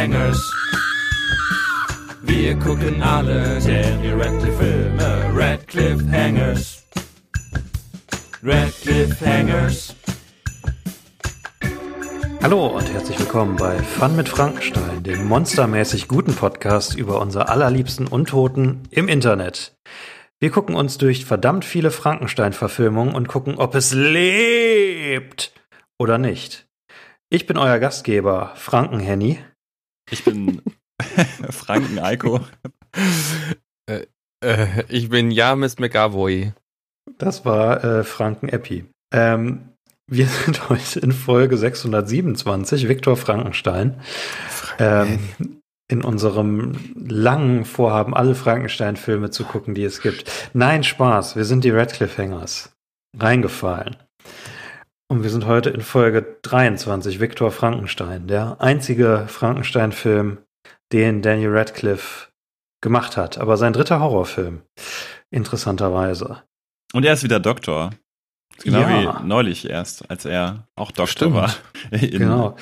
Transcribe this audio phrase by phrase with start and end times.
[0.00, 0.50] Cliffhangers.
[2.22, 5.36] Wir gucken alle Daniel Radcliffe Filme.
[5.36, 6.86] Red Cliffhangers.
[8.42, 9.94] Red Cliffhangers.
[12.42, 18.06] Hallo und herzlich willkommen bei Fun mit Frankenstein, dem monstermäßig guten Podcast über unsere allerliebsten
[18.06, 19.76] Untoten im Internet.
[20.38, 25.52] Wir gucken uns durch verdammt viele Frankenstein-Verfilmungen und gucken, ob es lebt
[25.98, 26.66] oder nicht.
[27.28, 29.40] Ich bin euer Gastgeber, Franken-Henny.
[30.10, 30.62] Ich bin
[31.50, 32.40] Franken-Eiko.
[33.86, 34.06] äh,
[34.44, 36.52] äh, ich bin James McAvoy.
[37.18, 38.84] Das war äh, Franken-Epi.
[39.12, 39.70] Ähm,
[40.10, 44.00] wir sind heute in Folge 627, Viktor Frankenstein.
[44.78, 45.18] Ähm,
[45.88, 50.30] in unserem langen Vorhaben, alle Frankenstein-Filme zu gucken, die es gibt.
[50.52, 52.72] Nein, Spaß, wir sind die Radcliffe-Hangers.
[53.18, 53.96] Reingefallen.
[55.10, 60.38] Und wir sind heute in Folge 23, Viktor Frankenstein, der einzige Frankenstein-Film,
[60.92, 62.28] den Daniel Radcliffe
[62.80, 63.36] gemacht hat.
[63.36, 64.62] Aber sein dritter Horrorfilm,
[65.32, 66.44] interessanterweise.
[66.92, 67.90] Und er ist wieder Doktor.
[68.62, 69.20] Genau ja.
[69.20, 71.34] wie neulich erst, als er auch Doktor Stimmt.
[71.34, 71.54] war.
[71.90, 72.54] genau.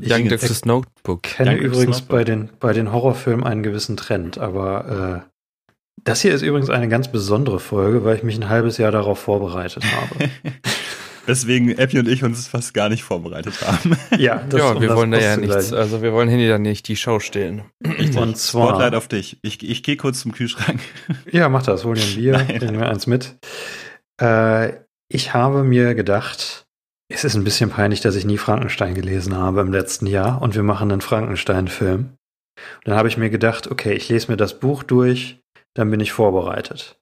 [0.00, 1.26] Young Doctor's Notebook.
[1.26, 2.08] Ich kenne Young übrigens Notebook.
[2.08, 5.30] bei den, bei den Horrorfilmen einen gewissen Trend, aber äh,
[6.04, 9.18] das hier ist übrigens eine ganz besondere Folge, weil ich mich ein halbes Jahr darauf
[9.18, 10.30] vorbereitet habe.
[11.26, 13.96] Weswegen Epi und ich uns fast gar nicht vorbereitet haben.
[14.18, 16.88] Ja, das, ja um wir wollen da ja nichts, also wir wollen Handy da nicht
[16.88, 17.62] die Show stehlen.
[17.86, 18.16] Richtig.
[18.16, 19.38] Und zwar, Spotlight auf dich.
[19.42, 20.80] Ich, ich gehe kurz zum Kühlschrank.
[21.30, 23.38] Ja, mach das, hol dir ein Bier, bring mir eins mit.
[24.20, 24.72] Äh,
[25.08, 26.66] ich habe mir gedacht,
[27.08, 30.54] es ist ein bisschen peinlich, dass ich nie Frankenstein gelesen habe im letzten Jahr und
[30.54, 32.16] wir machen einen Frankenstein-Film.
[32.84, 35.40] Dann habe ich mir gedacht, okay, ich lese mir das Buch durch,
[35.74, 37.00] dann bin ich vorbereitet.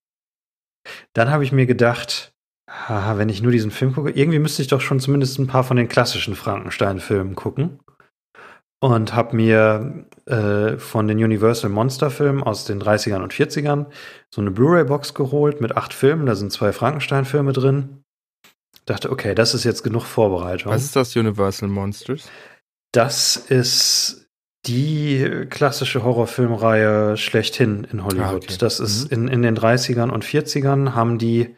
[1.12, 2.32] Dann habe ich mir gedacht,
[2.68, 5.64] haha, wenn ich nur diesen Film gucke, irgendwie müsste ich doch schon zumindest ein paar
[5.64, 7.80] von den klassischen Frankenstein-Filmen gucken.
[8.80, 13.86] Und habe mir äh, von den Universal Monster-Filmen aus den 30ern und 40ern
[14.32, 16.26] so eine Blu-ray-Box geholt mit acht Filmen.
[16.26, 18.04] Da sind zwei Frankenstein-Filme drin.
[18.86, 20.72] Dachte, okay, das ist jetzt genug Vorbereitung.
[20.72, 22.30] Was ist das Universal Monsters?
[22.92, 24.28] Das ist
[24.66, 28.26] die klassische Horrorfilmreihe schlechthin in Hollywood.
[28.26, 28.56] Ah, okay.
[28.58, 29.26] Das ist mhm.
[29.26, 31.56] in, in den 30ern und 40ern haben die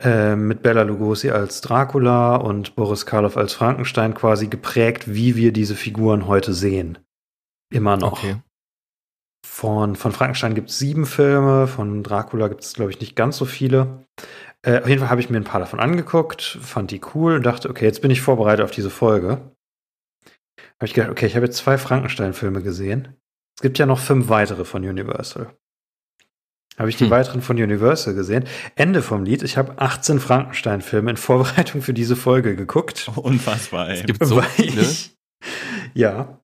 [0.00, 5.52] äh, mit Bella Lugosi als Dracula und Boris Karloff als Frankenstein quasi geprägt, wie wir
[5.52, 6.98] diese Figuren heute sehen.
[7.72, 8.12] Immer noch.
[8.12, 8.36] Okay.
[9.46, 13.36] Von, von Frankenstein gibt es sieben Filme, von Dracula gibt es, glaube ich, nicht ganz
[13.36, 14.06] so viele.
[14.62, 17.44] Äh, auf jeden Fall habe ich mir ein paar davon angeguckt, fand die cool und
[17.44, 19.54] dachte, okay, jetzt bin ich vorbereitet auf diese Folge.
[20.80, 23.16] Habe ich gedacht, okay, ich habe jetzt zwei Frankenstein-Filme gesehen.
[23.58, 25.54] Es gibt ja noch fünf weitere von Universal.
[26.78, 27.10] Habe ich die hm.
[27.10, 28.44] weiteren von Universal gesehen.
[28.74, 29.42] Ende vom Lied.
[29.42, 33.10] Ich habe 18 Frankenstein-Filme in Vorbereitung für diese Folge geguckt.
[33.16, 34.00] Unfassbar, ey.
[34.00, 34.80] Es gibt so viele.
[34.80, 35.16] Ich,
[35.94, 36.40] ja.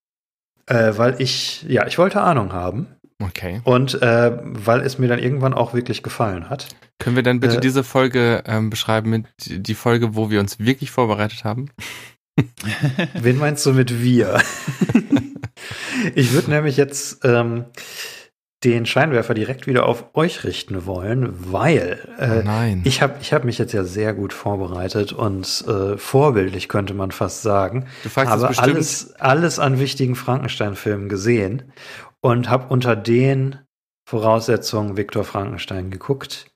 [0.67, 2.87] Äh, weil ich, ja, ich wollte Ahnung haben.
[3.19, 3.61] Okay.
[3.63, 6.67] Und äh, weil es mir dann irgendwann auch wirklich gefallen hat.
[6.99, 10.59] Können wir dann bitte äh, diese Folge ähm, beschreiben mit die Folge, wo wir uns
[10.59, 11.69] wirklich vorbereitet haben?
[13.13, 14.39] Wen meinst du mit wir?
[16.15, 17.65] ich würde nämlich jetzt ähm,
[18.63, 23.59] den Scheinwerfer direkt wieder auf euch richten wollen, weil äh, ich habe ich hab mich
[23.59, 27.85] jetzt ja sehr gut vorbereitet und äh, vorbildlich könnte man fast sagen.
[28.01, 31.71] Du fragst habe alles, alles an wichtigen Frankenstein-Filmen gesehen
[32.21, 33.59] und habe unter den
[34.09, 36.49] Voraussetzungen Viktor Frankenstein geguckt.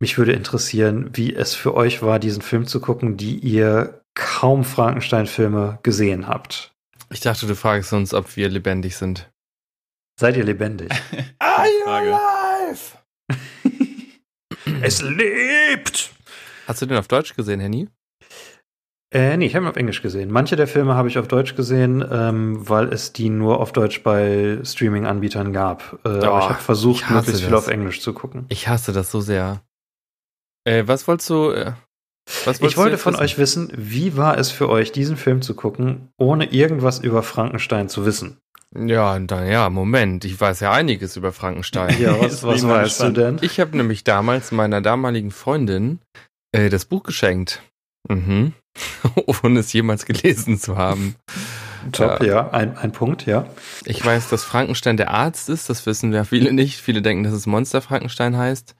[0.00, 4.64] Mich würde interessieren, wie es für euch war, diesen Film zu gucken, die ihr kaum
[4.64, 6.72] Frankenstein-Filme gesehen habt.
[7.10, 9.30] Ich dachte, du fragst uns, ob wir lebendig sind.
[10.20, 10.90] Seid ihr lebendig?
[11.38, 12.98] Are you alive?
[14.82, 16.10] es lebt!
[16.66, 17.88] Hast du den auf Deutsch gesehen, Henny?
[19.14, 20.32] Äh, nee, ich habe ihn auf Englisch gesehen.
[20.32, 24.02] Manche der Filme habe ich auf Deutsch gesehen, ähm, weil es die nur auf Deutsch
[24.02, 26.00] bei Streaming-Anbietern gab.
[26.04, 28.46] Äh, oh, aber ich habe versucht, ich möglichst viel auf Englisch zu gucken.
[28.48, 29.62] Ich hasse das so sehr.
[30.64, 31.52] Äh, was wolltest du.
[31.52, 31.74] Äh,
[32.44, 33.22] was ich wollte von wissen?
[33.22, 37.88] euch wissen, wie war es für euch, diesen Film zu gucken, ohne irgendwas über Frankenstein
[37.88, 38.38] zu wissen?
[38.76, 42.00] Ja, dann ja, Moment, ich weiß ja einiges über Frankenstein.
[42.00, 43.38] Ja, was, was weißt du denn?
[43.40, 46.00] Ich habe nämlich damals meiner damaligen Freundin
[46.52, 47.62] äh, das Buch geschenkt.
[48.08, 48.52] Mhm.
[49.42, 51.16] ohne es jemals gelesen zu haben.
[51.92, 52.50] Top, ja, ja.
[52.50, 53.46] Ein, ein Punkt, ja.
[53.84, 56.80] Ich weiß, dass Frankenstein der Arzt ist, das wissen ja viele nicht.
[56.80, 58.74] Viele denken, dass es Monster Frankenstein heißt.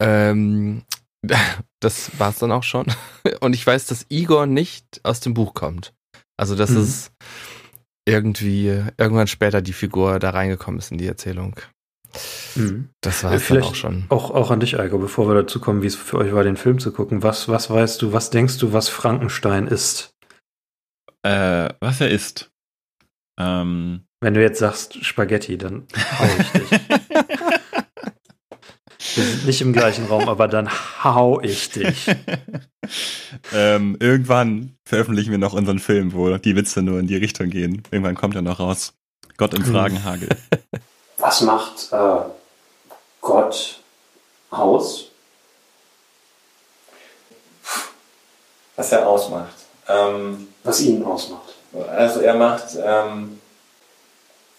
[0.00, 0.82] Ähm,
[1.80, 2.86] das war's dann auch schon.
[3.40, 5.92] Und ich weiß, dass Igor nicht aus dem Buch kommt.
[6.36, 6.78] Also, dass mhm.
[6.78, 7.10] es
[8.06, 11.56] irgendwie irgendwann später die Figur da reingekommen ist in die Erzählung.
[12.54, 12.90] Mhm.
[13.00, 14.04] Das war es dann auch schon.
[14.08, 16.56] Auch, auch an dich, Eiko, bevor wir dazu kommen, wie es für euch war, den
[16.56, 17.22] Film zu gucken.
[17.22, 20.14] Was, was weißt du, was denkst du, was Frankenstein ist?
[21.22, 22.50] Äh, was er ist.
[23.38, 25.86] Ähm, Wenn du jetzt sagst Spaghetti, dann
[26.18, 26.80] hau ich dich.
[29.14, 30.68] Wir sind nicht im gleichen Raum, aber dann
[31.04, 32.06] hau ich dich.
[33.52, 37.82] ähm, irgendwann veröffentlichen wir noch unseren Film, wo die Witze nur in die Richtung gehen.
[37.90, 38.94] Irgendwann kommt er noch raus.
[39.36, 40.28] Gott im Fragenhagel.
[41.18, 42.20] Was macht äh,
[43.20, 43.80] Gott
[44.50, 45.08] aus?
[48.76, 49.54] Was er ausmacht.
[49.86, 51.54] Ähm, Was ihn ausmacht.
[51.90, 53.38] also er macht ähm,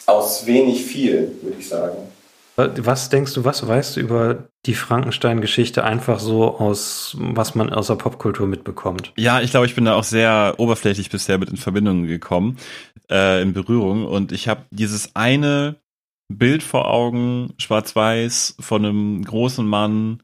[0.06, 2.12] aus wenig viel, würde ich sagen.
[2.58, 7.88] Was denkst du, was weißt du über die Frankenstein-Geschichte einfach so aus, was man aus
[7.88, 9.12] der Popkultur mitbekommt?
[9.18, 12.58] Ja, ich glaube, ich bin da auch sehr oberflächlich bisher mit in Verbindung gekommen,
[13.12, 14.06] äh, in Berührung.
[14.06, 15.76] Und ich habe dieses eine
[16.34, 20.24] Bild vor Augen, schwarz-weiß, von einem großen Mann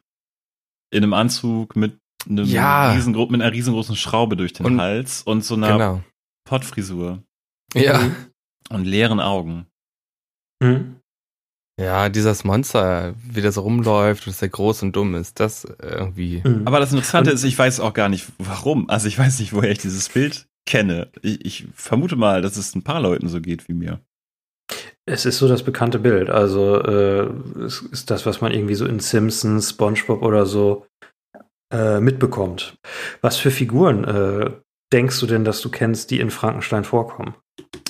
[0.89, 1.97] in einem Anzug mit,
[2.29, 2.93] einem Ja.
[2.93, 6.03] riesengro mit einer riesengroßen Schraube durch den Und- Hals und so einer Genau.
[6.47, 7.21] Pottfrisur
[7.75, 7.99] Ja.
[8.69, 9.65] und leeren Augen.
[10.63, 10.95] Hm?
[11.79, 16.43] Ja, dieses Monster, wie das rumläuft und dass er groß und dumm ist, das irgendwie.
[16.43, 16.67] Hm.
[16.67, 18.89] Aber das Interessante Und- ist, ich weiß auch gar nicht, warum.
[18.89, 21.09] Also ich weiß nicht, woher ich dieses Bild kenne.
[21.21, 23.99] Ich, ich vermute mal, dass es ein paar Leuten so geht wie mir.
[25.07, 26.29] Es ist so das bekannte Bild.
[26.29, 27.29] Also äh,
[27.63, 30.85] es ist das, was man irgendwie so in Simpsons, SpongeBob oder so
[31.73, 32.75] äh, mitbekommt.
[33.21, 34.51] Was für Figuren äh,
[34.93, 37.33] denkst du denn, dass du kennst, die in Frankenstein vorkommen?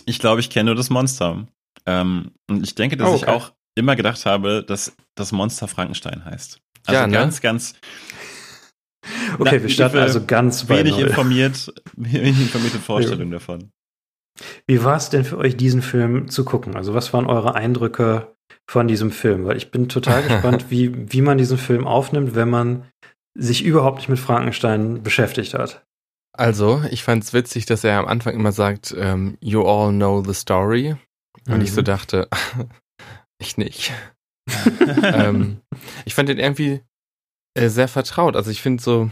[0.05, 1.45] Ich glaube, ich kenne nur das Monster.
[1.85, 3.31] Ähm, und ich denke, dass Oh, ich okay.
[3.31, 6.59] auch immer gedacht habe, dass das Monster Frankenstein heißt.
[6.85, 7.13] Also Ja, ne?
[7.13, 7.73] ganz, ganz
[9.39, 13.71] Okay, Na, wir starten also ganz bei wenig informiert, wenig informierte Vorstellung davon.
[14.67, 16.75] Wie war es denn für euch, diesen Film zu gucken?
[16.75, 18.35] Also was waren eure Eindrücke
[18.69, 19.45] von diesem Film?
[19.45, 22.85] Weil ich bin total gespannt, wie, wie man diesen Film aufnimmt, wenn man
[23.37, 25.83] sich überhaupt nicht mit Frankenstein beschäftigt hat.
[26.37, 30.33] Also, ich fand's witzig, dass er am Anfang immer sagt, ähm, you all know the
[30.33, 30.95] story.
[31.49, 31.85] Und ich so Mhm.
[31.85, 32.27] dachte,
[33.41, 33.91] ich nicht.
[35.03, 35.61] ähm,
[36.05, 36.81] ich fand den irgendwie
[37.57, 38.35] äh, sehr vertraut.
[38.35, 39.11] Also ich finde so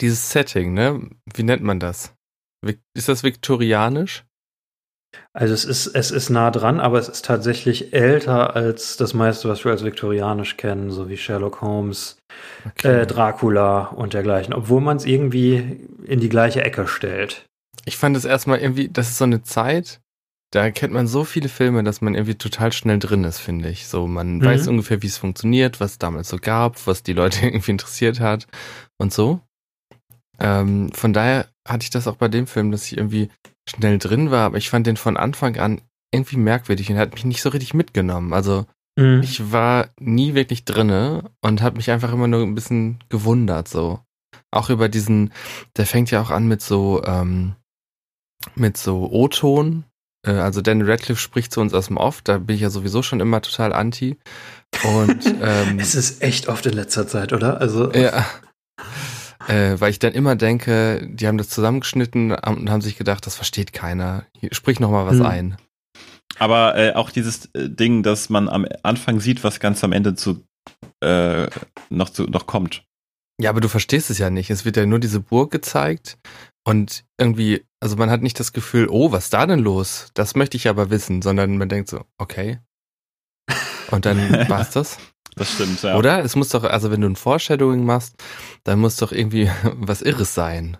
[0.00, 1.08] dieses Setting, ne?
[1.34, 2.14] Wie nennt man das?
[2.94, 4.24] Ist das viktorianisch?
[5.32, 9.48] Also es ist, es ist nah dran, aber es ist tatsächlich älter als das meiste,
[9.48, 12.18] was wir als viktorianisch kennen, so wie Sherlock Holmes,
[12.82, 17.46] äh, Dracula und dergleichen, obwohl man es irgendwie in die gleiche Ecke stellt.
[17.86, 20.00] ich fand es erstmal irgendwie, das ist so eine Zeit,
[20.50, 23.86] da kennt man so viele Filme, dass man irgendwie total schnell drin ist, finde ich.
[23.86, 24.44] So, man Mhm.
[24.44, 28.20] weiß ungefähr, wie es funktioniert, was es damals so gab, was die Leute irgendwie interessiert
[28.20, 28.46] hat
[28.98, 29.40] und so.
[30.40, 33.28] Ähm, von daher hatte ich das auch bei dem Film, dass ich irgendwie
[33.68, 35.82] schnell drin war, aber ich fand den von Anfang an
[36.14, 38.32] irgendwie merkwürdig und hat mich nicht so richtig mitgenommen.
[38.32, 38.64] Also
[38.98, 39.20] Mhm.
[39.22, 44.00] ich war nie wirklich drinne und habe mich einfach immer nur ein bisschen gewundert so.
[44.50, 45.32] Auch über diesen,
[45.76, 47.54] der fängt ja auch an mit so ähm,
[48.54, 49.84] mit so O-Ton.
[50.28, 53.02] Äh, also Daniel Radcliffe spricht zu uns aus dem Off, da bin ich ja sowieso
[53.02, 54.16] schon immer total anti.
[54.84, 57.60] Und ähm, es ist echt oft in letzter Zeit, oder?
[57.60, 58.26] Also ja.
[59.48, 63.34] Äh, weil ich dann immer denke, die haben das zusammengeschnitten und haben sich gedacht, das
[63.34, 64.24] versteht keiner.
[64.38, 65.26] Hier, sprich noch mal was Hm.
[65.26, 65.56] ein.
[66.38, 70.14] Aber äh, auch dieses äh, Ding, dass man am Anfang sieht, was ganz am Ende
[70.14, 70.44] zu
[71.02, 71.46] äh,
[71.88, 72.84] noch zu noch kommt.
[73.40, 74.50] Ja, aber du verstehst es ja nicht.
[74.50, 76.18] Es wird ja nur diese Burg gezeigt
[76.68, 80.08] und irgendwie, also man hat nicht das Gefühl, oh, was ist da denn los?
[80.14, 82.58] Das möchte ich aber wissen, sondern man denkt so, okay.
[83.90, 84.98] Und dann war's das.
[85.36, 85.96] Das stimmt, ja.
[85.96, 86.22] Oder?
[86.24, 88.14] Es muss doch, also wenn du ein Foreshadowing machst,
[88.64, 90.76] dann muss doch irgendwie was Irres sein.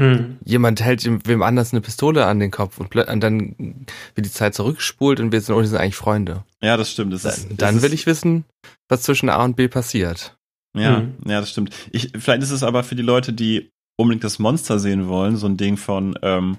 [0.00, 0.38] Mhm.
[0.44, 4.30] Jemand hält ihm- wem anders eine Pistole an den Kopf und, und dann wird die
[4.30, 6.44] Zeit zurückgespult und wir sind, oh, die sind eigentlich Freunde.
[6.62, 7.12] Ja, das stimmt.
[7.12, 8.44] Das Dann, ist, dann das will ist, ich wissen,
[8.88, 10.36] was zwischen A und B passiert.
[10.76, 11.16] Ja, Mhm.
[11.26, 11.74] ja, das stimmt.
[11.92, 15.46] Ich, vielleicht ist es aber für die Leute, die unbedingt das Monster sehen wollen, so
[15.46, 16.56] ein Ding von, ähm,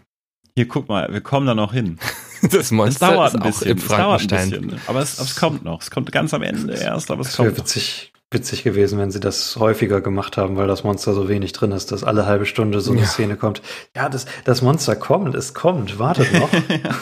[0.56, 1.98] hier guck mal, wir kommen da noch hin.
[2.52, 4.62] Das Monster es dauert ein auch bisschen, im es dauert ein Frankenstein.
[4.62, 4.82] bisschen.
[4.88, 5.82] Aber es, es kommt noch.
[5.82, 7.58] Es kommt ganz am Ende erst, aber es wäre kommt.
[7.58, 7.66] noch.
[7.66, 11.74] witzig, witzig gewesen, wenn sie das häufiger gemacht haben, weil das Monster so wenig drin
[11.74, 13.08] ist, dass alle halbe Stunde so eine Ja.
[13.08, 13.62] Szene kommt.
[13.94, 16.50] Ja, das, das Monster kommt, es kommt, wartet noch.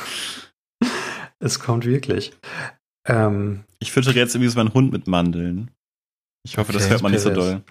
[1.39, 2.33] es kommt wirklich.
[3.05, 5.69] Ähm, Ich füttere jetzt irgendwie so meinen Hund mit Mandeln.
[6.43, 7.61] Ich hoffe, das Okay, hört man nicht so doll.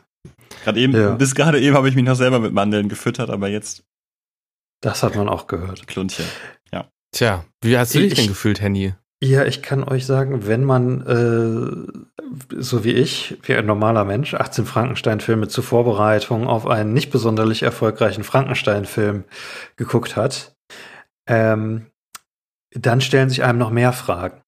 [0.66, 1.14] Gerade eben, Ja.
[1.14, 3.84] bis gerade eben habe ich mich noch selber mit Mandeln gefüttert, aber jetzt
[4.82, 5.86] das hat man auch gehört.
[5.86, 6.24] Kluntchen.
[7.12, 8.94] Tja, wie hast du dich Ich- denn gefühlt, Henny?
[9.22, 14.34] Ja, ich kann euch sagen, wenn man, äh, so wie ich, wie ein normaler Mensch,
[14.34, 19.24] 18 Frankenstein-Filme zur Vorbereitung auf einen nicht besonderlich erfolgreichen Frankenstein-Film
[19.76, 20.54] geguckt hat,
[21.26, 21.86] ähm,
[22.72, 24.42] dann stellen sich einem noch mehr Fragen.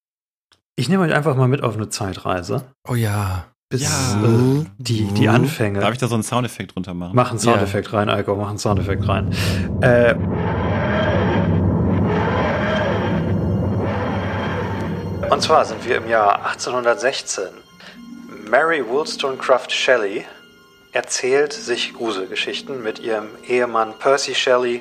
[0.76, 3.46] Ich nehme euch einfach mal mit auf eine Zeitreise, Oh ja.
[3.68, 4.22] Bis Ja.
[4.24, 5.80] äh, die, die Anfänge.
[5.80, 7.12] Darf ich da so einen Soundeffekt drunter machen?
[7.14, 9.30] Mach einen Soundeffekt rein, Eiko, mach einen Soundeffekt rein.
[9.82, 10.14] Äh,
[15.30, 17.44] Und zwar sind wir im Jahr 1816.
[18.48, 20.24] Mary Wollstonecraft Shelley
[20.92, 24.80] erzählt sich Gruselgeschichten mit ihrem Ehemann Percy Shelley,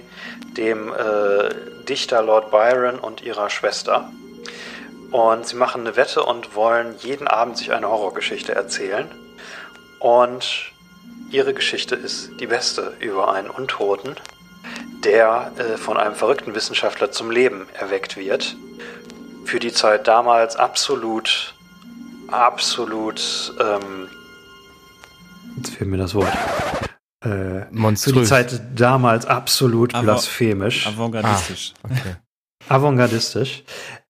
[0.56, 4.10] dem äh, Dichter Lord Byron und ihrer Schwester.
[5.12, 9.10] Und sie machen eine Wette und wollen jeden Abend sich eine Horrorgeschichte erzählen.
[10.00, 10.72] Und
[11.32, 14.16] ihre Geschichte ist die beste über einen Untoten,
[15.04, 18.56] der äh, von einem verrückten Wissenschaftler zum Leben erweckt wird.
[19.46, 21.56] Für die Zeit damals absolut,
[22.28, 24.10] absolut, ähm,
[25.56, 26.34] jetzt fehlt mir das Wort.
[27.24, 30.86] Äh, für die Zeit damals absolut Avo blasphemisch.
[30.88, 31.74] Avantgardistisch.
[31.82, 32.16] Ah, okay.
[32.70, 33.64] Avantgardistisch.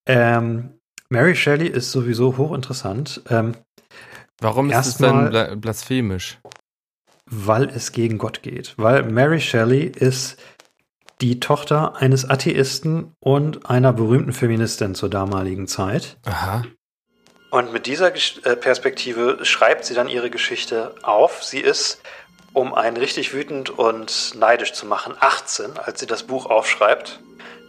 [0.06, 0.77] Ähm,
[1.10, 3.22] Mary Shelley ist sowieso hochinteressant.
[3.30, 3.56] Ähm,
[4.40, 6.38] Warum ist es denn blasphemisch?
[7.26, 8.74] Weil es gegen Gott geht.
[8.76, 10.38] Weil Mary Shelley ist
[11.20, 16.18] die Tochter eines Atheisten und einer berühmten Feministin zur damaligen Zeit.
[16.24, 16.64] Aha.
[17.50, 21.42] Und mit dieser äh, Perspektive schreibt sie dann ihre Geschichte auf.
[21.42, 22.00] Sie ist,
[22.52, 27.20] um einen richtig wütend und neidisch zu machen, 18, als sie das Buch aufschreibt,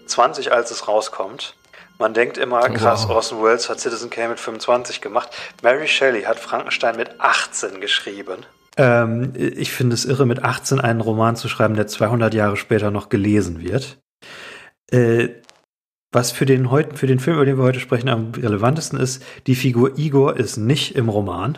[0.06, 1.56] 20, als es rauskommt.
[2.00, 3.18] Man denkt immer, krass, wow.
[3.18, 5.30] Orson Welles hat Citizen Kane mit 25 gemacht.
[5.62, 8.46] Mary Shelley hat Frankenstein mit 18 geschrieben.
[8.78, 12.90] Ähm, ich finde es irre, mit 18 einen Roman zu schreiben, der 200 Jahre später
[12.90, 13.98] noch gelesen wird.
[14.90, 15.28] Äh,
[16.14, 19.22] was für den, heute, für den Film, über den wir heute sprechen, am relevantesten ist,
[19.46, 21.58] die Figur Igor ist nicht im Roman.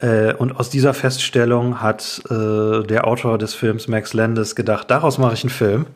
[0.00, 5.18] Äh, und aus dieser Feststellung hat äh, der Autor des Films Max Landis gedacht, daraus
[5.18, 5.86] mache ich einen Film.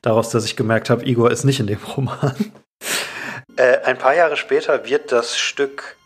[0.00, 2.34] Daraus, dass ich gemerkt habe, Igor ist nicht in dem Roman.
[3.56, 5.96] Äh, ein paar Jahre später wird das Stück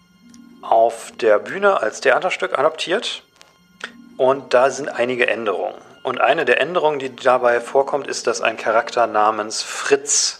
[0.63, 3.23] auf der Bühne als Theaterstück adaptiert.
[4.17, 5.77] Und da sind einige Änderungen.
[6.03, 10.39] Und eine der Änderungen, die dabei vorkommt, ist, dass ein Charakter namens Fritz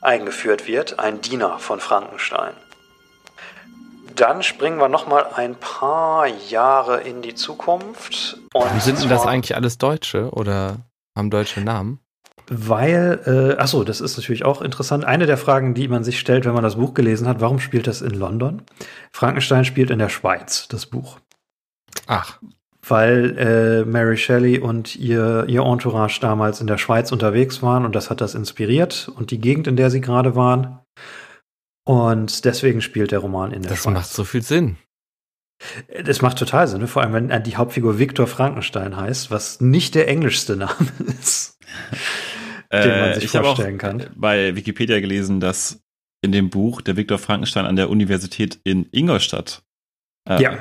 [0.00, 2.54] eingeführt wird, ein Diener von Frankenstein.
[4.16, 8.38] Dann springen wir noch mal ein paar Jahre in die Zukunft.
[8.52, 10.78] Und sind denn das eigentlich alles Deutsche oder
[11.16, 12.00] haben deutsche Namen?
[12.52, 15.04] Weil, äh, achso, das ist natürlich auch interessant.
[15.04, 17.86] Eine der Fragen, die man sich stellt, wenn man das Buch gelesen hat, warum spielt
[17.86, 18.62] das in London?
[19.12, 21.20] Frankenstein spielt in der Schweiz, das Buch.
[22.08, 22.40] Ach.
[22.84, 27.94] Weil äh, Mary Shelley und ihr, ihr Entourage damals in der Schweiz unterwegs waren und
[27.94, 30.80] das hat das inspiriert und die Gegend, in der sie gerade waren.
[31.84, 33.94] Und deswegen spielt der Roman in der das Schweiz.
[33.94, 34.76] Das macht so viel Sinn.
[36.04, 36.88] Das macht total Sinn, ne?
[36.88, 40.74] vor allem wenn die Hauptfigur Viktor Frankenstein heißt, was nicht der englischste Name
[41.20, 41.56] ist
[42.72, 44.06] den man äh, sich ich vorstellen kann.
[44.16, 45.82] Bei Wikipedia gelesen, dass
[46.22, 49.62] in dem Buch der Viktor Frankenstein an der Universität in Ingolstadt
[50.28, 50.58] äh, ja.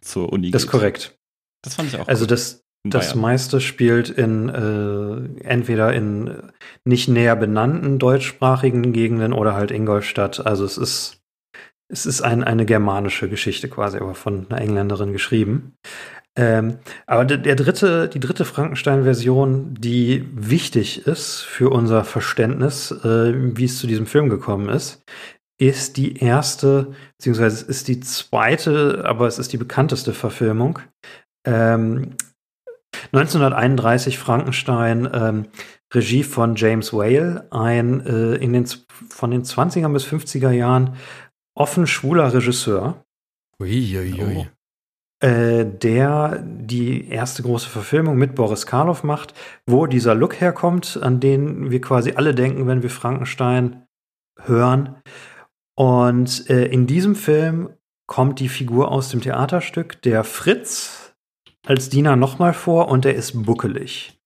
[0.00, 1.18] zur Uni Das ist korrekt.
[1.62, 2.08] Das fand ich auch.
[2.08, 6.50] Also das, das meiste spielt in äh, entweder in
[6.84, 10.46] nicht näher benannten deutschsprachigen Gegenden oder halt Ingolstadt.
[10.46, 11.20] Also es ist
[11.88, 15.76] es ist ein, eine germanische Geschichte quasi, aber von einer Engländerin geschrieben.
[16.38, 23.64] Ähm, aber der, dritte, die dritte Frankenstein-Version, die wichtig ist für unser Verständnis, äh, wie
[23.64, 25.02] es zu diesem Film gekommen ist,
[25.58, 30.78] ist die erste, beziehungsweise ist die zweite, aber es ist die bekannteste Verfilmung.
[31.46, 32.16] Ähm,
[33.12, 35.46] 1931 Frankenstein, ähm,
[35.94, 38.66] Regie von James Whale, ein äh, in den,
[39.08, 40.96] von den 20er bis 50er Jahren
[41.54, 43.04] offen schwuler Regisseur.
[43.58, 44.12] Uiuiui.
[44.12, 44.46] Ui, ui.
[45.20, 49.32] Äh, der die erste große Verfilmung mit Boris Karloff macht,
[49.66, 53.86] wo dieser Look herkommt, an den wir quasi alle denken, wenn wir Frankenstein
[54.42, 54.96] hören.
[55.74, 57.70] Und äh, in diesem Film
[58.06, 61.14] kommt die Figur aus dem Theaterstück, der Fritz,
[61.66, 64.20] als Diener nochmal vor und er ist buckelig.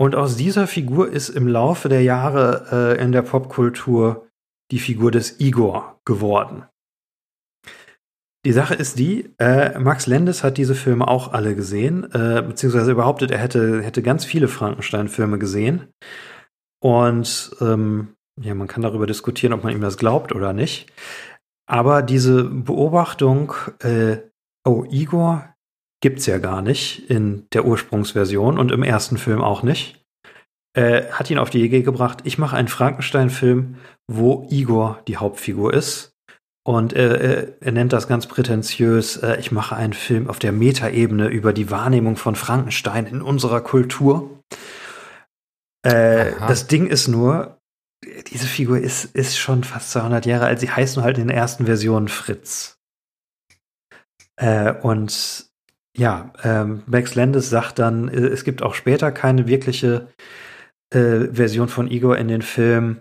[0.00, 4.28] Und aus dieser Figur ist im Laufe der Jahre äh, in der Popkultur
[4.70, 6.66] die Figur des Igor geworden.
[8.46, 12.94] Die Sache ist die, äh, Max Landis hat diese Filme auch alle gesehen, äh, beziehungsweise
[12.94, 15.88] behauptet, er hätte, hätte ganz viele Frankenstein-Filme gesehen.
[16.80, 20.92] Und ähm, ja, man kann darüber diskutieren, ob man ihm das glaubt oder nicht.
[21.66, 24.18] Aber diese Beobachtung, äh,
[24.64, 25.54] oh, Igor
[26.00, 30.04] gibt's ja gar nicht in der Ursprungsversion und im ersten Film auch nicht,
[30.74, 33.76] äh, hat ihn auf die Idee gebracht, ich mache einen Frankenstein-Film,
[34.06, 36.17] wo Igor die Hauptfigur ist
[36.68, 41.28] und äh, er nennt das ganz prätentiös, äh, ich mache einen Film auf der Metaebene
[41.28, 44.42] über die Wahrnehmung von Frankenstein in unserer Kultur.
[45.82, 47.58] Äh, das Ding ist nur,
[48.26, 50.60] diese Figur ist, ist schon fast 200 Jahre alt.
[50.60, 52.76] Sie heißt nur halt in den ersten Versionen Fritz.
[54.36, 55.46] Äh, und
[55.96, 60.08] ja, ähm, Max Landis sagt dann, äh, es gibt auch später keine wirkliche
[60.92, 63.00] äh, Version von Igor in den Film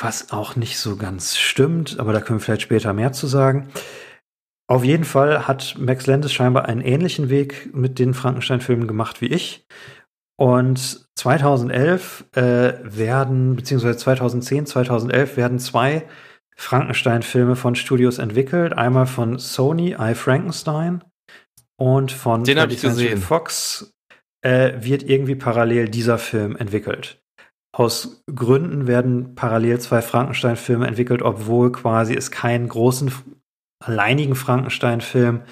[0.00, 3.68] was auch nicht so ganz stimmt, aber da können wir vielleicht später mehr zu sagen.
[4.68, 9.26] Auf jeden Fall hat Max Landis scheinbar einen ähnlichen Weg mit den Frankenstein-Filmen gemacht wie
[9.26, 9.66] ich.
[10.38, 16.06] Und 2011 äh, werden, beziehungsweise 2010, 2011 werden zwei
[16.56, 18.72] Frankenstein-Filme von Studios entwickelt.
[18.72, 21.04] Einmal von Sony, I Frankenstein
[21.76, 22.44] und von
[23.10, 23.18] Den.
[23.18, 23.92] Fox
[24.42, 27.19] äh, wird irgendwie parallel dieser Film entwickelt.
[27.72, 33.12] Aus Gründen werden parallel zwei Frankenstein-Filme entwickelt, obwohl quasi es keinen großen
[33.78, 35.42] alleinigen Frankenstein-Film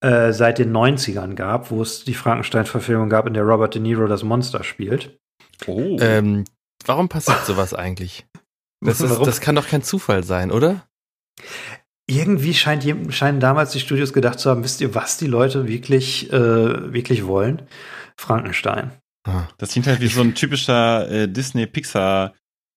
[0.00, 4.06] äh, seit den 90ern gab, wo es die Frankenstein-Verfilmung gab, in der Robert De Niro
[4.06, 5.18] das Monster spielt.
[5.66, 5.96] Oh.
[6.00, 6.44] Ähm,
[6.84, 8.26] warum passiert sowas eigentlich?
[8.80, 10.86] Das, ist, das kann doch kein Zufall sein, oder?
[12.06, 16.30] Irgendwie scheint, scheinen damals die Studios gedacht zu haben, wisst ihr, was die Leute wirklich,
[16.32, 17.62] äh, wirklich wollen?
[18.16, 18.92] Frankenstein.
[19.26, 19.44] Ah.
[19.58, 22.34] Das klingt halt wie so ein typischer äh, Disney-Pixar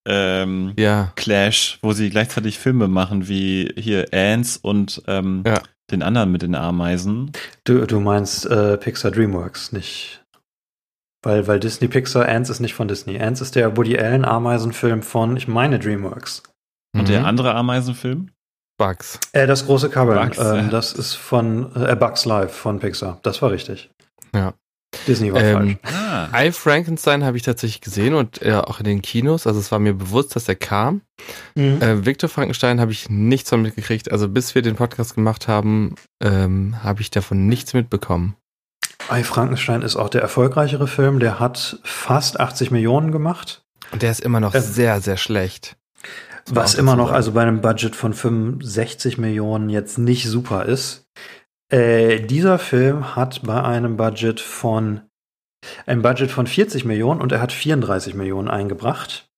[0.08, 1.12] ähm, ja.
[1.16, 5.62] Clash, wo sie gleichzeitig Filme machen, wie hier Ants und ähm, ja.
[5.92, 7.32] den anderen mit den Ameisen.
[7.66, 10.24] Du, du meinst äh, Pixar DreamWorks, nicht
[11.24, 13.20] weil, weil Disney Pixar, Ants ist nicht von Disney.
[13.20, 16.44] Ants ist der Woody Allen Ameisenfilm von, ich meine, DreamWorks.
[16.96, 17.06] Und mhm.
[17.06, 18.30] der andere Ameisenfilm?
[18.77, 19.20] Bugs.
[19.34, 20.16] Äh, das große Cover.
[20.16, 20.68] Bugs, ähm, ja.
[20.70, 23.20] Das ist von äh, Bugs Live von Pixar.
[23.24, 23.89] Das war richtig.
[24.34, 24.54] Ja.
[25.08, 25.96] Disney war ähm, falsch.
[25.96, 26.44] Ah.
[26.46, 29.48] I Frankenstein habe ich tatsächlich gesehen und äh, auch in den Kinos.
[29.48, 31.01] Also es war mir bewusst, dass er kam.
[31.56, 31.82] Mhm.
[31.82, 34.12] Äh, Victor Frankenstein habe ich nichts von mitgekriegt.
[34.12, 38.36] Also bis wir den Podcast gemacht haben, ähm, habe ich davon nichts mitbekommen.
[39.12, 41.20] I Frankenstein ist auch der erfolgreichere Film.
[41.20, 43.63] Der hat fast 80 Millionen gemacht.
[43.92, 45.77] Und der ist immer noch ähm, sehr, sehr schlecht.
[46.50, 51.05] Was immer noch, also bei einem Budget von 65 Millionen jetzt nicht super ist.
[51.70, 55.01] Äh, dieser Film hat bei einem Budget von
[55.86, 59.30] ein Budget von 40 Millionen und er hat 34 Millionen eingebracht.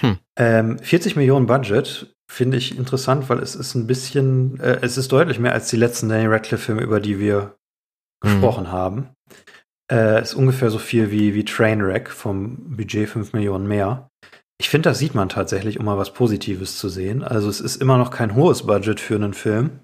[0.00, 0.18] Hm.
[0.38, 5.12] Ähm, 40 Millionen Budget finde ich interessant, weil es ist ein bisschen, äh, es ist
[5.12, 7.56] deutlich mehr als die letzten Danny Radcliffe-Filme, über die wir
[8.24, 8.32] hm.
[8.32, 9.10] gesprochen haben.
[9.90, 14.10] Äh, ist ungefähr so viel wie, wie Trainwreck vom Budget 5 Millionen mehr.
[14.60, 17.22] Ich finde, das sieht man tatsächlich, um mal was Positives zu sehen.
[17.22, 19.80] Also es ist immer noch kein hohes Budget für einen Film.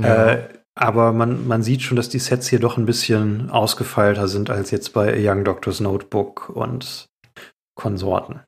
[0.00, 0.32] Ja.
[0.32, 4.50] Äh, aber man, man sieht schon, dass die Sets hier doch ein bisschen ausgefeilter sind
[4.50, 7.08] als jetzt bei A Young Doctor's Notebook und
[7.74, 8.40] Konsorten.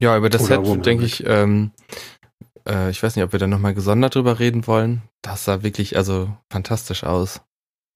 [0.00, 1.72] Ja, über das Oder Set denke ich, ähm,
[2.68, 5.02] äh, ich weiß nicht, ob wir da nochmal gesondert drüber reden wollen.
[5.20, 7.40] Das sah wirklich also fantastisch aus.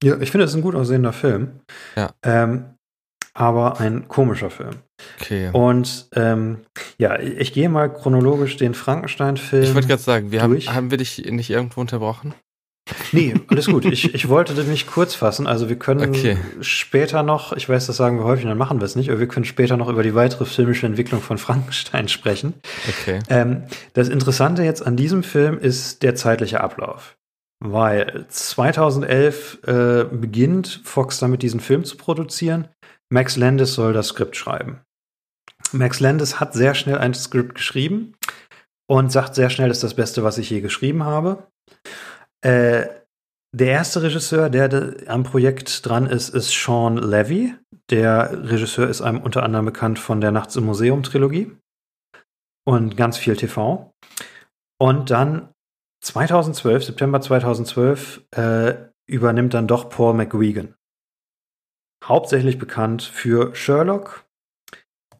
[0.02, 1.60] Ja, ich finde, es ist ein gut aussehender Film.
[1.94, 2.10] Ja.
[2.22, 2.76] Ähm,
[3.32, 4.76] aber ein komischer Film.
[5.20, 5.50] Okay.
[5.52, 6.60] Und ähm,
[6.98, 9.62] ja, ich gehe mal chronologisch den Frankenstein-Film.
[9.62, 12.34] Ich wollte gerade sagen, wir haben, haben wir dich nicht irgendwo unterbrochen?
[13.12, 13.84] Nee, alles gut.
[13.84, 15.46] Ich, ich wollte mich kurz fassen.
[15.46, 16.36] Also wir können okay.
[16.60, 19.26] später noch, ich weiß, das sagen wir häufig, dann machen wir es nicht, aber wir
[19.26, 22.54] können später noch über die weitere filmische Entwicklung von Frankenstein sprechen.
[22.88, 23.18] Okay.
[23.28, 27.16] Ähm, das Interessante jetzt an diesem Film ist der zeitliche Ablauf.
[27.58, 32.68] Weil 2011 äh, beginnt Fox damit, diesen Film zu produzieren.
[33.08, 34.80] Max Landis soll das Skript schreiben.
[35.72, 38.14] Max Landis hat sehr schnell ein Skript geschrieben
[38.88, 41.48] und sagt sehr schnell, das ist das Beste, was ich je geschrieben habe.
[42.42, 42.86] Äh,
[43.54, 47.54] der erste Regisseur, der am Projekt dran ist, ist Sean Levy.
[47.90, 51.56] Der Regisseur ist einem unter anderem bekannt von der Nachts im Museum Trilogie
[52.66, 53.94] und ganz viel TV.
[54.78, 55.54] Und dann
[56.04, 58.74] 2012, September 2012, äh,
[59.06, 60.74] übernimmt dann doch Paul McGuigan.
[62.04, 64.26] Hauptsächlich bekannt für Sherlock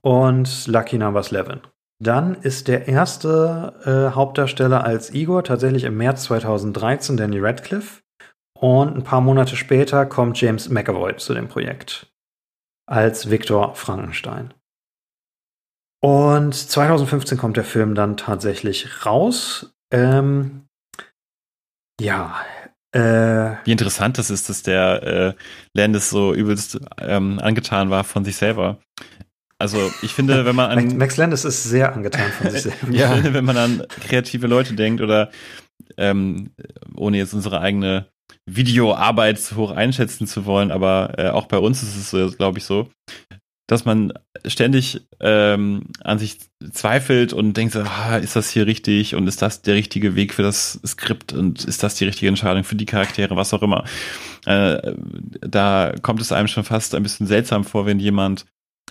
[0.03, 1.63] und Lucky Numbers 11.
[1.99, 8.03] Dann ist der erste äh, Hauptdarsteller als Igor tatsächlich im März 2013 Danny Radcliffe.
[8.59, 12.07] Und ein paar Monate später kommt James McAvoy zu dem Projekt
[12.87, 14.55] als Victor Frankenstein.
[16.03, 19.75] Und 2015 kommt der Film dann tatsächlich raus.
[19.91, 20.67] Ähm,
[22.01, 22.37] ja.
[22.93, 25.35] Äh, Wie interessant das ist, dass der äh,
[25.75, 28.79] Landis so übelst ähm, angetan war von sich selber.
[29.59, 32.83] Also ich finde, wenn man an Max Landis ist sehr angetan von sich selbst.
[32.91, 35.31] ja, finde, wenn man an kreative Leute denkt oder
[35.97, 36.51] ähm,
[36.95, 38.07] ohne jetzt unsere eigene
[38.45, 42.65] Videoarbeit zu hoch einschätzen zu wollen, aber äh, auch bei uns ist es, glaube ich,
[42.65, 42.89] so,
[43.67, 44.13] dass man
[44.45, 46.39] ständig ähm, an sich
[46.71, 50.35] zweifelt und denkt, so, ah, ist das hier richtig und ist das der richtige Weg
[50.35, 53.85] für das Skript und ist das die richtige Entscheidung für die Charaktere, was auch immer.
[54.45, 54.95] Äh,
[55.41, 58.47] da kommt es einem schon fast ein bisschen seltsam vor, wenn jemand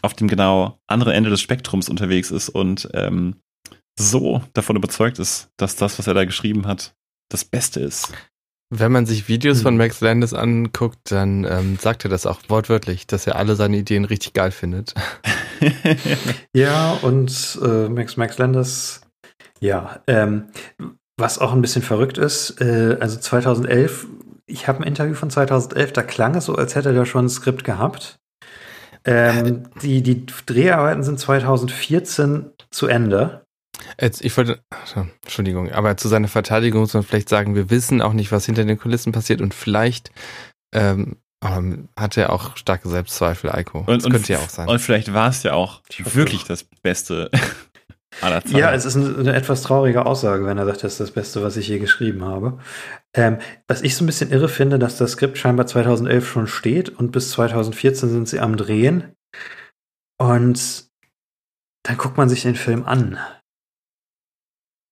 [0.06, 3.36] auf dem genau anderen Ende des Spektrums unterwegs ist und ähm,
[3.98, 6.96] so davon überzeugt ist, dass das, was er da geschrieben hat,
[7.30, 8.14] das Beste ist.
[8.72, 9.78] Wenn man sich Videos von hm.
[9.78, 14.06] Max Landis anguckt, dann ähm, sagt er das auch wortwörtlich, dass er alle seine Ideen
[14.06, 14.96] richtig geil findet.
[16.54, 19.02] ja, und äh, Max Max Landis,
[19.60, 20.48] ja, ähm,
[21.18, 24.08] was auch ein bisschen verrückt ist, äh, also 2011,
[24.48, 27.30] ich habe ein Interview von 2011, da klang es so, als hätte er schon ein
[27.30, 28.20] Skript gehabt.
[29.06, 33.46] Ähm, die, die Dreharbeiten sind 2014 zu Ende.
[34.00, 34.60] Jetzt, ich wollte,
[35.24, 38.66] Entschuldigung, aber zu seiner Verteidigung muss man vielleicht sagen, wir wissen auch nicht, was hinter
[38.66, 40.12] den Kulissen passiert und vielleicht
[40.74, 43.80] ähm, ähm, hat er auch starke Selbstzweifel, Eiko.
[43.80, 44.68] Und, das könnte ja auch sein.
[44.68, 47.30] Und vielleicht war es ja auch wirklich das Beste.
[48.22, 51.58] Ja, es ist eine, etwas traurige Aussage, wenn er sagt, das ist das Beste, was
[51.58, 52.60] ich je geschrieben habe.
[53.14, 56.90] Ähm, was ich so ein bisschen irre finde, dass das Skript scheinbar 2011 schon steht
[56.90, 59.16] und bis 2014 sind sie am Drehen.
[60.18, 60.88] Und
[61.84, 63.20] dann guckt man sich den Film an.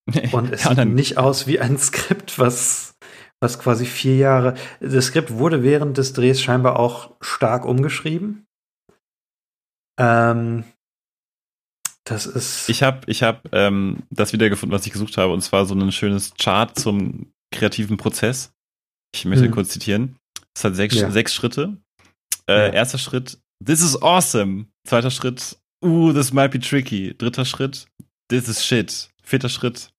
[0.34, 2.96] Und es ja, sieht nicht aus wie ein Skript, was,
[3.42, 4.56] was quasi vier Jahre.
[4.82, 8.46] Das Skript wurde während des Drehs scheinbar auch stark umgeschrieben.
[9.98, 10.66] Ähm,
[12.06, 12.70] das ist.
[12.70, 15.92] Ich habe ich hab, ähm, das wiedergefunden, was ich gesucht habe, und zwar so ein
[15.92, 18.52] schönes Chart zum kreativen Prozess.
[19.16, 19.52] Ich möchte mhm.
[19.52, 20.18] kurz zitieren.
[20.56, 21.10] Es hat sechs, ja.
[21.12, 21.78] sechs Schritte.
[22.48, 22.74] Äh, ja.
[22.74, 24.66] Erster Schritt, this is awesome.
[24.86, 27.16] Zweiter Schritt, uh, this might be tricky.
[27.18, 27.88] Dritter Schritt,
[28.30, 29.10] this is shit.
[29.24, 29.90] Vierter Schritt,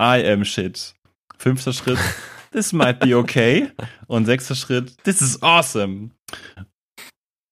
[0.00, 0.94] I am shit.
[1.36, 1.98] Fünfter Schritt,
[2.52, 3.72] this might be okay.
[4.06, 6.12] Und sechster Schritt, this is awesome.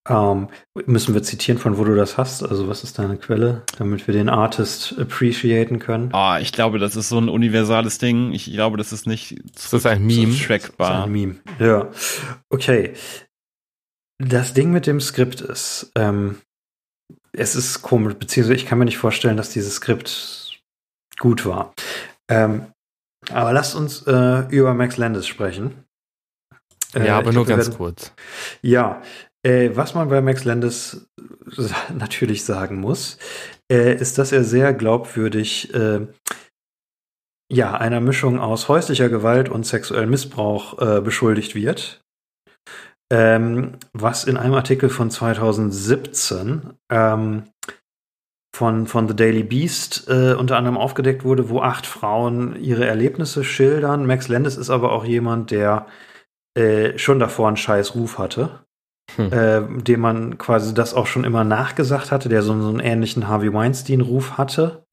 [0.09, 0.49] Ähm,
[0.87, 2.43] müssen wir zitieren, von wo du das hast?
[2.43, 6.11] Also, was ist deine Quelle, damit wir den Artist appreciaten können?
[6.13, 8.33] Ah, ich glaube, das ist so ein universales Ding.
[8.33, 10.35] Ich glaube, das ist nicht das ist ein Meme.
[10.35, 10.91] trackbar.
[10.91, 11.35] Das ist ein Meme.
[11.59, 11.91] Ja.
[12.49, 12.95] Okay.
[14.19, 16.39] Das Ding mit dem Skript ist, ähm,
[17.33, 20.61] es ist komisch, beziehungsweise ich kann mir nicht vorstellen, dass dieses Skript
[21.19, 21.75] gut war.
[22.29, 22.67] Ähm,
[23.31, 25.85] aber lasst uns äh, über Max Landis sprechen.
[26.95, 28.13] Äh, ja, aber nur glaub, ganz werden, kurz.
[28.63, 29.03] Ja,
[29.45, 31.09] äh, was man bei Max Landis
[31.97, 33.19] natürlich sagen muss,
[33.71, 36.07] äh, ist, dass er sehr glaubwürdig äh,
[37.51, 42.03] ja, einer Mischung aus häuslicher Gewalt und sexuellem Missbrauch äh, beschuldigt wird.
[43.11, 47.45] Ähm, was in einem Artikel von 2017 ähm,
[48.55, 53.45] von, von The Daily Beast äh, unter anderem aufgedeckt wurde, wo acht Frauen ihre Erlebnisse
[53.45, 54.05] schildern.
[54.05, 55.87] Max Landis ist aber auch jemand, der
[56.55, 58.61] äh, schon davor einen scheiß Ruf hatte
[59.17, 59.33] hm.
[59.33, 63.29] äh, dem man quasi das auch schon immer nachgesagt hatte, der so, so einen ähnlichen
[63.29, 64.85] Harvey Weinstein-Ruf hatte.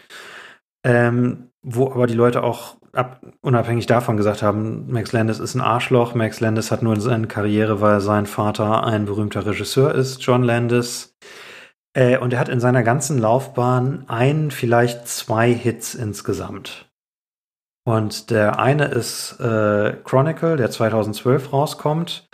[0.85, 5.61] Ähm, wo aber die Leute auch ab, unabhängig davon gesagt haben, Max Landis ist ein
[5.61, 10.43] Arschloch, Max Landis hat nur seine Karriere, weil sein Vater ein berühmter Regisseur ist, John
[10.43, 11.15] Landis.
[11.95, 16.89] Äh, und er hat in seiner ganzen Laufbahn ein, vielleicht zwei Hits insgesamt.
[17.87, 22.27] Und der eine ist äh, Chronicle, der 2012 rauskommt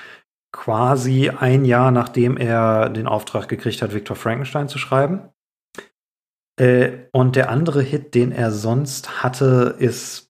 [0.62, 5.21] quasi ein Jahr nachdem er den Auftrag gekriegt hat, Victor Frankenstein zu schreiben.
[6.60, 10.30] Äh, und der andere Hit, den er sonst hatte, ist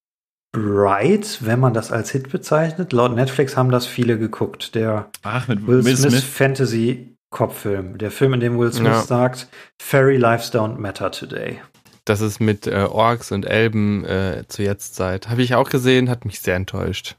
[0.53, 2.93] Bright, wenn man das als Hit bezeichnet.
[2.93, 4.73] Laut Netflix haben das viele geguckt.
[4.73, 6.23] Der Ach, mit Will Smith, Smith.
[6.23, 7.97] Fantasy Kopffilm.
[7.97, 9.01] Der Film, in dem Will Smith ja.
[9.01, 9.49] sagt,
[9.81, 11.59] Fairy Lives don't matter today.
[12.05, 15.27] Das ist mit äh, Orks und Elben äh, zur Jetztzeit.
[15.27, 17.17] Habe ich auch gesehen, hat mich sehr enttäuscht.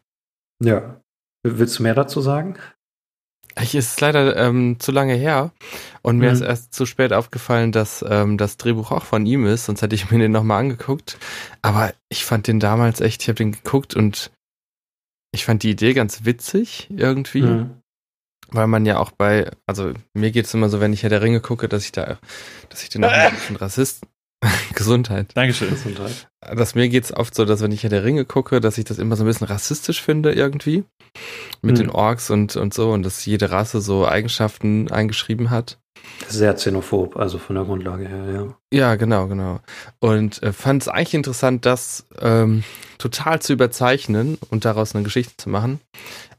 [0.63, 1.03] Ja.
[1.43, 2.57] Willst du mehr dazu sagen?
[3.61, 5.53] Ich ist leider ähm, zu lange her
[6.01, 6.35] und mir mhm.
[6.35, 9.95] ist erst zu spät aufgefallen, dass ähm, das Drehbuch auch von ihm ist, sonst hätte
[9.95, 11.19] ich mir den nochmal angeguckt.
[11.61, 14.31] Aber ich fand den damals echt, ich habe den geguckt und
[15.33, 17.43] ich fand die Idee ganz witzig irgendwie.
[17.43, 17.79] Mhm.
[18.49, 21.23] Weil man ja auch bei, also mir geht es immer so, wenn ich Herr der
[21.23, 22.19] Ringe gucke, dass ich da,
[22.69, 24.07] dass ich den auch ein bisschen Rassist,
[24.75, 25.31] Gesundheit.
[25.35, 25.71] Dankeschön.
[25.71, 26.29] Gesundheit.
[26.41, 28.99] Dass mir geht's oft so, dass wenn ich Herr der Ringe gucke, dass ich das
[28.99, 30.85] immer so ein bisschen rassistisch finde irgendwie.
[31.61, 31.87] Mit hm.
[31.87, 35.79] den Orks und, und so und dass jede Rasse so Eigenschaften eingeschrieben hat.
[36.29, 38.57] Sehr xenophob, also von der Grundlage her, ja.
[38.77, 39.61] Ja, genau, genau.
[40.01, 42.65] Und äh, fand es eigentlich interessant, das ähm,
[42.99, 45.81] total zu überzeichnen und daraus eine Geschichte zu machen.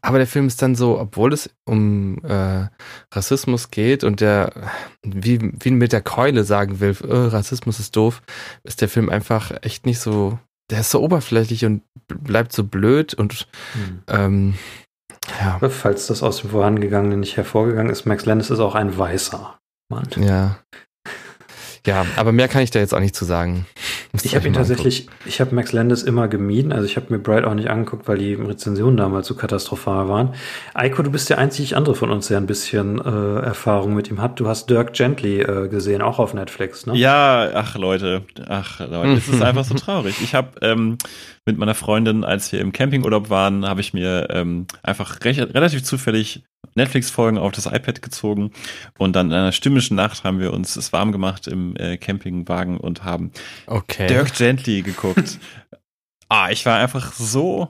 [0.05, 2.67] Aber der Film ist dann so, obwohl es um äh,
[3.13, 4.51] Rassismus geht und der,
[5.01, 8.21] wie, wie mit der Keule sagen will, oh, Rassismus ist doof,
[8.63, 10.37] ist der Film einfach echt nicht so,
[10.69, 14.03] der ist so oberflächlich und bleibt so blöd und hm.
[14.07, 14.53] ähm,
[15.39, 15.57] ja.
[15.69, 19.57] Falls das aus dem Vorangegangenen nicht hervorgegangen ist, Max Landis ist auch ein weißer
[19.89, 20.09] Mann.
[20.19, 20.59] Ja.
[21.85, 23.65] Ja, aber mehr kann ich da jetzt auch nicht zu sagen.
[24.13, 26.71] ich habe ihn tatsächlich, ich habe Max Landis immer gemieden.
[26.71, 30.33] Also ich habe mir Bright auch nicht angeguckt, weil die Rezensionen damals so katastrophal waren.
[30.73, 34.21] Eiko, du bist der einzig andere von uns, der ein bisschen äh, Erfahrung mit ihm
[34.21, 34.39] hat.
[34.39, 36.95] Du hast Dirk Gently äh, gesehen, auch auf Netflix, ne?
[36.95, 40.21] Ja, ach Leute, ach Leute, es ist einfach so traurig.
[40.21, 40.97] Ich habe ähm,
[41.45, 45.83] mit meiner Freundin, als wir im Campingurlaub waren, habe ich mir ähm, einfach recht, relativ
[45.83, 46.43] zufällig
[46.75, 48.51] Netflix-Folgen auf das iPad gezogen
[48.97, 52.77] und dann in einer stimmischen Nacht haben wir uns es warm gemacht im äh, Campingwagen
[52.77, 53.31] und haben
[53.67, 54.07] Okay.
[54.07, 55.39] Dirk Gently geguckt.
[56.29, 57.69] ah, ich war einfach so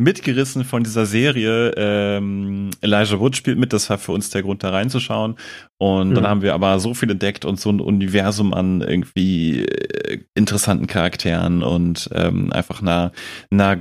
[0.00, 1.72] mitgerissen von dieser Serie.
[1.76, 5.34] Ähm, Elijah Wood spielt mit, das war für uns der Grund, da reinzuschauen.
[5.78, 6.28] Und dann Mhm.
[6.28, 11.64] haben wir aber so viel entdeckt und so ein Universum an irgendwie äh, interessanten Charakteren
[11.64, 13.10] und ähm, einfach einer,
[13.50, 13.76] einer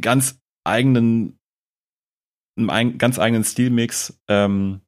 [0.00, 1.38] ganz eigenen,
[2.56, 4.80] einem ein, ganz eigenen Stilmix, ähm,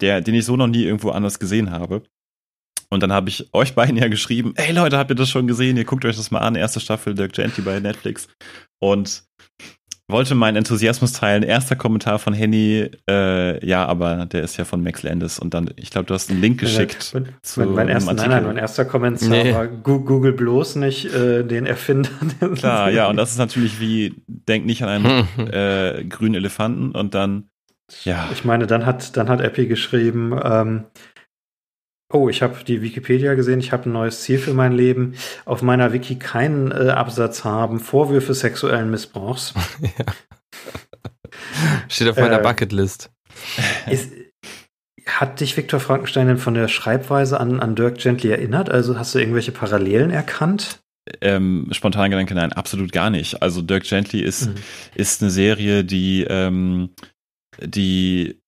[0.00, 2.02] der, den ich so noch nie irgendwo anders gesehen habe.
[2.88, 5.76] Und dann habe ich euch beiden ja geschrieben, ey Leute, habt ihr das schon gesehen?
[5.76, 8.28] Ihr guckt euch das mal an, erste Staffel Dirk Gently bei Netflix.
[8.80, 9.24] Und
[10.10, 11.42] wollte meinen Enthusiasmus teilen.
[11.42, 15.38] Erster Kommentar von Henny, äh, ja, aber der ist ja von Max Landis.
[15.38, 17.10] Und dann, ich glaube, du hast einen Link geschickt.
[17.14, 19.54] Mein, zu mein, mein, erster, nein, nein, mein erster Kommentar Nee.
[19.54, 22.10] war Google bloß nicht äh, den Erfinder.
[22.40, 26.92] der Klar, ja, und das ist natürlich wie, denk nicht an einen äh, grünen Elefanten
[26.92, 27.48] und dann,
[28.04, 28.28] ja.
[28.32, 30.84] Ich meine, dann hat, dann hat Epi geschrieben, ähm,
[32.12, 35.14] oh, ich habe die Wikipedia gesehen, ich habe ein neues Ziel für mein Leben.
[35.44, 39.54] Auf meiner Wiki keinen äh, Absatz haben, Vorwürfe sexuellen Missbrauchs.
[41.88, 43.10] Steht auf meiner Äh, Bucketlist.
[43.88, 44.12] Ist,
[45.06, 48.70] hat dich Viktor Frankenstein denn von der Schreibweise an, an Dirk Gently erinnert?
[48.70, 50.80] Also hast du irgendwelche Parallelen erkannt?
[51.22, 53.42] Ähm, spontan Gedanke, nein, absolut gar nicht.
[53.42, 54.54] Also Dirk Gently ist, Mhm.
[54.94, 56.90] ist eine Serie, die, ähm,
[57.60, 58.40] die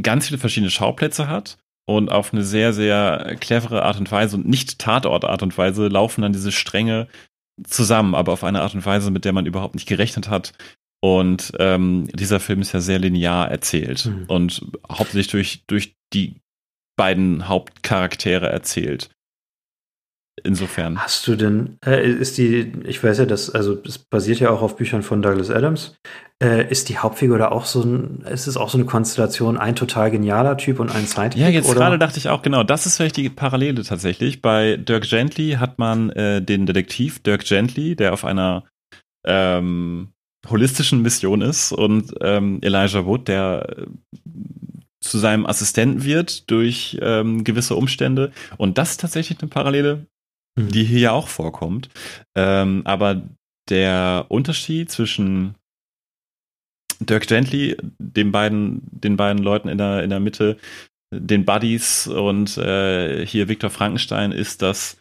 [0.00, 4.46] ganz viele verschiedene Schauplätze hat und auf eine sehr, sehr clevere Art und Weise und
[4.46, 7.08] nicht Tatort-Art und Weise laufen dann diese Stränge
[7.64, 10.52] zusammen, aber auf eine Art und Weise, mit der man überhaupt nicht gerechnet hat.
[11.00, 14.24] Und ähm, dieser Film ist ja sehr linear erzählt Mhm.
[14.28, 16.34] und hauptsächlich durch, durch die
[16.98, 19.08] beiden Hauptcharaktere erzählt.
[20.44, 20.98] Insofern.
[20.98, 24.62] Hast du denn, äh, ist die, ich weiß ja, dass, also es basiert ja auch
[24.62, 25.96] auf Büchern von Douglas Adams,
[26.42, 29.74] äh, ist die Hauptfigur da auch so ein, ist es auch so eine Konstellation, ein
[29.74, 31.40] total genialer Typ und ein Sidekick?
[31.40, 31.80] Ja, jetzt oder?
[31.80, 34.40] gerade dachte ich auch, genau, das ist vielleicht die Parallele tatsächlich.
[34.42, 38.64] Bei Dirk Gently hat man äh, den Detektiv Dirk Gently, der auf einer
[39.26, 40.08] ähm,
[40.48, 43.86] holistischen Mission ist und ähm, Elijah Wood, der äh,
[45.00, 48.32] zu seinem Assistenten wird durch ähm, gewisse Umstände.
[48.56, 50.06] Und das ist tatsächlich eine Parallele,
[50.58, 50.68] Mhm.
[50.68, 51.88] die hier ja auch vorkommt.
[52.36, 53.22] Ähm, aber
[53.68, 55.54] der Unterschied zwischen
[57.00, 60.56] Dirk Gently, den beiden, den beiden Leuten in der, in der Mitte,
[61.14, 64.98] den Buddies und äh, hier Viktor Frankenstein ist, dass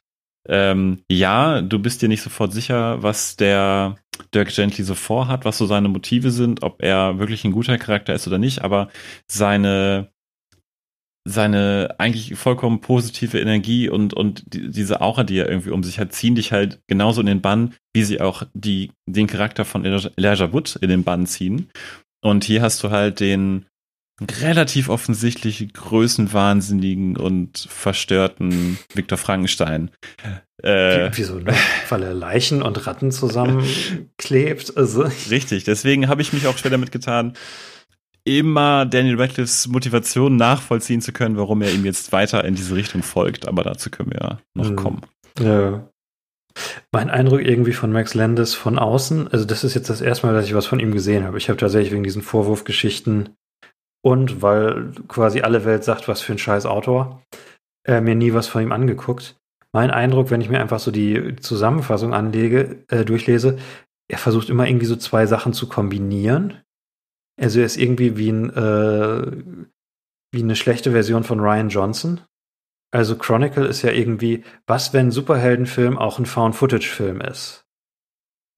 [0.47, 3.97] ähm, ja, du bist dir nicht sofort sicher, was der
[4.33, 8.13] Dirk Gently so vorhat, was so seine Motive sind, ob er wirklich ein guter Charakter
[8.13, 8.89] ist oder nicht, aber
[9.29, 10.09] seine
[11.27, 15.99] seine eigentlich vollkommen positive Energie und, und die, diese Aura, die er irgendwie um sich
[15.99, 19.83] hat, ziehen dich halt genauso in den Bann, wie sie auch die, den Charakter von
[19.83, 21.69] Elijah Wood in den Bann ziehen.
[22.21, 23.65] Und hier hast du halt den
[24.41, 29.91] relativ offensichtlich größenwahnsinnigen und verstörten Viktor Frankenstein.
[30.63, 31.53] Äh, Wie- Wieso, ne?
[31.89, 34.75] Weil er Leichen und Ratten zusammenklebt.
[34.75, 37.33] Also, Richtig, deswegen habe ich mich auch schwer damit getan,
[38.27, 43.03] immer Daniel Radcliffes Motivation nachvollziehen zu können, warum er ihm jetzt weiter in diese Richtung
[43.03, 43.47] folgt.
[43.47, 44.75] Aber dazu können wir ja noch Mhm.
[44.75, 45.01] kommen.
[45.39, 45.87] Ja.
[46.91, 50.33] Mein Eindruck irgendwie von Max Landis von außen, also das ist jetzt das erste Mal,
[50.33, 51.37] dass ich was von ihm gesehen habe.
[51.37, 53.29] Ich habe tatsächlich wegen diesen Vorwurfgeschichten
[54.03, 57.21] und weil quasi alle Welt sagt, was für ein scheiß Autor,
[57.87, 59.35] äh, mir nie was von ihm angeguckt.
[59.71, 63.57] Mein Eindruck, wenn ich mir einfach so die Zusammenfassung anlege, äh, durchlese,
[64.09, 66.55] er versucht immer irgendwie so zwei Sachen zu kombinieren.
[67.39, 69.31] Also er ist irgendwie wie ein äh,
[70.31, 72.21] wie eine schlechte Version von Ryan Johnson.
[72.91, 77.65] Also Chronicle ist ja irgendwie, was wenn ein Superheldenfilm auch ein Found-Footage-Film ist?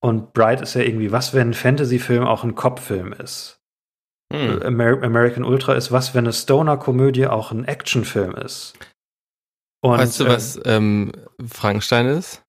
[0.02, 3.60] Und Bright ist ja irgendwie, was wenn ein Fantasy-Film auch ein Cop-Film ist?
[4.32, 4.62] Hm.
[4.62, 8.74] Amer American Ultra ist, was wenn eine Stoner-Komödie auch ein Actionfilm ist?
[9.82, 11.12] Und, weißt du, äh, was ähm,
[11.44, 12.42] Frankenstein ist?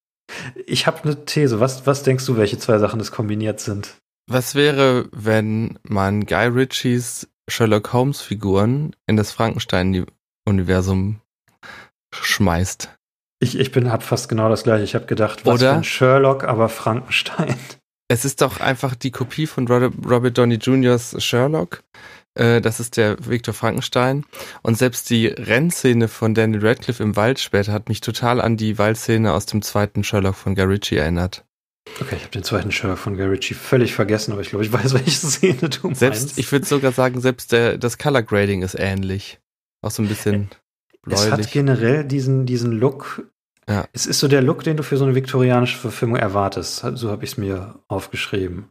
[0.65, 1.59] ich habe eine These.
[1.59, 4.00] Was, was denkst du, welche zwei Sachen das kombiniert sind?
[4.33, 11.19] Was wäre, wenn man Guy Ritchies Sherlock Holmes Figuren in das Frankenstein-Universum
[12.15, 12.95] schmeißt?
[13.41, 14.85] Ich, ich bin, hab fast genau das gleiche.
[14.85, 15.71] Ich habe gedacht, was Oder?
[15.71, 17.57] für ein Sherlock, aber Frankenstein.
[18.07, 21.83] Es ist doch einfach die Kopie von Robert, Robert Downey Jr.'s Sherlock.
[22.33, 24.23] Äh, das ist der Victor Frankenstein.
[24.61, 28.77] Und selbst die Rennszene von Daniel Radcliffe im Wald später hat mich total an die
[28.77, 31.43] Waldszene aus dem zweiten Sherlock von Guy Ritchie erinnert.
[31.99, 34.71] Okay, ich habe den zweiten Sherlock von Guy Ritchie völlig vergessen, aber ich glaube, ich
[34.73, 35.99] weiß, welche Szene du meinst.
[35.99, 39.39] Selbst, ich würde sogar sagen, selbst der, das Color Grading ist ähnlich.
[39.81, 40.49] Auch so ein bisschen
[41.09, 41.51] es hat bläulich.
[41.51, 43.23] generell diesen, diesen Look.
[43.67, 43.85] Ja.
[43.93, 46.85] Es ist so der Look, den du für so eine viktorianische Verfilmung erwartest.
[46.95, 48.69] So habe ich es mir aufgeschrieben.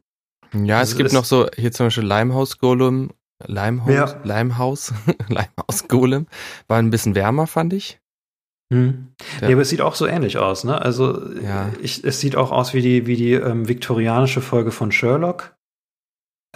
[0.53, 3.11] Ja, es Also gibt es- noch so, hier zum Beispiel Limehouse Golem,
[3.45, 4.21] Limehouse, Ja.
[4.25, 4.93] Limehouse,
[5.29, 6.27] Limehouse Golem,
[6.69, 8.01] war ein bisschen wärmer, fand ich.
[8.73, 9.09] Hm.
[9.41, 9.49] Ja.
[9.49, 9.53] Ja.
[9.55, 10.81] aber es sieht auch so ähnlich aus, ne?
[10.81, 11.71] Also Ja.
[11.83, 15.55] ich, es sieht auch aus wie die, wie die ähm, viktorianische Folge von Sherlock.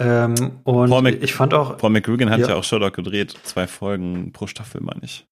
[0.01, 2.49] Ähm, und Paul Mc- ich fand auch, Paul McGuigan hat ja.
[2.49, 2.55] Ja.
[2.55, 3.35] auch Sherlock gedreht.
[3.43, 5.25] Zwei Folgen pro Staffel, meine ich.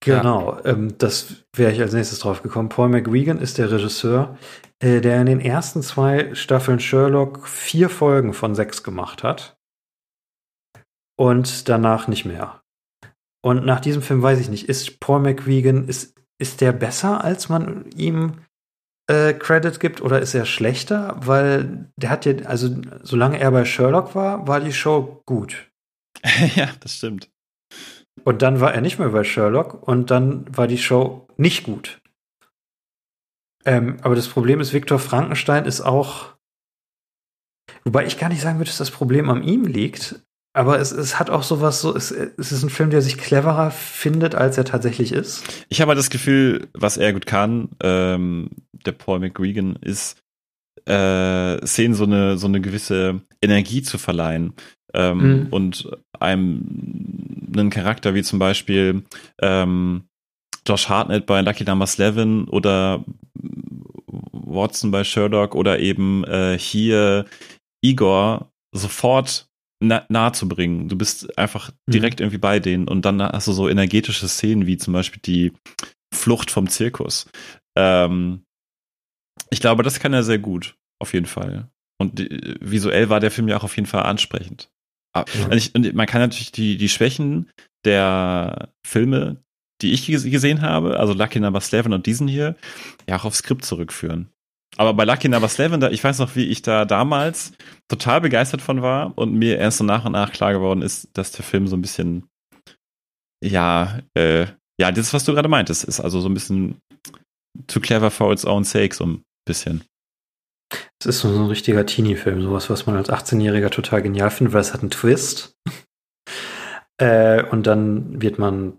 [0.00, 2.68] genau, ähm, das wäre ich als nächstes drauf gekommen.
[2.68, 4.38] Paul McGuigan ist der Regisseur,
[4.82, 9.56] äh, der in den ersten zwei Staffeln Sherlock vier Folgen von sechs gemacht hat.
[11.18, 12.59] Und danach nicht mehr.
[13.42, 17.48] Und nach diesem Film weiß ich nicht, ist Paul McGuigan, ist, ist der besser, als
[17.48, 18.34] man ihm
[19.08, 21.16] äh, Credit gibt, oder ist er schlechter?
[21.24, 22.68] Weil der hat ja, also
[23.02, 25.70] solange er bei Sherlock war, war die Show gut.
[26.54, 27.30] ja, das stimmt.
[28.24, 32.00] Und dann war er nicht mehr bei Sherlock und dann war die Show nicht gut.
[33.64, 36.34] Ähm, aber das Problem ist, Viktor Frankenstein ist auch.
[37.84, 40.22] Wobei ich gar nicht sagen würde, dass das Problem an ihm liegt.
[40.52, 43.70] Aber es, es hat auch sowas, so, es, es ist ein Film, der sich cleverer
[43.70, 45.44] findet, als er tatsächlich ist.
[45.68, 48.50] Ich habe halt das Gefühl, was er gut kann, ähm,
[48.84, 50.18] der Paul McGuigan, ist,
[50.86, 54.54] äh, Szenen so eine, so eine gewisse Energie zu verleihen.
[54.92, 55.46] Ähm, Mhm.
[55.50, 56.64] Und einem
[57.56, 59.04] einen Charakter wie zum Beispiel
[59.40, 60.04] ähm,
[60.66, 63.04] Josh Hartnett bei Lucky Number 11 oder
[64.32, 67.24] Watson bei Sherlock oder eben äh, hier
[67.82, 69.49] Igor sofort
[69.80, 70.88] na nahe zu bringen.
[70.88, 71.92] Du bist einfach Mhm.
[71.92, 75.52] direkt irgendwie bei denen und dann hast du so energetische Szenen wie zum Beispiel die
[76.14, 77.28] Flucht vom Zirkus.
[77.76, 78.42] Ähm,
[79.50, 81.68] ich glaube, das kann er sehr gut, auf jeden Fall.
[81.98, 84.70] Und die, visuell war der Film ja auch auf jeden Fall ansprechend.
[85.14, 87.50] Und ich, und man kann natürlich die, die Schwächen
[87.84, 89.42] der Filme,
[89.82, 92.54] die ich ges- gesehen habe, also Lucky Number 11 und diesen hier,
[93.08, 94.28] ja auch aufs Skript zurückführen.
[94.76, 97.52] Aber bei Lucky 11, da, ich weiß noch, wie ich da damals
[97.88, 101.32] total begeistert von war und mir erst so nach und nach klar geworden ist, dass
[101.32, 102.28] der Film so ein bisschen,
[103.44, 104.46] ja, äh,
[104.80, 106.80] ja, das, was du gerade meintest, ist also so ein bisschen
[107.66, 109.84] too clever for its own sake, so ein bisschen.
[111.00, 114.60] Es ist so ein richtiger Teenie-Film, sowas, was man als 18-Jähriger total genial findet, weil
[114.60, 115.54] es hat einen Twist.
[116.98, 118.78] äh, und dann wird man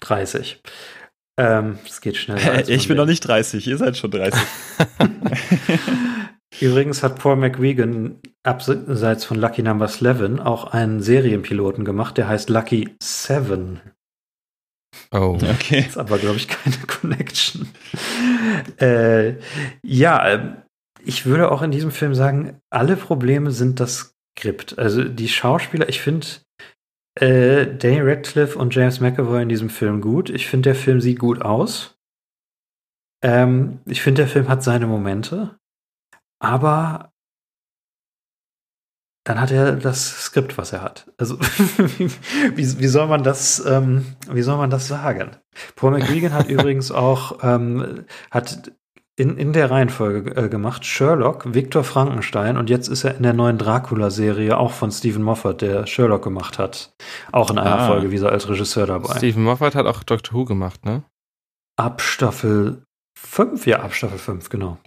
[0.00, 0.60] 30.
[1.38, 2.52] Ähm, Es geht schneller.
[2.52, 4.40] als ich bin noch nicht 30, ihr seid schon 30.
[6.60, 12.50] Übrigens hat Paul McGuigan abseits von Lucky Number 11 auch einen Serienpiloten gemacht, der heißt
[12.50, 13.80] Lucky Seven.
[15.12, 15.38] Oh.
[15.54, 15.84] okay.
[15.86, 17.68] Ist aber, glaube ich, keine Connection.
[18.80, 19.34] äh,
[19.84, 20.56] ja, ähm,
[21.04, 24.76] ich würde auch in diesem Film sagen, alle Probleme sind das Skript.
[24.78, 26.26] Also die Schauspieler, ich finde
[27.20, 30.30] äh, Danny Radcliffe und James McAvoy in diesem Film gut.
[30.30, 31.98] Ich finde, der Film sieht gut aus.
[33.22, 35.58] Ähm, ich finde, der Film hat seine Momente.
[36.40, 37.12] Aber
[39.24, 41.12] dann hat er das Skript, was er hat.
[41.18, 42.10] Also wie,
[42.56, 45.32] wie soll man das, ähm, wie soll man das sagen?
[45.76, 48.72] Paul McGuigan hat übrigens auch ähm, hat
[49.18, 53.32] in, in der Reihenfolge äh, gemacht Sherlock, Viktor Frankenstein und jetzt ist er in der
[53.32, 56.92] neuen Dracula-Serie auch von Stephen Moffat, der Sherlock gemacht hat,
[57.32, 57.86] auch in einer Ah.
[57.88, 59.16] Folge wie so als Regisseur dabei.
[59.16, 61.02] Stephen Moffat hat auch Doctor Who gemacht, ne?
[61.76, 62.82] Ab Staffel
[63.18, 64.78] 5, ja, ab Staffel 5, genau.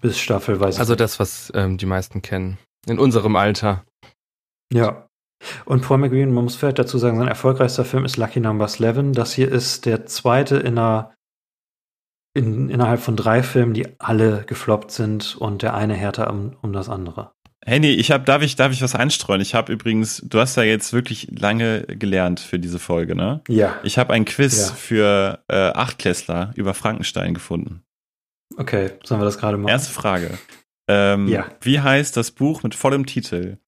[0.00, 1.00] Bis Staffel, weiß ich Also nicht.
[1.00, 2.58] das, was ähm, die meisten kennen.
[2.86, 3.84] In unserem Alter.
[4.72, 5.06] Ja.
[5.64, 9.12] Und Paul McGuigan, man muss vielleicht dazu sagen, sein erfolgreichster Film ist Lucky Number 11.
[9.12, 11.14] Das hier ist der zweite in einer,
[12.34, 16.72] in, innerhalb von drei Filmen, die alle gefloppt sind und der eine härter um, um
[16.72, 17.32] das andere.
[17.64, 19.40] Hey, nee, ich hab, darf ich, darf ich was einstreuen?
[19.40, 23.42] Ich habe übrigens, du hast ja jetzt wirklich lange gelernt für diese Folge, ne?
[23.48, 23.78] Ja.
[23.82, 24.74] Ich habe ein Quiz Ja.
[24.74, 27.82] für äh, Achtklässler über Frankenstein gefunden.
[28.56, 29.68] Okay, sollen wir das gerade machen?
[29.70, 30.38] Erste Frage.
[30.88, 31.46] Ähm, Ja.
[31.60, 33.58] Wie heißt das Buch mit vollem Titel?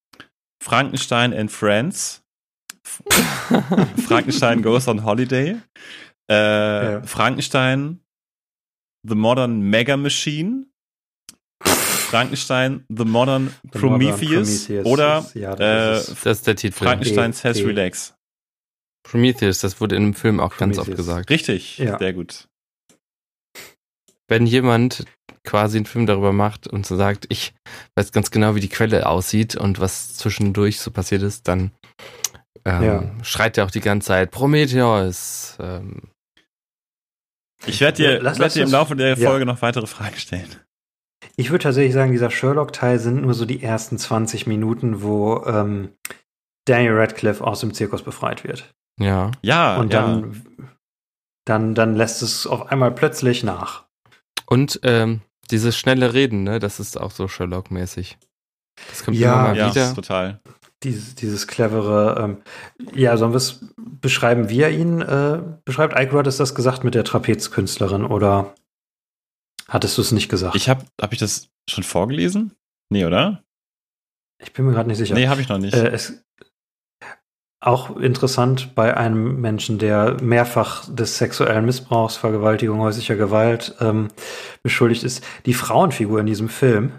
[0.63, 2.23] Frankenstein and Friends.
[4.07, 5.57] Frankenstein Goes on Holiday.
[6.31, 7.03] Äh, Ja.
[7.03, 8.01] Frankenstein
[9.09, 10.67] The Modern Mega Machine.
[11.63, 16.57] Frankenstein The Modern The Modern Prometheus, Prometheus oder ja, äh, das ist- Das ist der
[16.57, 16.75] Titel.
[16.85, 17.65] Frankenstein E- Says E.
[17.65, 18.15] Relax.
[19.05, 21.07] Prometheus, das wurde in dem Film auch ganz oft Prometheus.
[21.07, 21.31] gesagt.
[21.31, 21.99] Richtig, Ja.
[21.99, 22.49] sehr gut.
[24.29, 25.05] Wenn jemand
[25.45, 27.53] quasi einen Film darüber macht und so sagt, ich
[27.97, 31.71] weiß ganz genau, wie die Quelle aussieht und was zwischendurch so passiert ist, dann
[32.65, 33.25] ähm, Ja.
[33.25, 35.57] schreit er auch die ganze Zeit Prometheus.
[35.61, 36.03] Ähm,
[37.67, 39.29] Ich werde dir, Ja, lass- werd dir im Laufe der ja.
[39.29, 40.49] Folge noch weitere Fragen stellen.
[41.37, 45.91] Ich würde tatsächlich sagen, dieser Sherlock-Teil sind nur so die ersten 20 Minuten, wo ähm,
[46.67, 48.73] Daniel Radcliffe aus dem Zirkus befreit wird.
[48.99, 49.31] ja.
[49.43, 50.01] Ja, Und ja.
[50.03, 50.43] dann,
[51.47, 53.85] dann, dann lässt es auf einmal plötzlich nach.
[54.47, 58.17] Und ähm, Dieses schnelle Reden, ne, das ist auch so Sherlock-mäßig.
[58.89, 59.95] Das kommt ja, immer mal ja, wieder.
[59.95, 60.41] total.
[60.83, 62.43] Dieses, dieses clevere, ähm,
[62.95, 65.95] ja, sollen wir es beschreiben, wie er ihn äh, beschreibt?
[65.95, 68.55] Eiko hat es das gesagt mit der Trapezkünstlerin oder
[69.69, 70.57] hattest du es nicht gesagt?
[70.57, 72.53] Ich habe, habe ich das schon vorgelesen?
[72.89, 73.45] Nee, oder?
[74.39, 75.15] Ich bin mir gerade nicht sicher.
[75.15, 75.75] Nee, habe ich noch nicht.
[75.75, 76.25] Äh, es,
[77.61, 84.09] auch interessant bei einem Menschen, der mehrfach des sexuellen Missbrauchs, Vergewaltigung, häuslicher Gewalt ähm,
[84.63, 85.23] beschuldigt ist.
[85.45, 86.93] Die Frauenfigur in diesem Film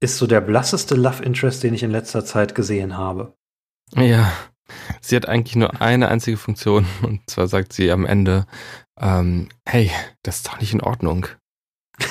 [0.00, 3.34] ist so der blasseste Love Interest, den ich in letzter Zeit gesehen habe.
[3.94, 4.32] Ja,
[5.00, 8.46] sie hat eigentlich nur eine einzige Funktion und zwar sagt sie am Ende,
[9.00, 9.90] ähm, hey,
[10.22, 11.26] das ist doch nicht in Ordnung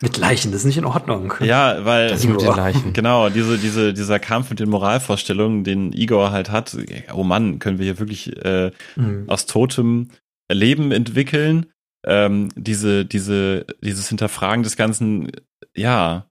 [0.00, 1.34] mit Leichen, das ist nicht in Ordnung.
[1.40, 2.92] Ja, weil das mit den Leichen.
[2.92, 6.76] genau diese diese dieser Kampf mit den Moralvorstellungen, den Igor halt hat.
[7.14, 9.24] Oh Mann, können wir hier wirklich äh, mhm.
[9.28, 10.10] aus totem
[10.50, 11.66] Leben entwickeln?
[12.04, 15.32] Ähm, diese diese dieses Hinterfragen des ganzen,
[15.74, 16.25] ja,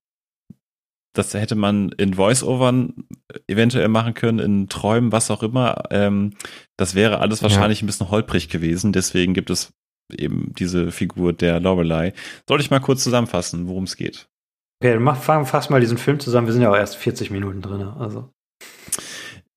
[1.17, 3.05] das hätte man in Voice-Overn
[3.47, 5.83] eventuell machen können, in Träumen, was auch immer.
[5.89, 6.33] Ähm,
[6.77, 7.85] das wäre alles wahrscheinlich ja.
[7.85, 8.93] ein bisschen holprig gewesen.
[8.93, 9.73] Deswegen gibt es
[10.11, 12.13] eben diese Figur der Lorelei.
[12.47, 14.27] Soll ich mal kurz zusammenfassen, worum es geht?
[14.81, 16.47] Okay, mach, fass mal diesen Film zusammen.
[16.47, 17.81] Wir sind ja auch erst 40 Minuten drin.
[17.81, 18.29] Also.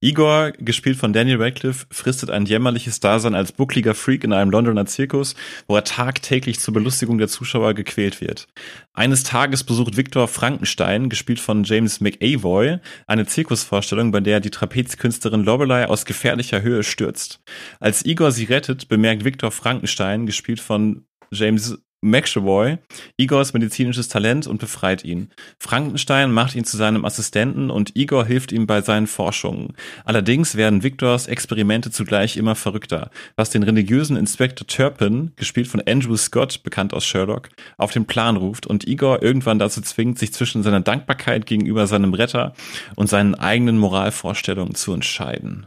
[0.01, 4.87] Igor, gespielt von Daniel Radcliffe, fristet ein jämmerliches Dasein als buckliger Freak in einem Londoner
[4.87, 5.35] Zirkus,
[5.67, 8.47] wo er tagtäglich zur Belustigung der Zuschauer gequält wird.
[8.93, 12.79] Eines Tages besucht Victor Frankenstein, gespielt von James McAvoy,
[13.09, 17.41] eine Zirkusvorstellung, bei der die Trapezkünstlerin Lorelei aus gefährlicher Höhe stürzt.
[17.81, 22.79] Als Igor sie rettet, bemerkt Victor Frankenstein, gespielt von James McAvoy
[23.17, 25.31] Igors medizinisches Talent und befreit ihn.
[25.59, 29.75] Frankenstein macht ihn zu seinem Assistenten und Igor hilft ihm bei seinen Forschungen.
[30.05, 36.17] Allerdings werden Victors Experimente zugleich immer verrückter, was den religiösen Inspektor Turpin, gespielt von Andrew
[36.17, 40.63] Scott, bekannt aus Sherlock, auf den Plan ruft und Igor irgendwann dazu zwingt, sich zwischen
[40.63, 42.55] seiner Dankbarkeit gegenüber seinem Retter
[42.95, 45.67] und seinen eigenen Moralvorstellungen zu entscheiden.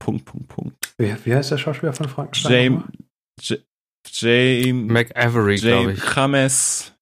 [0.00, 0.94] Punkt, Punkt, Punkt.
[0.98, 2.82] Wie, wie heißt der Schauspieler von Frankenstein?
[3.38, 3.62] James,
[4.06, 6.16] James McAvery, glaube ich.
[6.16, 6.92] James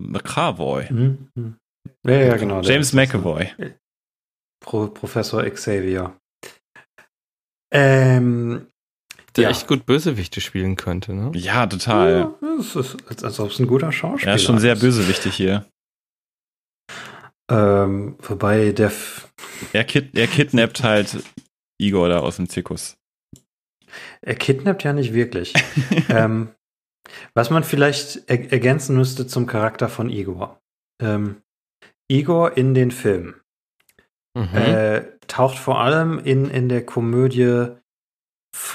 [0.00, 0.86] McAvoy.
[0.90, 1.56] Mhm.
[2.06, 2.60] Ja, ja, genau.
[2.62, 3.52] James McAvoy.
[4.62, 6.16] Pro Professor Xavier.
[7.72, 8.66] Ähm,
[9.36, 9.50] der ja.
[9.50, 11.30] echt gut Bösewichte spielen könnte, ne?
[11.34, 12.34] Ja, total.
[12.40, 14.26] Ja, es ist, als, als ob es ein guter Schauspieler ist.
[14.26, 15.66] Er ist schon sehr bösewichtig hier.
[17.50, 18.92] Ähm, wobei der.
[19.72, 21.22] Er, kid er kidnappt halt
[21.78, 22.96] Igor da aus dem Zirkus.
[24.22, 25.54] Er kidnappt ja nicht wirklich.
[26.08, 26.50] ähm,
[27.34, 30.60] was man vielleicht er ergänzen müsste zum Charakter von Igor.
[31.02, 31.42] Ähm,
[32.08, 33.34] Igor in den Filmen
[34.36, 34.56] mhm.
[34.56, 37.68] äh, taucht vor allem in, in der Komödie,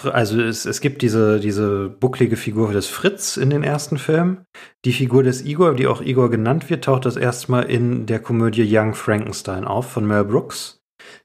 [0.06, 4.46] also es, es gibt diese, diese bucklige Figur des Fritz in den ersten Filmen.
[4.86, 8.66] Die Figur des Igor, die auch Igor genannt wird, taucht das erstmal in der Komödie
[8.70, 10.75] Young Frankenstein auf von Mel Brooks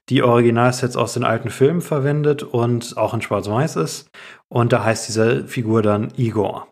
[0.09, 4.09] die Originalsets aus den alten Filmen verwendet und auch in Schwarz-Weiß ist.
[4.49, 6.67] Und da heißt diese Figur dann Igor.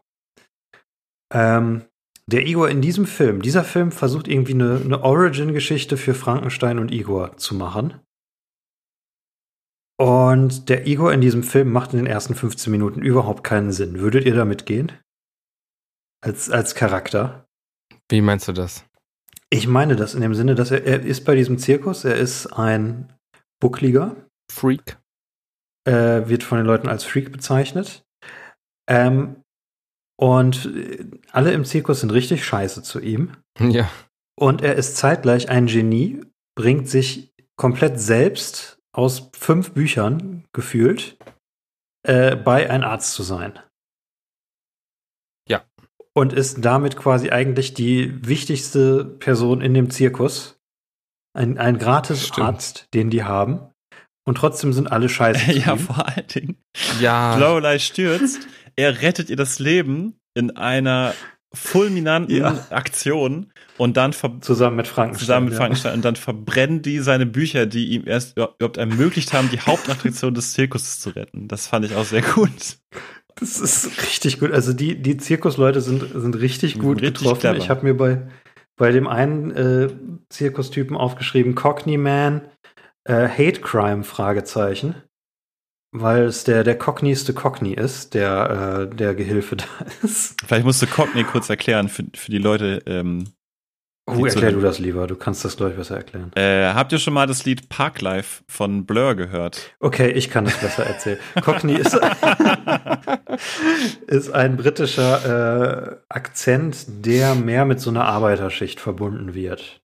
[1.33, 1.83] Ähm,
[2.27, 6.91] der Igor in diesem Film, dieser Film versucht irgendwie eine, eine Origin-Geschichte für Frankenstein und
[6.91, 7.99] Igor zu machen.
[9.99, 13.99] Und der Igor in diesem Film macht in den ersten 15 Minuten überhaupt keinen Sinn.
[13.99, 14.91] Würdet ihr damit gehen?
[16.21, 17.45] Als, als Charakter?
[18.09, 18.85] Wie meinst du das?
[19.51, 22.47] Ich meine das in dem Sinne, dass er, er ist bei diesem Zirkus, er ist
[22.47, 23.11] ein
[23.59, 24.15] buckliger.
[24.51, 24.99] Freak.
[25.87, 28.03] Äh, wird von den Leuten als Freak bezeichnet.
[28.89, 29.43] Ähm,
[30.19, 30.69] und
[31.31, 33.31] alle im Zirkus sind richtig scheiße zu ihm.
[33.59, 33.89] Ja.
[34.37, 36.21] Und er ist zeitgleich ein Genie,
[36.55, 41.17] bringt sich komplett selbst aus fünf Büchern gefühlt
[42.07, 43.59] äh, bei ein Arzt zu sein
[46.19, 50.59] und ist damit quasi eigentlich die wichtigste Person in dem Zirkus.
[51.33, 53.61] Ein, ein gratis Arzt, den die haben.
[54.25, 55.53] Und trotzdem sind alle scheiße.
[55.65, 56.57] ja, vor allen Dingen.
[56.99, 57.37] Ja.
[57.37, 58.47] Lorelei stürzt.
[58.75, 61.13] Er rettet ihr das Leben in einer
[61.53, 62.67] fulminanten ja.
[62.69, 64.11] Aktion und dann
[64.41, 65.25] zusammen mit Frankenstein.
[65.25, 65.91] Zusammen mit Frankenstein.
[65.91, 65.95] Ja.
[65.95, 70.51] Und dann verbrennen die seine Bücher, die ihm erst überhaupt ermöglicht haben, die Hauptattraktion des
[70.51, 71.47] Zirkuses zu retten.
[71.47, 72.77] Das fand ich auch sehr gut.
[73.39, 74.51] Das ist richtig gut.
[74.51, 77.41] Also die, die Zirkusleute sind, sind richtig gut richtig getroffen.
[77.41, 77.57] Clever.
[77.57, 78.27] Ich habe mir bei,
[78.75, 79.89] bei dem einen äh,
[80.29, 82.41] Zirkustypen aufgeschrieben, Cockney Man,
[83.05, 84.95] äh, Hate Crime, Fragezeichen.
[85.91, 89.65] Weil es der, der Cockneyste Cockney ist, der, äh, der Gehilfe da
[90.03, 90.39] ist.
[90.45, 93.31] Vielleicht musst du Cockney kurz erklären für, für die Leute, ähm,
[94.17, 95.07] Oh, erklär du das lieber.
[95.07, 96.31] Du kannst das, glaube ich, besser erklären.
[96.35, 99.75] Äh, habt ihr schon mal das Lied Parklife von Blur gehört?
[99.79, 101.19] Okay, ich kann es besser erzählen.
[101.41, 101.93] Cockney ist,
[104.07, 109.81] ist ein britischer äh, Akzent, der mehr mit so einer Arbeiterschicht verbunden wird.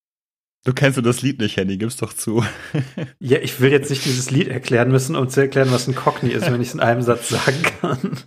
[0.65, 2.43] Du kennst du das Lied nicht, Henny, gib's doch zu.
[3.19, 6.31] ja, ich will jetzt nicht dieses Lied erklären müssen, um zu erklären, was ein Cockney
[6.31, 8.17] ist, wenn ich es in einem Satz sagen kann.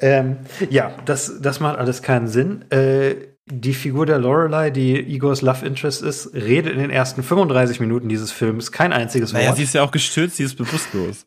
[0.00, 0.38] ähm,
[0.70, 2.68] ja, das, das macht alles keinen Sinn.
[2.72, 3.14] Äh,
[3.50, 8.08] die Figur der Lorelei, die Igors Love Interest ist, redet in den ersten 35 Minuten
[8.08, 9.42] dieses Films kein einziges Wort.
[9.42, 11.26] Naja, sie ist ja auch gestürzt, sie ist bewusstlos.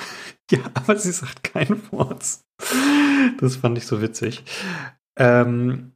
[0.50, 2.24] ja, aber sie sagt kein Wort.
[3.40, 4.44] Das fand ich so witzig.
[5.18, 5.92] Ähm,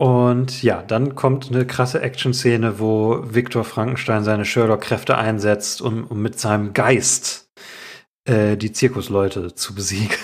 [0.00, 6.22] und ja, dann kommt eine krasse Action-Szene, wo Viktor Frankenstein seine Sherlock-Kräfte einsetzt, um, um
[6.22, 7.50] mit seinem Geist
[8.24, 10.16] äh, die Zirkusleute zu besiegen.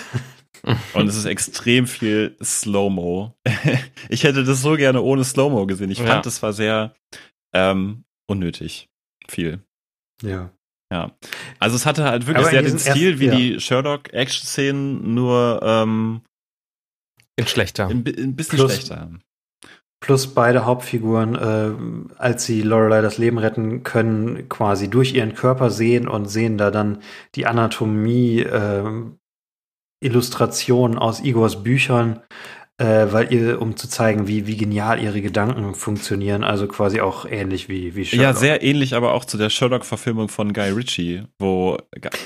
[0.93, 3.35] Und es ist extrem viel Slow-Mo.
[4.09, 5.91] ich hätte das so gerne ohne Slow-Mo gesehen.
[5.91, 6.21] Ich fand, ja.
[6.21, 6.95] das war sehr
[7.53, 8.89] ähm, unnötig.
[9.27, 9.59] Viel.
[10.21, 10.51] Ja.
[10.91, 11.11] Ja.
[11.59, 13.35] Also es hatte halt wirklich sehr den Stil ersten, wie ja.
[13.35, 16.21] die Sherlock-Action-Szenen, nur ähm,
[17.35, 17.87] in schlechter.
[17.87, 19.09] Ein, ein bisschen Plus, schlechter.
[19.99, 25.69] Plus beide Hauptfiguren, äh, als sie Lorelei das Leben retten können, quasi durch ihren Körper
[25.69, 26.99] sehen und sehen da dann
[27.33, 28.83] die Anatomie äh,
[30.05, 32.21] Illustrationen aus Igors Büchern,
[32.77, 37.25] äh, weil ihr, um zu zeigen, wie, wie genial ihre Gedanken funktionieren, also quasi auch
[37.25, 38.23] ähnlich wie, wie Sherlock.
[38.23, 41.77] Ja, sehr ähnlich, aber auch zu der Sherlock-Verfilmung von Guy Ritchie, wo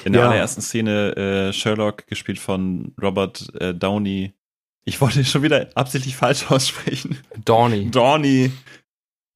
[0.05, 0.30] in der ja.
[0.30, 1.15] allerersten Szene
[1.49, 4.34] äh, Sherlock, gespielt von Robert äh, Downey,
[4.89, 7.19] ich wollte schon wieder absichtlich falsch aussprechen.
[7.45, 7.91] Downey.
[7.91, 8.51] Downey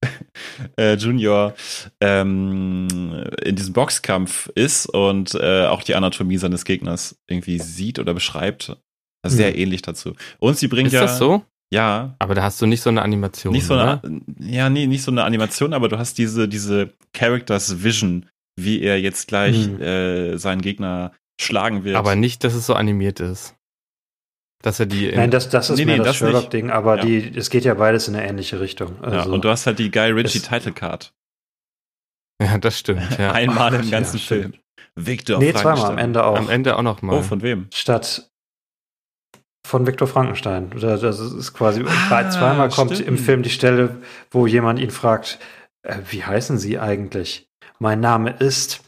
[0.78, 1.54] äh, Junior
[2.00, 2.88] ähm,
[3.42, 8.76] in diesem Boxkampf ist und äh, auch die Anatomie seines Gegners irgendwie sieht oder beschreibt.
[9.22, 9.58] Also sehr hm.
[9.58, 10.14] ähnlich dazu.
[10.38, 11.04] Und sie bringt ist ja.
[11.04, 11.42] Ist das so?
[11.72, 12.14] Ja.
[12.18, 13.52] Aber da hast du nicht so eine Animation.
[13.52, 14.00] Nicht so eine,
[14.38, 18.26] ja, nee, nicht so eine Animation, aber du hast diese, diese Characters Vision,
[18.56, 19.80] wie er jetzt gleich hm.
[19.80, 21.96] äh, seinen Gegner schlagen wird.
[21.96, 23.56] Aber nicht, dass es so animiert ist.
[24.64, 25.12] Dass er die.
[25.12, 27.04] Nein, das, das ist nee, mehr nee, das, das Sherlock-Ding, aber ja.
[27.04, 28.96] die, es geht ja beides in eine ähnliche Richtung.
[29.02, 31.12] Also ja, und du hast halt die Guy Ritchie Title Card.
[32.42, 33.02] Ja, das stimmt.
[33.18, 33.30] Ja.
[33.30, 34.54] Einmal im ganzen ja, Film.
[34.96, 36.36] Victor Nee, zweimal am Ende auch.
[36.36, 37.18] Am Ende auch noch mal.
[37.18, 37.68] Oh, von wem?
[37.72, 38.28] Statt
[39.64, 40.70] von Victor Frankenstein.
[40.70, 44.00] Das ist quasi ah, zweimal kommt im Film die Stelle,
[44.30, 45.38] wo jemand ihn fragt,
[45.82, 47.48] äh, wie heißen Sie eigentlich?
[47.78, 48.83] Mein Name ist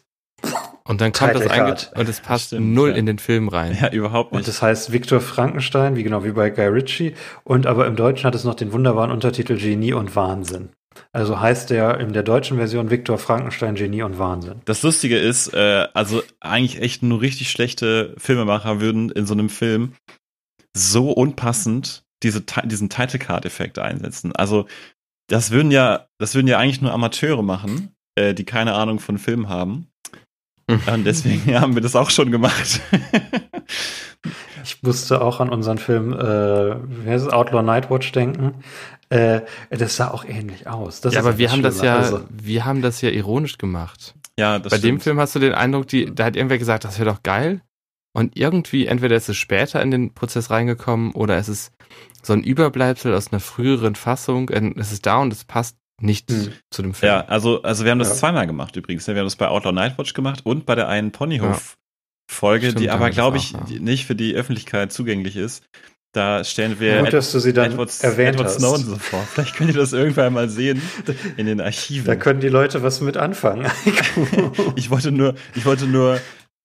[0.86, 2.96] und dann kommt das eigentlich und es passt Stimmt, null ja.
[2.96, 3.76] in den Film rein.
[3.80, 4.40] Ja, überhaupt nicht.
[4.40, 7.14] Und das heißt Victor Frankenstein, wie genau wie bei Guy Ritchie.
[7.44, 10.70] Und aber im Deutschen hat es noch den wunderbaren Untertitel Genie und Wahnsinn.
[11.12, 14.60] Also heißt der in der deutschen Version Victor Frankenstein Genie und Wahnsinn.
[14.64, 19.50] Das Lustige ist, äh, also eigentlich echt nur richtig schlechte Filmemacher würden in so einem
[19.50, 19.92] Film
[20.74, 24.34] so unpassend diese, diesen Title Card Effekt einsetzen.
[24.34, 24.66] Also
[25.28, 29.18] das würden ja, das würden ja eigentlich nur Amateure machen, äh, die keine Ahnung von
[29.18, 29.88] Film haben.
[30.92, 32.80] Und deswegen haben wir das auch schon gemacht.
[34.64, 38.54] ich musste auch an unseren Film, äh, wie heißt es, Outlaw Nightwatch denken.
[39.08, 41.00] Äh, das sah auch ähnlich aus.
[41.00, 42.24] Das ja, aber wir haben das ja, also.
[42.30, 44.14] wir haben das ja ironisch gemacht.
[44.38, 44.94] Ja, das Bei stimmt.
[44.94, 47.62] dem Film hast du den Eindruck, die, da hat irgendwer gesagt, das wäre doch geil.
[48.12, 51.72] Und irgendwie, entweder ist es später in den Prozess reingekommen oder es ist
[52.22, 54.48] so ein Überbleibsel aus einer früheren Fassung.
[54.48, 56.52] Es ist da und es passt nicht hm.
[56.70, 57.12] zu dem Film.
[57.12, 58.14] Ja, also, also wir haben das ja.
[58.16, 59.06] zweimal gemacht übrigens.
[59.06, 59.14] Ne?
[59.14, 62.72] Wir haben das bei Outlaw Nightwatch gemacht und bei der einen Ponyhof-Folge, ja.
[62.72, 63.78] die aber, glaube ich, auch, ja.
[63.80, 65.64] nicht für die Öffentlichkeit zugänglich ist.
[66.12, 69.20] Da stellen wir Gut, dass du sie dann Edward, erwähnt Edward Snowden so vor.
[69.20, 70.80] Vielleicht könnt ihr das irgendwann mal sehen
[71.36, 72.06] in den Archiven.
[72.06, 73.70] Da können die Leute was mit anfangen.
[74.76, 76.18] ich wollte nur, ich wollte nur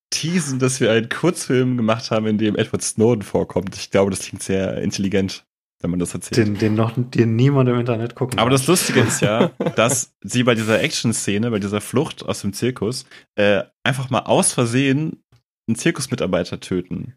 [0.09, 3.75] teasen, dass wir einen Kurzfilm gemacht haben, in dem Edward Snowden vorkommt.
[3.75, 5.43] Ich glaube, das klingt sehr intelligent
[5.81, 6.47] wenn man das erzählt.
[6.47, 10.43] Den, den noch den niemand im Internet gucken Aber das Lustige ist ja, dass sie
[10.43, 13.05] bei dieser Action-Szene, bei dieser Flucht aus dem Zirkus,
[13.35, 15.23] äh, einfach mal aus Versehen
[15.67, 17.15] einen Zirkusmitarbeiter töten.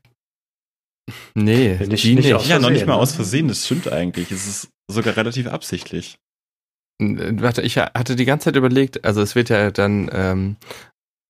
[1.34, 3.00] Nee, nicht, nicht, nicht Ja, noch nicht mal ne?
[3.00, 4.30] aus Versehen, das stimmt eigentlich.
[4.30, 6.18] Es ist sogar relativ absichtlich.
[6.98, 10.56] Warte, ich hatte die ganze Zeit überlegt, also es wird ja dann ähm,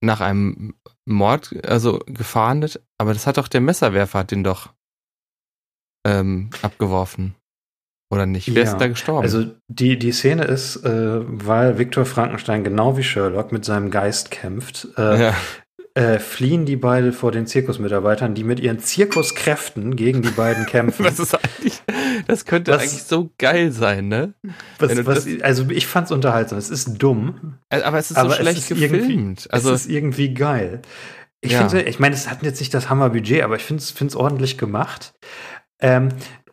[0.03, 0.74] nach einem
[1.07, 4.72] Mord also gefahndet, aber das hat doch der Messerwerfer hat den doch
[6.05, 7.34] ähm, abgeworfen.
[8.11, 8.55] Oder nicht?
[8.55, 8.70] Wer ja.
[8.70, 9.24] ist da gestorben?
[9.24, 14.30] Also die, die Szene ist, äh, weil Viktor Frankenstein genau wie Sherlock mit seinem Geist
[14.30, 15.34] kämpft, äh, ja.
[15.94, 21.02] äh, fliehen die beiden vor den Zirkusmitarbeitern, die mit ihren Zirkuskräften gegen die beiden kämpfen.
[21.05, 21.82] das ist eigentlich,
[22.28, 24.34] das könnte was, eigentlich so geil sein, ne?
[24.78, 26.59] Was, was, also ich fand's unterhaltsam.
[26.59, 27.59] Es ist dumm.
[27.70, 29.48] Äh, aber es ist so schlecht gefilmt.
[29.50, 30.82] Also es ist irgendwie geil.
[31.40, 31.68] Ich ja.
[31.68, 35.14] finde, ich meine, es hat jetzt nicht das Hammerbudget, aber ich finde es ordentlich gemacht.
[35.81, 36.09] Ähm,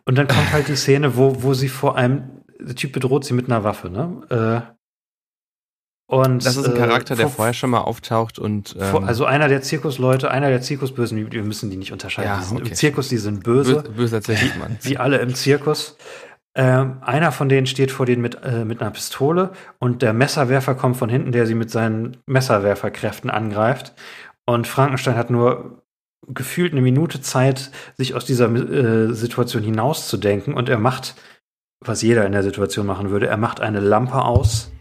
[0.05, 3.34] und dann kommt halt die Szene, wo, wo sie vor einem der Typ bedroht sie
[3.34, 4.65] mit einer Waffe, ne?
[4.67, 4.72] Äh,
[6.13, 9.03] und, das ist ein Charakter, äh, der vor- vorher schon mal auftaucht und ähm, vor-
[9.07, 12.30] Also einer der Zirkusleute, einer der Zirkusbösen, wir müssen die nicht unterscheiden.
[12.32, 12.69] Ja, die sind okay.
[12.69, 13.82] im Zirkus, die sind böse.
[13.84, 14.78] bö böser Zirkusmann.
[14.82, 15.97] wie alle im Zirkus.
[16.53, 20.76] Ähm, einer von denen steht vor denen mit, äh, mit einer Pistole und der Messerwerfer
[20.76, 23.93] kommt von hinten, der sie mit seinen Messerwerferkräften angreift.
[24.45, 25.80] Und Frankenstein hat nur
[26.28, 30.53] gefühlt eine Minute Zeit, sich aus dieser äh, Situation hinauszudenken.
[30.53, 31.15] Und er macht,
[31.80, 34.72] was jeder in der Situation machen würde, er macht eine Lampe aus.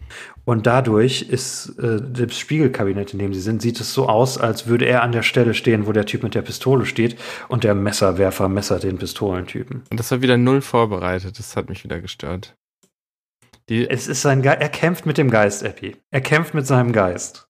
[0.43, 4.67] Und dadurch ist äh, das Spiegelkabinett, in dem sie sind, sieht es so aus, als
[4.67, 7.15] würde er an der Stelle stehen, wo der Typ mit der Pistole steht
[7.47, 9.83] und der Messerwerfer messert den Pistolentypen.
[9.89, 11.37] Und das war wieder null vorbereitet.
[11.37, 12.55] Das hat mich wieder gestört.
[13.69, 15.95] Die, Es ist sein Ge er kämpft mit dem Geist, Epi.
[16.09, 17.47] Er kämpft mit seinem Geist.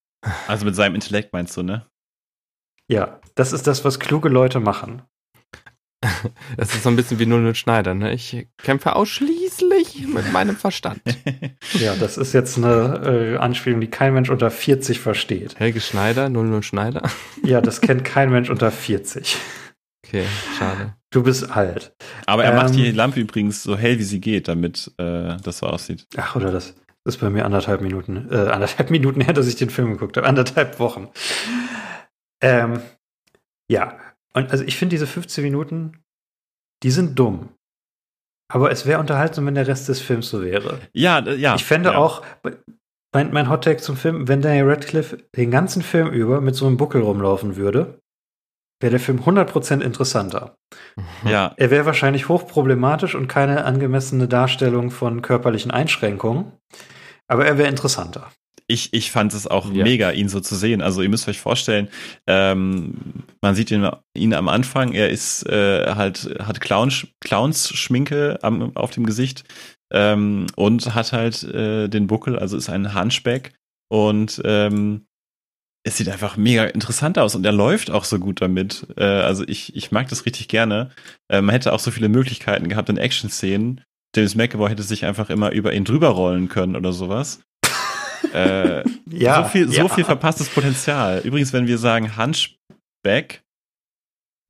[0.48, 1.88] Also mit seinem Intellekt meinst du, ne?
[2.88, 5.02] Ja, das ist das, was kluge Leute machen.
[6.58, 7.94] das ist so ein bisschen wie Null Schneider.
[7.94, 8.14] Ne?
[8.14, 11.02] Ich kämpfe ausschließlich mit meinem Verstand.
[11.74, 15.58] Ja, das ist jetzt eine äh, Anspielung, die kein Mensch unter 40 versteht.
[15.60, 17.04] Helge Schneider, Null Null Schneider.
[17.44, 19.38] Ja, das kennt kein Mensch unter 40.
[20.06, 20.26] Okay,
[20.58, 20.96] schade.
[21.12, 21.94] Du bist alt.
[22.26, 25.60] Aber er macht Ähm, die Lampe übrigens so hell, wie sie geht, damit äh, das
[25.60, 26.08] so aussieht.
[26.18, 26.76] Ach, oder das
[27.06, 30.28] ist bei mir anderthalb Minuten, äh, anderthalb Minuten her, dass ich den Film geguckt habe.
[30.28, 31.08] Anderthalb Wochen.
[32.42, 32.82] Ähm,
[33.70, 33.98] ja,
[34.34, 36.04] und also ich finde diese 15 Minuten,
[36.84, 37.50] die sind dumm.
[38.52, 40.80] Aber es wäre unterhaltsam, wenn der Rest des Films so wäre.
[40.94, 41.56] Ja, ja.
[41.56, 41.98] ich fände ja.
[41.98, 42.22] auch,
[43.14, 46.68] mein, mein Hot Take zum Film, wenn Daniel Radcliffe den ganzen Film über mit so
[46.68, 48.02] einem Buckel rumlaufen würde,
[48.82, 50.58] wäre der Film 100% interessanter.
[51.24, 56.52] Ja, Er wäre wahrscheinlich hochproblematisch und keine angemessene Darstellung von körperlichen Einschränkungen,
[57.28, 58.30] aber er wäre interessanter.
[58.72, 59.84] Ich, ich fand es auch Ja.
[59.84, 60.82] mega, ihn so zu sehen.
[60.82, 61.90] Also ihr müsst euch vorstellen,
[62.28, 62.94] ähm,
[63.42, 68.92] man sieht ihn, ihn am Anfang, er ist äh, halt, hat Clown, Clowns-Schminke am, auf
[68.92, 69.44] dem Gesicht
[69.92, 73.54] ähm, und hat halt äh, den Buckel, also ist ein Hunchback
[73.90, 75.06] und ähm,
[75.84, 78.86] es sieht einfach mega interessant aus und er läuft auch so gut damit.
[78.98, 80.92] Äh, also ich, ich mag das richtig gerne.
[81.28, 83.82] Äh, man hätte auch so viele Möglichkeiten gehabt in Action-Szenen.
[84.16, 87.40] James McAvoy hätte sich einfach immer über ihn drüber rollen können oder sowas.
[88.34, 89.88] Äh, so viel, so ja.
[89.88, 91.20] viel verpasstes Potenzial.
[91.24, 93.42] Übrigens, wenn wir sagen Hunchback,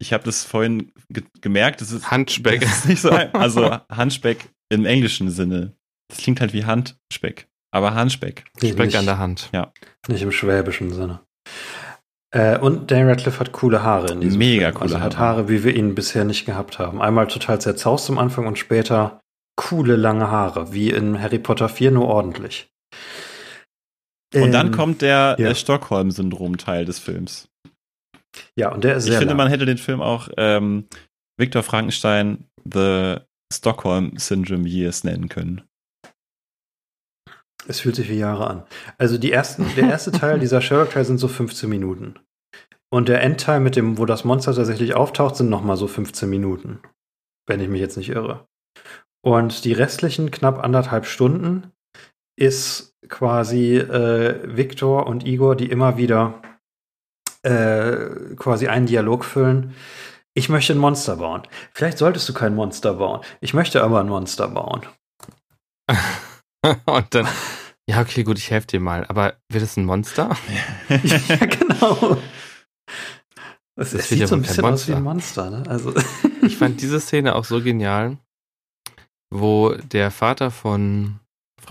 [0.01, 2.61] ich habe das vorhin ge gemerkt, das ist, Hunchback.
[2.61, 5.75] das ist nicht so, ein- also Hunchback im englischen Sinne.
[6.09, 8.45] Das klingt halt wie Handspeck, aber Hunchback.
[8.61, 9.49] Nee, Speck nicht, an der Hand.
[10.07, 11.21] nicht im schwäbischen Sinne.
[12.33, 14.73] Äh, und Daniel Radcliffe hat coole Haare in diesem Mega Film.
[14.75, 15.37] coole also er hat Haare.
[15.37, 17.01] Haare, wie wir ihn bisher nicht gehabt haben.
[17.01, 19.19] Einmal total zerzaust am Anfang und später
[19.57, 22.69] coole lange Haare, wie in Harry Potter 4, nur ordentlich.
[24.33, 25.47] Und dann Ähm, kommt der, ja.
[25.47, 27.49] der Stockholm-Syndrom-Teil des Films.
[28.55, 29.37] Ja, und der ist Ich sehr finde, lang.
[29.37, 30.87] man hätte den Film auch ähm,
[31.37, 33.17] Viktor Frankenstein The
[33.53, 35.63] Stockholm Syndrome Years nennen können.
[37.67, 38.63] Es fühlt sich wie Jahre an.
[38.97, 42.15] Also die ersten, der erste Teil dieser Sherlock-Teil sind so 15 Minuten.
[42.93, 46.29] Und der Endteil mit dem, wo das Monster tatsächlich auftaucht, sind noch mal so 15
[46.29, 46.79] Minuten.
[47.47, 48.45] Wenn ich mich jetzt nicht irre.
[49.23, 51.71] Und die restlichen knapp anderthalb Stunden
[52.35, 56.41] ist quasi äh, Viktor und Igor, die immer wieder
[57.43, 59.75] äh, quasi einen Dialog füllen.
[60.33, 61.43] Ich möchte ein Monster bauen.
[61.73, 63.21] Vielleicht solltest du kein Monster bauen.
[63.41, 64.85] Ich möchte aber ein Monster bauen.
[66.85, 67.27] Und dann,
[67.87, 69.05] ja, okay, gut, ich helfe dir mal.
[69.07, 70.37] Aber wird es ein Monster?
[70.89, 72.17] ja, genau.
[73.75, 75.63] Es, Das sieht so ein bisschen aus wie ein Monster, ne?
[75.67, 75.93] Also,
[76.43, 78.17] Ich fand diese Szene auch so genial,
[79.33, 81.20] wo der Vater von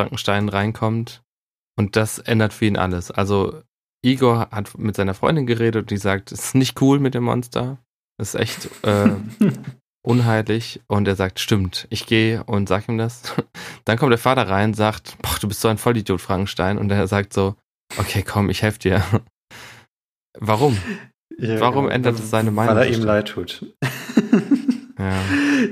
[0.00, 1.22] Frankenstein reinkommt
[1.78, 3.10] und das ändert für ihn alles.
[3.10, 3.60] Also
[4.02, 7.24] Igor hat mit seiner Freundin geredet und die sagt, es ist nicht cool mit dem
[7.24, 7.76] Monster.
[8.16, 9.10] Das ist echt äh,
[10.02, 10.80] unheimlich.
[10.86, 13.34] Und er sagt, stimmt, ich gehe und sag ihm das.
[13.84, 16.78] Dann kommt der Vater rein und sagt, boah, du bist so ein Vollidiot, Frankenstein.
[16.78, 17.56] Und er sagt so,
[17.98, 19.04] okay, komm, ich helfe dir.
[20.38, 20.78] Warum?
[21.36, 21.94] ja, Warum genau.
[21.94, 23.66] ändert es seine Meinung Weil er ihm leid tut.
[25.00, 25.22] Ja.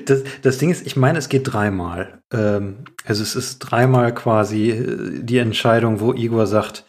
[0.07, 2.23] Das, das Ding ist, ich meine, es geht dreimal.
[2.33, 6.85] Ähm, also es ist dreimal quasi äh, die Entscheidung, wo Igor sagt,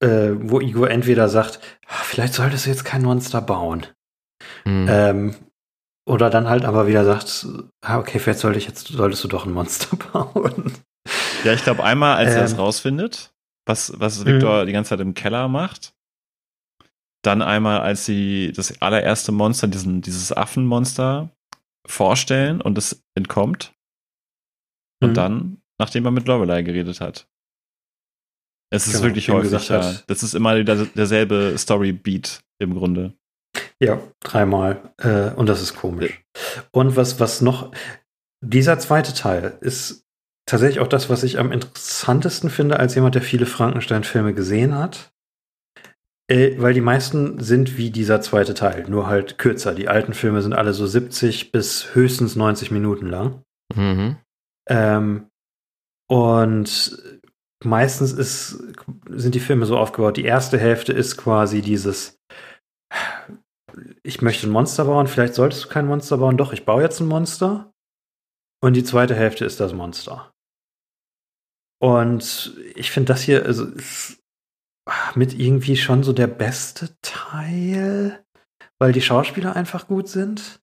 [0.00, 3.86] äh, wo Igor entweder sagt, "Ah, vielleicht solltest du jetzt kein Monster bauen.
[4.64, 4.86] Hm.
[4.88, 5.34] Ähm,
[6.06, 7.46] oder dann halt aber wieder sagt,
[7.82, 10.72] ah, okay, vielleicht sollte ich jetzt, solltest du doch ein Monster bauen.
[11.44, 12.44] Ja, ich glaube einmal, als er Ähm.
[12.44, 13.32] es rausfindet,
[13.66, 15.94] was, was Victor die ganze Zeit im Keller macht.
[17.24, 21.30] Dann einmal, als sie das allererste Monster, diesen, dieses Affenmonster
[21.86, 23.72] vorstellen und es entkommt.
[25.02, 25.14] Und Mhm.
[25.14, 27.26] dann, nachdem er mit Lorelei geredet hat.
[28.70, 29.82] Es ist Genau, wirklich ihm häufig, ja.
[29.82, 33.14] hat- Das ist immer der, derselbe Story-Beat im Grunde.
[33.80, 34.92] Ja, dreimal.
[34.98, 36.22] Äh, und das ist komisch.
[36.72, 37.70] Und was, was noch,
[38.42, 40.06] dieser zweite Teil ist
[40.46, 45.13] tatsächlich auch das, was ich am interessantesten finde, als jemand, der viele Frankenstein-Filme gesehen hat.
[46.30, 49.74] Äh, weil die meisten sind wie dieser zweite Teil, nur halt kürzer.
[49.74, 53.42] Die alten Filme sind alle so 70 bis höchstens 90 Minuten lang.
[53.74, 54.16] Mhm.
[54.68, 55.28] Ähm,
[56.08, 57.20] und
[57.62, 58.62] meistens ist,
[59.08, 62.18] sind die Filme so aufgebaut, die erste Hälfte ist quasi dieses,
[64.02, 67.00] ich möchte ein Monster bauen, vielleicht solltest du kein Monster bauen, doch, ich baue jetzt
[67.00, 67.70] ein Monster.
[68.62, 70.32] Und die zweite Hälfte ist das Monster.
[71.82, 74.23] Und ich finde das hier, also, ist
[75.14, 78.22] mit irgendwie schon so der beste Teil,
[78.78, 80.60] weil die Schauspieler einfach gut sind.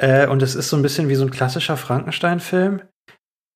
[0.00, 2.82] Äh, und es ist so ein bisschen wie so ein klassischer Frankenstein-Film.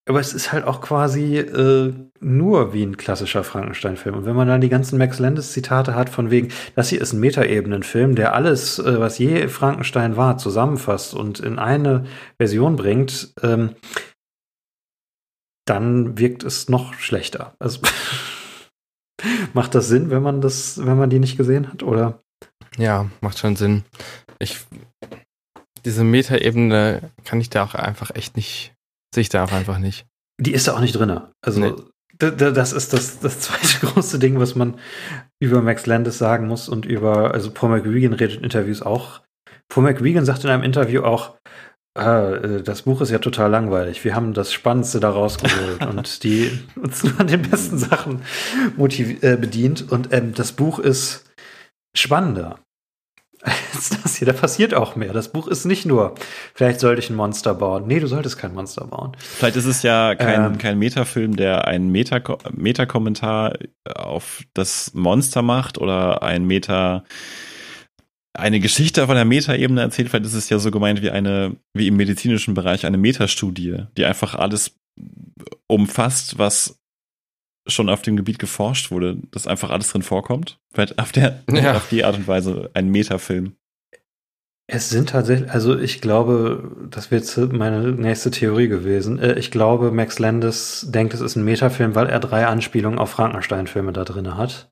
[0.08, 4.16] Aber es ist halt auch quasi äh, nur wie ein klassischer Frankenstein-Film.
[4.16, 7.20] Und wenn man dann die ganzen Max Landis-Zitate hat, von wegen, das hier ist ein
[7.20, 12.04] Metaebenen-Film, der alles, äh, was je Frankenstein war, zusammenfasst und in eine
[12.36, 13.76] Version bringt, ähm,
[15.66, 17.54] dann wirkt es noch schlechter.
[17.60, 17.80] Also
[19.54, 22.22] macht das Sinn, wenn man das, wenn man die nicht gesehen hat, oder?
[22.76, 23.84] Ja, macht schon Sinn.
[24.38, 24.58] Ich
[25.84, 28.72] diese Metaebene kann ich da auch einfach echt nicht
[29.14, 30.06] Sehe ich da auch einfach nicht.
[30.40, 31.20] Die ist da auch nicht drin.
[31.44, 31.72] Also nee.
[32.18, 34.78] das ist das, das zweite große Ding, was man
[35.40, 39.20] über Max Landis sagen muss und über, also Paul McGuigan redet in Interviews auch.
[39.68, 41.36] Paul McGuigan sagt in einem Interview auch,
[41.94, 44.04] ah, äh, das Buch ist ja total langweilig.
[44.04, 48.22] Wir haben das Spannendste da rausgeholt und die uns nur an den besten Sachen
[48.78, 49.90] äh, bedient.
[49.90, 51.24] Und ähm, das Buch ist
[51.94, 52.58] spannender
[53.74, 54.26] als das hier.
[54.26, 55.12] Da passiert auch mehr.
[55.12, 56.14] Das Buch ist nicht nur,
[56.54, 57.86] vielleicht sollte ich ein Monster bauen.
[57.86, 59.16] Nee, du solltest kein Monster bauen.
[59.18, 65.78] Vielleicht ist es ja kein, ähm, kein Metafilm, der einen Meta-Kommentar auf das Monster macht
[65.78, 67.04] oder ein Meta,
[68.34, 70.08] eine Geschichte von der Meta-Ebene erzählt.
[70.08, 74.04] Vielleicht ist es ja so gemeint wie eine, wie im medizinischen Bereich eine Metastudie, die
[74.04, 74.74] einfach alles
[75.66, 76.78] umfasst, was
[77.66, 80.58] schon auf dem Gebiet geforscht wurde, dass einfach alles drin vorkommt?
[80.72, 81.76] Vielleicht auf, der, ja.
[81.76, 83.56] auf die Art und Weise ein Metafilm.
[84.68, 89.18] Es sind tatsächlich, also ich glaube, das wäre jetzt meine nächste Theorie gewesen.
[89.18, 93.10] Äh, ich glaube, Max Landis denkt, es ist ein Metafilm, weil er drei Anspielungen auf
[93.10, 94.71] Frankenstein-Filme da drin hat.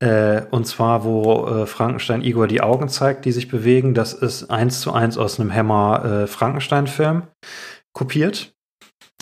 [0.00, 3.94] Äh, und zwar, wo äh, Frankenstein Igor die Augen zeigt, die sich bewegen.
[3.94, 7.22] Das ist eins zu eins aus einem Hammer Frankenstein-Film
[7.92, 8.52] kopiert.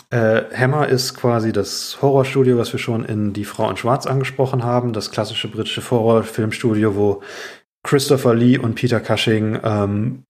[0.09, 4.63] Äh, Hammer ist quasi das Horrorstudio, was wir schon in Die Frau in Schwarz angesprochen
[4.63, 4.93] haben.
[4.93, 7.21] Das klassische britische Horrorfilmstudio, wo
[7.83, 10.23] Christopher Lee und Peter Cushing ähm,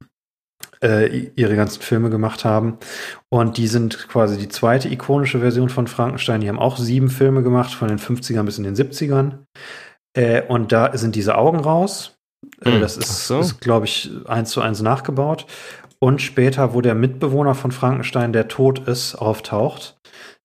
[0.81, 2.77] äh, ihre ganzen Filme gemacht haben.
[3.29, 6.41] Und die sind quasi die zweite ikonische Version von Frankenstein.
[6.41, 9.39] Die haben auch sieben Filme gemacht, von den 50ern bis in den 70ern.
[10.17, 12.17] Äh, und da sind diese Augen raus.
[12.63, 12.81] Hm.
[12.81, 13.39] Das ist, so.
[13.39, 15.45] ist glaube ich, eins zu eins nachgebaut
[15.99, 19.97] und später, wo der Mitbewohner von Frankenstein, der tot ist, auftaucht.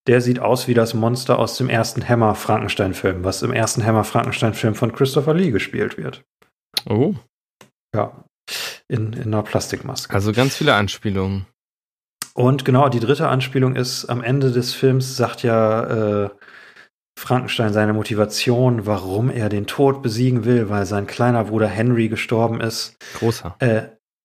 [0.07, 4.05] Der sieht aus wie das Monster aus dem ersten Hammer Frankenstein-Film, was im ersten Hammer
[4.05, 6.23] Frankenstein-Film von Christopher Lee gespielt wird.
[6.89, 7.15] Oh.
[7.95, 8.25] Ja.
[8.89, 10.13] In, in einer Plastikmaske.
[10.13, 11.47] Also ganz viele Anspielungen.
[12.35, 16.31] Und genau, die dritte Anspielung ist, am Ende des Films sagt ja äh,
[17.19, 22.61] Frankenstein seine Motivation, warum er den Tod besiegen will, weil sein kleiner Bruder Henry gestorben
[22.61, 22.97] ist.
[23.19, 23.57] Großer.
[23.61, 23.83] Äh,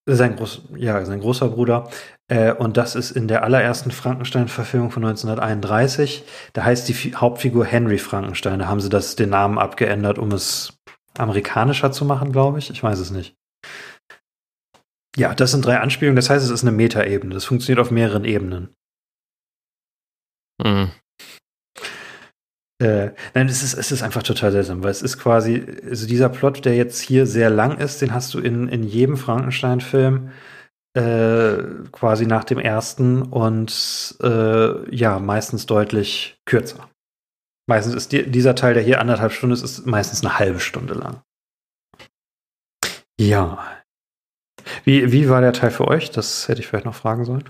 [0.10, 1.90] sein, groß, ja, sein großer Bruder.
[2.30, 6.24] Äh, und das ist in der allerersten Frankenstein-Verfilmung von 1931.
[6.54, 8.60] Da heißt die Fi Hauptfigur Henry Frankenstein.
[8.60, 10.78] Da haben sie das, den Namen abgeändert, um es
[11.18, 12.70] amerikanischer zu machen, glaube ich.
[12.70, 13.36] Ich weiß es nicht.
[15.18, 16.16] Ja, das sind drei Anspielungen.
[16.16, 17.34] Das heißt, es ist eine Metaebene.
[17.34, 18.76] Das funktioniert auf mehreren Ebenen.
[20.64, 20.92] Mhm.
[22.80, 26.30] Äh, nein, es ist, es ist einfach total seltsam, weil es ist quasi, also dieser
[26.30, 30.32] Plot, der jetzt hier sehr lang ist, den hast du in, in jedem Frankenstein-Film
[30.96, 31.58] äh,
[31.92, 36.90] quasi nach dem ersten und äh, ja, meistens deutlich kürzer.
[37.68, 40.94] Meistens ist die, dieser Teil, der hier anderthalb Stunden ist, ist meistens eine halbe Stunde
[40.94, 41.22] lang.
[43.20, 43.84] Ja.
[44.84, 46.12] Wie, wie war der Teil für euch?
[46.12, 47.50] Das hätte ich vielleicht noch fragen sollen.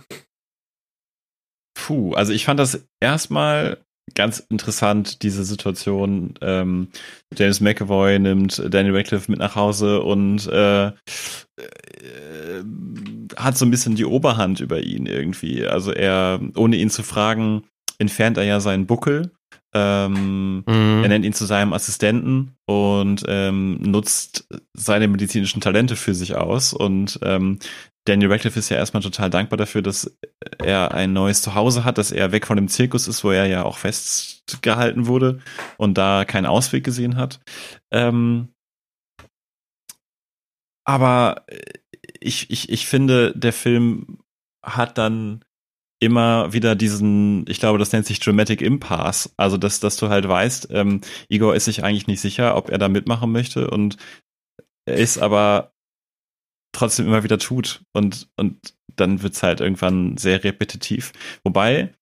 [1.75, 3.77] Puh, also ich fand das erstmal
[4.15, 6.33] ganz interessant, diese Situation.
[6.41, 6.89] Ähm,
[7.35, 10.93] James McAvoy nimmt Daniel Radcliffe mit nach Hause und äh, äh,
[13.35, 15.65] hat so ein bisschen die Oberhand über ihn irgendwie.
[15.65, 17.63] Also er, ohne ihn zu fragen,
[17.97, 19.31] entfernt er ja seinen Buckel.
[19.73, 21.03] Ähm, mhm.
[21.03, 26.73] Er nennt ihn zu seinem Assistenten und ähm, nutzt seine medizinischen Talente für sich aus.
[26.73, 27.59] Und ähm,
[28.07, 30.17] Daniel Radcliffe ist ja erstmal total dankbar dafür, dass
[30.63, 33.63] er ein neues Zuhause hat, dass er weg von dem Zirkus ist, wo er ja
[33.63, 35.39] auch festgehalten wurde
[35.77, 37.41] und da keinen Ausweg gesehen hat.
[37.91, 38.49] Ähm,
[40.85, 41.45] aber
[42.19, 44.19] ich, ich, ich finde, der Film
[44.63, 45.43] hat dann
[45.99, 49.31] immer wieder diesen, ich glaube, das nennt sich Dramatic Impasse.
[49.35, 52.77] Also, dass, dass du halt weißt, ähm, Igor ist sich eigentlich nicht sicher, ob er
[52.77, 53.97] da mitmachen möchte und
[54.85, 55.73] er ist aber
[56.77, 57.81] trotzdem immer wieder tut.
[57.93, 61.11] Und, und dann wird's halt irgendwann sehr repetitiv.
[61.43, 61.93] Wobei,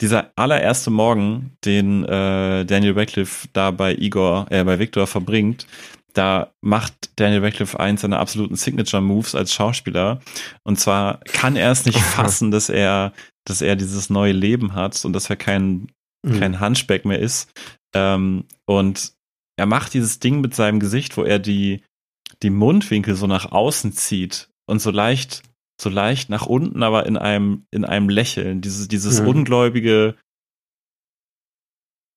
[0.00, 5.66] dieser allererste Morgen, den äh, Daniel Radcliffe da bei Igor, äh, bei Victor verbringt,
[6.14, 10.20] da macht Daniel Radcliffe eins seiner absoluten Signature Moves als Schauspieler.
[10.62, 13.12] Und zwar kann er es nicht fassen, dass er,
[13.44, 15.88] dass er dieses neue Leben hat und dass er kein,
[16.22, 16.38] mhm.
[16.38, 17.50] kein Hunchback mehr ist.
[17.94, 19.12] Ähm, und
[19.56, 21.82] er macht dieses Ding mit seinem Gesicht, wo er die,
[22.42, 25.42] die Mundwinkel so nach außen zieht und so leicht,
[25.80, 28.60] so leicht nach unten, aber in einem, in einem Lächeln.
[28.60, 29.28] Dieses, dieses mhm.
[29.28, 30.16] ungläubige,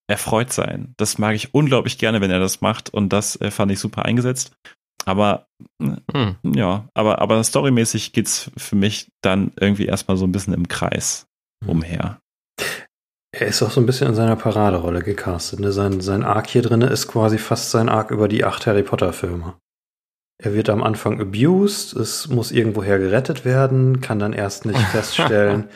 [0.08, 0.94] erfreut sein.
[0.98, 4.06] Das mag ich unglaublich gerne, wenn er das macht und das äh, fand ich super
[4.06, 4.56] eingesetzt.
[5.06, 5.48] Aber
[5.82, 6.38] hm.
[6.44, 11.28] ja, aber, aber storymäßig geht's für mich dann irgendwie erstmal so ein bisschen im Kreis
[11.64, 11.70] hm.
[11.70, 12.20] umher.
[13.38, 15.60] Er ist auch so ein bisschen in seiner Paraderolle gecastet.
[15.60, 15.72] Ne?
[15.72, 19.56] Sein, sein Arc hier drin ist quasi fast sein Arc über die acht Harry Potter-Filme.
[20.38, 25.70] Er wird am Anfang abused, es muss irgendwoher gerettet werden, kann dann erst nicht feststellen,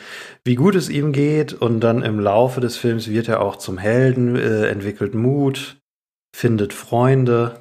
[0.44, 3.78] wie gut es ihm geht und dann im Laufe des Films wird er auch zum
[3.78, 5.80] Helden, äh, entwickelt Mut,
[6.36, 7.54] findet Freunde,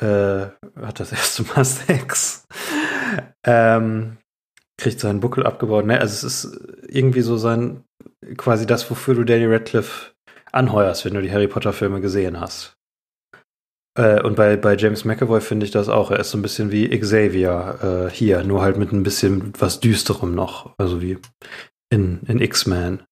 [0.00, 0.46] äh,
[0.80, 2.46] hat das erste Mal Sex,
[3.44, 4.18] ähm,
[4.80, 5.84] kriegt seinen Buckel abgebaut.
[5.84, 6.00] Ne?
[6.00, 7.82] Also es ist irgendwie so sein,
[8.36, 10.12] quasi das, wofür du Danny Radcliffe
[10.52, 12.77] anheuerst, wenn du die Harry Potter Filme gesehen hast.
[13.96, 16.10] Äh, und bei, bei James McAvoy finde ich das auch.
[16.10, 19.80] Er ist so ein bisschen wie Xavier äh, hier, nur halt mit ein bisschen was
[19.80, 20.74] Düsterem noch.
[20.78, 21.18] Also wie
[21.90, 23.02] in, in X-Men.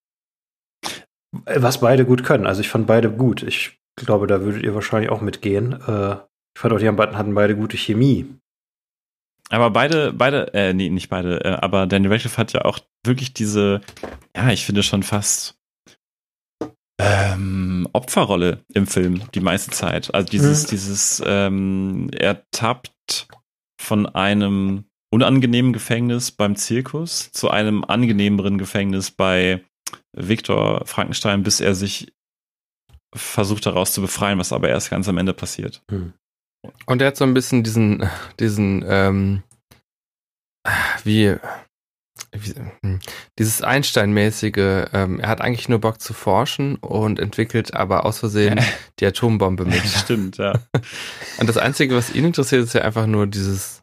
[1.44, 2.46] Was beide gut können.
[2.46, 3.42] Also ich fand beide gut.
[3.42, 5.72] Ich glaube, da würdet ihr wahrscheinlich auch mitgehen.
[5.86, 6.16] Äh,
[6.54, 8.26] ich fand auch, die hatten beide gute Chemie.
[9.50, 13.32] Aber beide, beide, äh, nee, nicht beide, äh, aber Daniel Radcliffe hat ja auch wirklich
[13.32, 13.80] diese,
[14.36, 15.55] ja, ich finde schon fast
[16.98, 20.14] ähm, Opferrolle im Film die meiste Zeit.
[20.14, 20.68] Also dieses, mhm.
[20.70, 23.28] dieses, ähm, er tappt
[23.80, 29.62] von einem unangenehmen Gefängnis beim Zirkus zu einem angenehmeren Gefängnis bei
[30.12, 32.12] Viktor Frankenstein, bis er sich
[33.14, 35.82] versucht daraus zu befreien, was aber erst ganz am Ende passiert.
[35.90, 36.12] Mhm.
[36.86, 38.08] Und er hat so ein bisschen diesen,
[38.40, 39.42] diesen, ähm,
[41.04, 41.36] wie,
[43.38, 48.60] dieses Einstein-mäßige, ähm, er hat eigentlich nur Bock zu forschen und entwickelt aber aus Versehen
[49.00, 49.82] die Atombombe mit.
[49.84, 50.52] Stimmt, ja.
[51.38, 53.82] Und das Einzige, was ihn interessiert, ist ja einfach nur dieses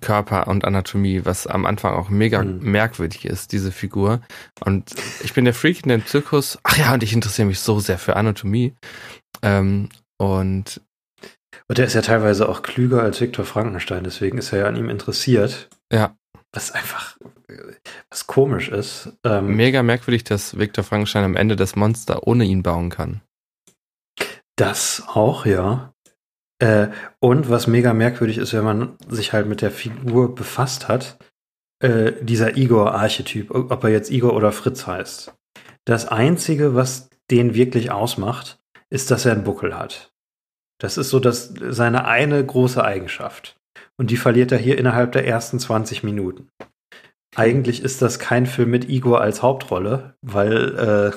[0.00, 2.70] Körper und Anatomie, was am Anfang auch mega mhm.
[2.70, 4.20] merkwürdig ist, diese Figur.
[4.64, 6.58] Und ich bin der Freak in dem Zirkus.
[6.62, 8.74] Ach ja, und ich interessiere mich so sehr für Anatomie.
[9.42, 10.80] Ähm, und
[11.68, 14.76] und der ist ja teilweise auch klüger als Viktor Frankenstein, deswegen ist er ja an
[14.76, 15.68] ihm interessiert.
[15.92, 16.14] Ja.
[16.56, 17.18] Was einfach,
[18.08, 19.12] was komisch ist.
[19.24, 23.20] Ähm, Mega merkwürdig, dass Viktor Frankenstein am Ende das Monster ohne ihn bauen kann.
[24.56, 25.92] Das auch, ja.
[26.58, 26.88] Äh,
[27.20, 31.18] und was mega merkwürdig ist, wenn man sich halt mit der Figur befasst hat,
[31.80, 35.34] äh, dieser Igor-Archetyp, ob er jetzt Igor oder Fritz heißt.
[35.84, 40.10] Das Einzige, was den wirklich ausmacht, ist, dass er einen Buckel hat.
[40.80, 43.56] Das ist so das, seine eine große Eigenschaft.
[43.98, 46.48] Und die verliert er hier innerhalb der ersten 20 Minuten.
[47.34, 51.12] Eigentlich ist das kein Film mit Igor als Hauptrolle, weil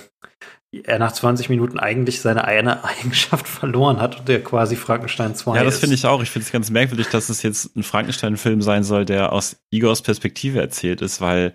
[0.73, 5.35] äh, er nach 20 Minuten eigentlich seine eine Eigenschaft verloren hat und der quasi Frankenstein
[5.35, 6.21] 2 Ja, das finde ich auch.
[6.21, 10.01] Ich finde es ganz merkwürdig, dass es jetzt ein Frankenstein-Film sein soll, der aus Igors
[10.01, 11.53] Perspektive erzählt ist, weil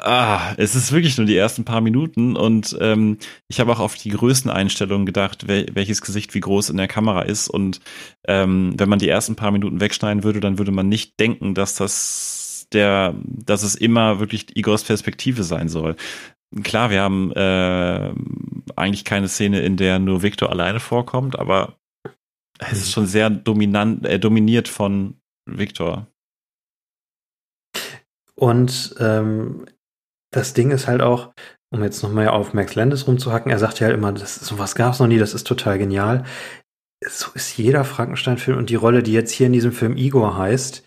[0.00, 3.18] Ah, es ist wirklich nur die ersten paar Minuten und ähm,
[3.48, 7.22] ich habe auch auf die Größeneinstellungen gedacht, wel welches Gesicht wie groß in der Kamera
[7.22, 7.80] ist und
[8.26, 11.74] ähm, wenn man die ersten paar Minuten wegschneiden würde, dann würde man nicht denken, dass
[11.74, 15.96] das der, dass es immer wirklich Igors Perspektive sein soll.
[16.62, 18.14] Klar, wir haben äh,
[18.76, 21.76] eigentlich keine Szene, in der nur Victor alleine vorkommt, aber
[22.58, 26.06] es ist schon sehr dominant, äh, dominiert von Victor.
[28.34, 29.66] Und ähm,
[30.30, 31.32] das Ding ist halt auch,
[31.70, 34.94] um jetzt nochmal auf Max Landis rumzuhacken, er sagt ja halt immer, das, sowas gab
[34.94, 36.24] es noch nie, das ist total genial.
[37.06, 40.84] So ist jeder Frankenstein-Film und die Rolle, die jetzt hier in diesem Film Igor heißt,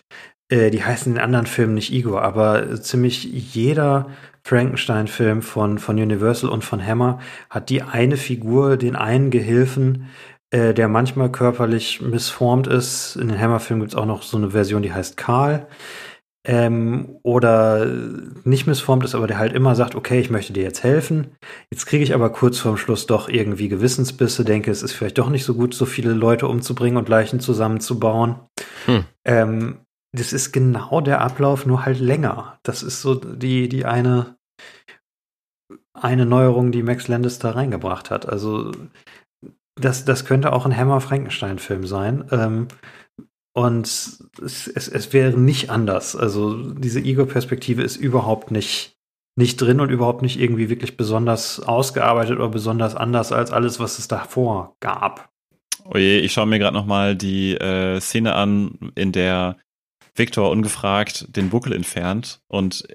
[0.50, 4.10] äh, die heißt in den anderen Filmen nicht Igor, aber ziemlich jeder
[4.44, 10.10] Frankenstein-Film von, von Universal und von Hammer hat die eine Figur, den einen Gehilfen,
[10.50, 13.16] äh, der manchmal körperlich missformt ist.
[13.16, 15.66] In den Hammer-Filmen gibt es auch noch so eine Version, die heißt Karl
[16.44, 17.86] ähm, oder
[18.44, 21.36] nicht missformt ist, aber der halt immer sagt, okay, ich möchte dir jetzt helfen.
[21.70, 25.30] Jetzt kriege ich aber kurz vorm Schluss doch irgendwie Gewissensbisse, denke, es ist vielleicht doch
[25.30, 28.40] nicht so gut, so viele Leute umzubringen und Leichen zusammenzubauen.
[28.86, 29.04] Hm.
[29.24, 29.78] Ähm,
[30.14, 32.58] das ist genau der Ablauf, nur halt länger.
[32.64, 34.36] Das ist so die, die eine,
[35.94, 38.28] eine Neuerung, die Max Landis da reingebracht hat.
[38.28, 38.72] Also,
[39.80, 42.24] das, das könnte auch ein Hammer-Frankenstein-Film sein.
[42.30, 42.68] Ähm,
[43.54, 46.16] und es, es, es wäre nicht anders.
[46.16, 48.96] Also, diese Ego-Perspektive ist überhaupt nicht,
[49.36, 53.98] nicht drin und überhaupt nicht irgendwie wirklich besonders ausgearbeitet oder besonders anders als alles, was
[53.98, 55.30] es davor gab.
[55.84, 59.56] Oje, ich schaue mir gerade noch mal die äh, Szene an, in der
[60.14, 62.86] Victor ungefragt den Buckel entfernt und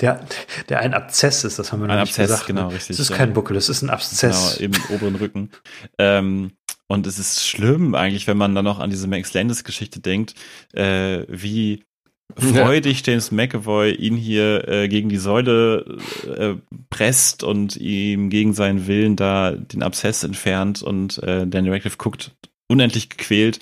[0.00, 0.24] der,
[0.68, 2.46] der ein Abzess ist, das haben wir noch ein nicht Abzess, gesagt.
[2.46, 2.74] genau, ne?
[2.74, 2.90] richtig.
[2.90, 3.16] Es ist ja.
[3.16, 4.58] kein Buckel, es ist ein Abzess.
[4.58, 5.50] Genau, im oberen Rücken.
[5.98, 6.52] Ähm,
[6.86, 10.34] und es ist schlimm eigentlich, wenn man dann noch an diese Max Landis-Geschichte denkt,
[10.74, 11.84] äh, wie
[12.36, 16.54] freudig James McAvoy ihn hier äh, gegen die Säule äh,
[16.90, 22.32] presst und ihm gegen seinen Willen da den Abszess entfernt und äh, Daniel Radcliffe guckt
[22.68, 23.58] unendlich gequält.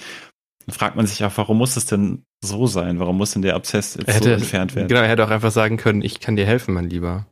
[0.66, 2.98] Dann fragt man sich auch, warum muss das denn so sein?
[2.98, 4.88] Warum muss denn der Abszess jetzt hätte, so entfernt werden?
[4.88, 7.26] Genau, er hätte auch einfach sagen können, ich kann dir helfen, mein Lieber.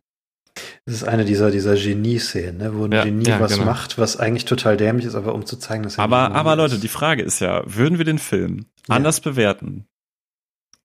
[0.86, 2.74] Das ist eine dieser, dieser Genie-Szenen, ne?
[2.74, 3.64] wo ein Ja, Genie ja, was genau.
[3.66, 6.74] macht, was eigentlich total dämlich ist, aber um zu zeigen, dass er Aber, aber Leute,
[6.76, 6.82] ist.
[6.82, 8.96] die Frage ist ja, würden wir den Film Ja.
[8.96, 9.86] anders bewerten,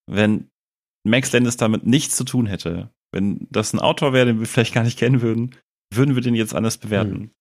[0.05, 0.49] wenn
[1.03, 2.89] Max Landis damit nichts zu tun hätte?
[3.11, 5.55] Wenn das ein Autor wäre, den wir vielleicht gar nicht kennen würden,
[5.93, 7.13] würden wir den jetzt anders bewerten?
[7.15, 7.31] Hm.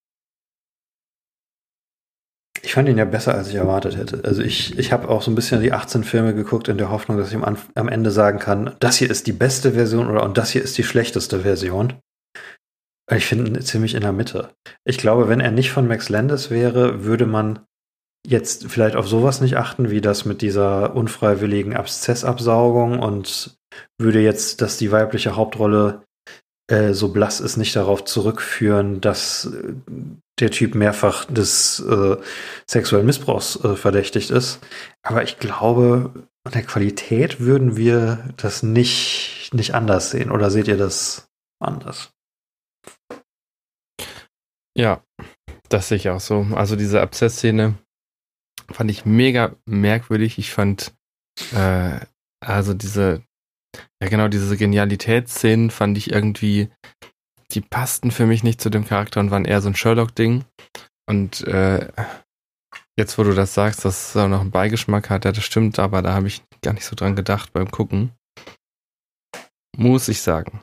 [2.64, 4.22] Ich fand ihn ja besser, als ich erwartet hätte.
[4.24, 7.18] Also ich, ich habe auch so ein bisschen die 18 Filme geguckt in der Hoffnung,
[7.18, 10.38] dass ich am, am Ende sagen kann, das hier ist die beste Version oder und
[10.38, 11.94] das hier ist die schlechteste Version.
[13.10, 14.50] Ich finde ihn ziemlich in der Mitte.
[14.84, 17.58] Ich glaube, wenn er nicht von Max Landis wäre, würde man
[18.26, 23.56] jetzt vielleicht auf sowas nicht achten, wie das mit dieser unfreiwilligen Abszessabsaugung und
[23.98, 26.04] würde jetzt, dass die weibliche Hauptrolle
[26.70, 29.74] äh, so blass ist, nicht darauf zurückführen, dass äh,
[30.40, 32.16] der Typ mehrfach des äh,
[32.66, 34.60] sexuellen Missbrauchs äh, verdächtigt ist.
[35.02, 40.30] Aber ich glaube, an der Qualität würden wir das nicht, nicht anders sehen.
[40.30, 41.28] Oder seht ihr das
[41.60, 42.12] anders?
[44.76, 45.04] Ja,
[45.68, 46.46] das sehe ich auch so.
[46.54, 47.78] Also diese Abszessszene
[48.70, 50.38] fand ich mega merkwürdig.
[50.38, 50.94] Ich fand,
[51.52, 52.00] äh,
[52.40, 53.22] also diese,
[54.02, 56.70] ja genau, diese Genialitätsszenen fand ich irgendwie,
[57.54, 60.44] die passten für mich nicht zu dem Charakter und waren eher so ein Sherlock-Ding.
[61.08, 61.88] Und äh,
[62.96, 65.78] jetzt, wo du das sagst, dass es auch noch einen Beigeschmack hat, ja, das stimmt,
[65.78, 68.12] aber da habe ich gar nicht so dran gedacht beim Gucken.
[69.76, 70.62] Muss ich sagen.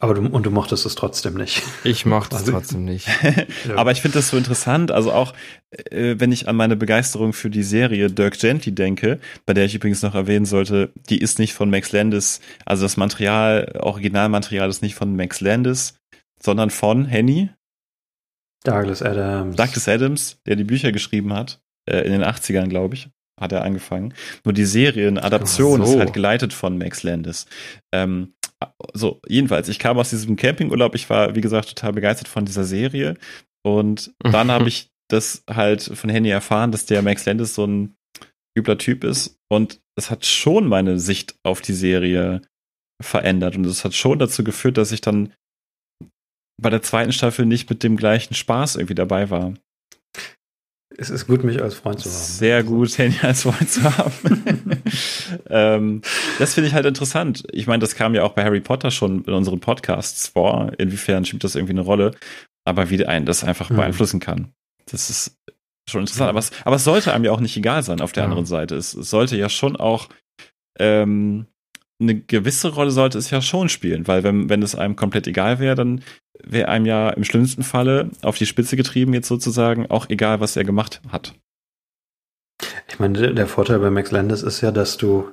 [0.00, 1.62] Aber du, und du mochtest es trotzdem nicht.
[1.84, 3.08] Ich mochte es Also- trotzdem nicht.
[3.76, 5.32] Aber ich finde das so interessant, also auch
[5.70, 9.76] äh, wenn ich an meine Begeisterung für die Serie Dirk Gently denke, bei der ich
[9.76, 14.82] übrigens noch erwähnen sollte, die ist nicht von Max Landis, also das Material, Originalmaterial ist
[14.82, 15.94] nicht von Max Landis,
[16.42, 17.50] sondern von Henny,
[18.64, 19.56] Douglas Adams.
[19.56, 23.08] Douglas Adams, der die Bücher geschrieben hat, äh, in den 80ern, glaube ich,
[23.40, 24.14] hat er angefangen.
[24.44, 25.92] Nur die Serienadaption so.
[25.92, 27.46] ist halt geleitet von Max Landis.
[27.92, 28.34] Ähm,
[28.94, 32.64] so, jedenfalls, ich kam aus diesem Campingurlaub, ich war, wie gesagt, total begeistert von dieser
[32.64, 33.16] Serie.
[33.64, 37.96] Und dann habe ich das halt von Henny erfahren, dass der Max Landis so ein
[38.56, 39.38] übler Typ ist.
[39.48, 42.42] Und das hat schon meine Sicht auf die Serie
[43.02, 43.56] verändert.
[43.56, 45.32] Und das hat schon dazu geführt, dass ich dann
[46.62, 49.54] bei der zweiten Staffel nicht mit dem gleichen Spaß irgendwie dabei war.
[50.98, 52.14] Es ist gut, mich als Freund zu haben.
[52.16, 54.12] Sehr gut, Henny als Freund zu haben.
[55.48, 56.02] ähm,
[56.38, 57.44] das finde ich halt interessant.
[57.50, 60.72] Ich meine, das kam ja auch bei Harry Potter schon in unseren Podcasts vor.
[60.78, 62.10] Inwiefern spielt das irgendwie eine Rolle?
[62.64, 63.76] Aber wie einen das einfach Mhm.
[63.76, 64.52] beeinflussen kann.
[64.90, 65.38] Das ist
[65.88, 66.28] schon interessant.
[66.28, 68.28] Aber es, aber es sollte einem ja auch nicht egal sein auf der Ja.
[68.28, 68.76] anderen Seite.
[68.76, 70.08] Es, es sollte ja schon auch
[70.78, 71.46] ähm,
[72.00, 75.58] eine gewisse Rolle sollte es ja schon spielen, weil wenn, wenn es einem komplett egal
[75.58, 76.02] wäre, dann
[76.44, 80.56] wäre einem ja im schlimmsten Falle auf die Spitze getrieben, jetzt sozusagen, auch egal, was
[80.56, 81.34] er gemacht hat.
[82.88, 85.32] Ich meine, der- Vorteil bei Max Landis ist ja, dass du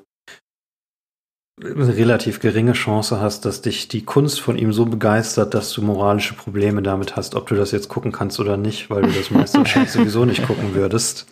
[1.62, 5.82] eine relativ geringe Chance hast, dass dich die Kunst von ihm so begeistert, dass du
[5.82, 9.30] moralische Probleme damit hast, ob du das jetzt gucken kannst oder nicht, weil du das
[9.30, 11.28] meiste wahrscheinlich sowieso nicht gucken würdest.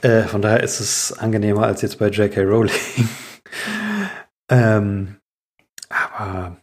[0.00, 2.42] Äh, von daher ist es angenehmer als jetzt bei J.K.
[2.44, 2.72] Rowling.
[4.48, 5.16] ähm,
[5.90, 6.56] aber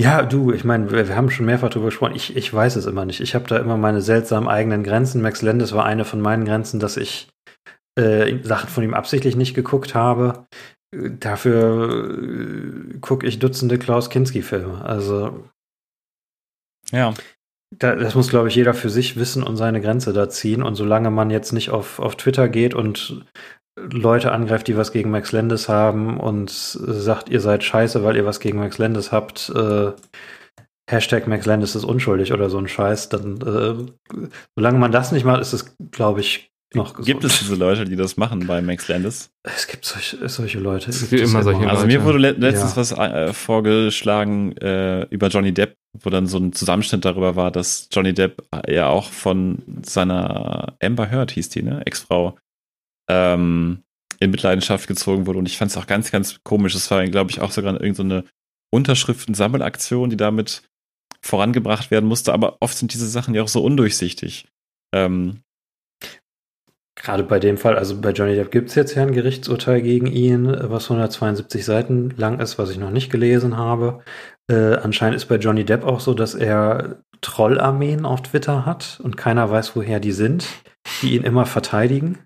[0.00, 2.14] ja, du, ich meine, wir, wir haben schon mehrfach darüber gesprochen.
[2.16, 3.20] Ich, ich weiß es immer nicht.
[3.20, 5.20] Ich habe da immer meine seltsamen eigenen Grenzen.
[5.20, 7.28] Max Landis war eine von meinen Grenzen, dass ich
[7.98, 10.46] äh, Sachen von ihm absichtlich nicht geguckt habe.
[10.92, 14.82] Dafür äh, gucke ich Dutzende Klaus Kinski-Filme.
[14.84, 15.44] Also
[16.90, 17.14] Ja.
[17.78, 20.62] da, das muss, glaube ich, jeder für sich wissen und seine Grenze da ziehen.
[20.62, 23.24] Und solange man jetzt nicht auf, auf Twitter geht und
[23.78, 28.26] Leute angreift, die was gegen Max Landis haben und sagt, ihr seid scheiße, weil ihr
[28.26, 29.92] was gegen Max Landis habt, äh,
[30.90, 35.24] Hashtag Max Landis ist unschuldig oder so ein Scheiß, dann äh, solange man das nicht
[35.24, 37.06] macht, ist es, glaube ich, noch gesund.
[37.06, 39.30] Gibt es diese Leute, die das machen bei Max Landis?
[39.44, 40.90] Es gibt solche, solche Leute.
[40.90, 41.86] Es gibt immer solche Also Leute.
[41.98, 42.76] mir wurde le letztens Ja.
[42.76, 47.88] was äh, vorgeschlagen äh, über Johnny Depp, wo dann so ein Zusammenschnitt darüber war, dass
[47.92, 52.36] Johnny Depp ja auch von seiner Amber Heard hieß die, ne, Ex-Frau,
[53.10, 53.82] ähm,
[54.20, 55.38] in Mitleidenschaft gezogen wurde.
[55.38, 56.74] Und ich fand es auch ganz, ganz komisch.
[56.74, 58.24] Es war, glaube ich, auch sogar irgendeine
[58.72, 60.62] Unterschriften-Sammelaktion, die damit
[61.22, 62.32] vorangebracht werden musste.
[62.32, 64.46] Aber oft sind diese Sachen ja auch so undurchsichtig.
[64.94, 65.40] Ähm,
[66.96, 70.06] Gerade bei dem Fall, also bei Johnny Depp gibt es jetzt ja ein Gerichtsurteil gegen
[70.06, 74.02] ihn, was 172 Seiten lang ist, was ich noch nicht gelesen habe.
[74.50, 79.16] Äh, anscheinend ist bei Johnny Depp auch so, dass er Trollarmeen auf Twitter hat und
[79.16, 80.46] keiner weiß, woher die sind,
[81.00, 82.18] die ihn immer verteidigen.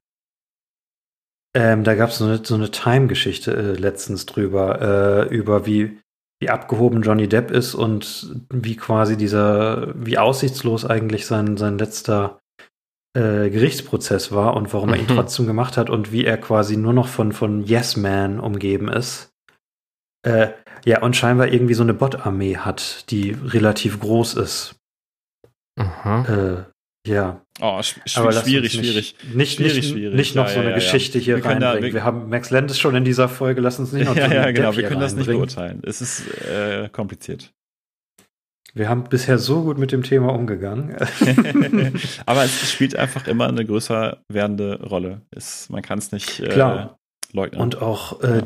[1.56, 5.98] Ähm, da gab es so eine, so eine Time-Geschichte äh, letztens drüber, äh, über wie,
[6.40, 12.40] wie abgehoben Johnny Depp ist und wie quasi dieser, wie aussichtslos eigentlich sein, sein letzter
[13.16, 15.14] äh, Gerichtsprozess war und warum er ihn Mhm.
[15.14, 19.32] trotzdem gemacht hat und wie er quasi nur noch von, von Yes Man umgeben ist.
[20.26, 20.48] Äh,
[20.84, 24.74] ja, und scheinbar irgendwie so eine Bot-Armee hat, die relativ groß ist.
[25.78, 26.66] Aha.
[27.06, 27.42] Ja.
[27.60, 29.14] oh, sch Aber schwierig, nicht, schwierig.
[29.34, 30.16] Nicht, Schwierig, nicht, schwierig.
[30.16, 30.82] nicht noch Ja, so ja, eine ja, ja.
[30.82, 31.94] Geschichte hier Wir können da- reinbringen.
[31.94, 34.34] wir- wir, haben Max Landis schon in dieser Folge, lass uns nicht noch Ja, Johnny
[34.36, 34.76] ja, genau.
[34.76, 35.46] Wir können das nicht reinbringen.
[35.46, 35.82] beurteilen.
[35.84, 37.52] Es ist äh, kompliziert.
[38.76, 40.96] Wir haben bisher so gut mit dem Thema umgegangen.
[42.26, 45.20] Aber es spielt einfach immer eine größer werdende Rolle.
[45.30, 46.86] Es, man kann es nicht äh,
[47.32, 47.60] leugnen.
[47.60, 48.42] Und auch äh,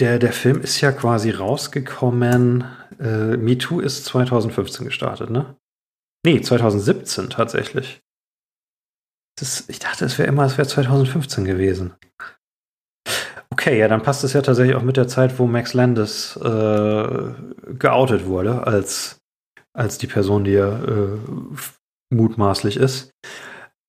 [0.00, 2.64] der, der Film ist ja quasi rausgekommen.
[2.98, 5.54] Äh, Me Too ist 2015 gestartet, ne?
[6.24, 8.00] Nee, 2017 tatsächlich.
[9.38, 11.94] Das, ich dachte, es wäre immer, es wäre 2015 gewesen.
[13.50, 17.32] Okay, ja, dann passt es ja tatsächlich auch mit der Zeit, wo Max Landis äh,
[17.78, 19.18] geoutet wurde als,
[19.72, 21.18] als die Person, die er äh,
[22.14, 23.12] mutmaßlich ist.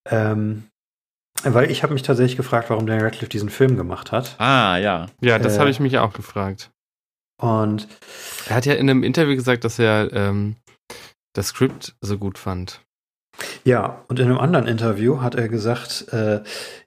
[0.08, 0.68] Ähm,
[1.44, 4.36] weil ich habe mich tatsächlich gefragt, warum Daniel Radcliffe diesen Film gemacht hat.
[4.38, 5.06] ah, ja.
[5.20, 6.70] Ja, das äh, habe ich mich auch gefragt.
[7.40, 7.88] Und
[8.48, 10.56] Er hat ja in einem Interview gesagt, dass er ähm,
[11.32, 12.82] das Skript so gut fand.
[13.64, 16.40] ja, und in einem anderen Interview hat er gesagt, äh,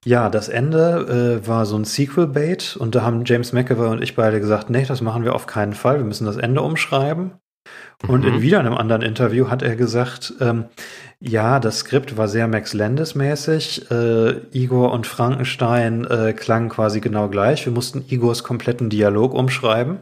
[0.05, 4.15] ja, das Ende äh, war so ein Sequel-Bait und da haben James McAvoy und ich
[4.15, 7.31] beide gesagt, nee, das machen wir auf keinen Fall, wir müssen das Ende umschreiben.
[8.07, 8.27] Und Mhm.
[8.35, 10.65] in wieder einem anderen Interview hat er gesagt, ähm,
[11.19, 13.89] ja, das Skript war sehr Max Landis-mäßig.
[13.89, 17.65] Äh, Igor und Frankenstein äh, klangen quasi genau gleich.
[17.65, 20.01] Wir mussten Igors kompletten Dialog umschreiben.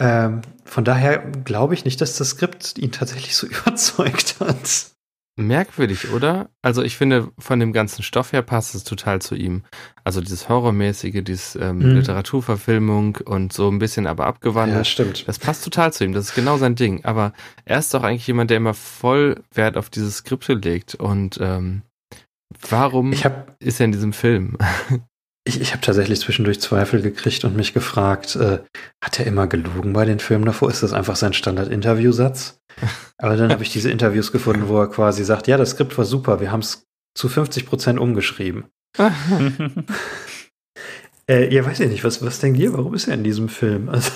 [0.00, 4.86] Ähm, von daher glaube ich nicht, dass das Skript ihn tatsächlich so überzeugt hat.
[5.36, 6.50] Merkwürdig, oder?
[6.60, 9.62] Also ich finde, von dem ganzen Stoff her passt es total zu ihm.
[10.04, 11.96] Also dieses Horrormäßige, dieses ähm, Mhm.
[11.96, 14.86] Literaturverfilmung und so ein bisschen aber abgewandelt.
[14.86, 15.26] stimmt.
[15.28, 17.04] Das passt total zu ihm, das ist genau sein Ding.
[17.04, 17.32] Aber
[17.64, 20.94] er ist doch eigentlich jemand, der immer voll Wert auf diese Skripte legt.
[20.96, 21.82] Und ähm,
[22.68, 24.58] warum habe ist er in diesem Film?
[25.50, 28.60] ich, ich hab tatsächlich zwischendurch Zweifel gekriegt und mich gefragt, äh,
[29.04, 30.70] hat er immer gelogen bei den Filmen davor?
[30.70, 32.60] Ist das einfach sein Standard-Interviewsatz?
[33.18, 36.04] Aber dann habe ich diese Interviews gefunden, wo er quasi sagt, ja, das Skript war
[36.04, 38.64] super, wir haben es zu 50 Prozent umgeschrieben.
[41.28, 43.88] Äh, ja, weiß ich nicht, was, was denkt ihr, warum ist er in diesem Film?
[43.88, 44.10] Also,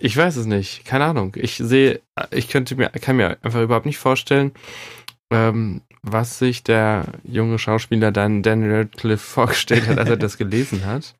[0.00, 1.34] Ich weiß es nicht, keine Ahnung.
[1.36, 4.52] Ich sehe, ich könnte mir, kann mir einfach überhaupt nicht vorstellen,
[5.30, 5.80] ähm,
[6.12, 11.14] was sich der junge Schauspieler dann Daniel Radcliffe vorgestellt hat, als er das gelesen hat.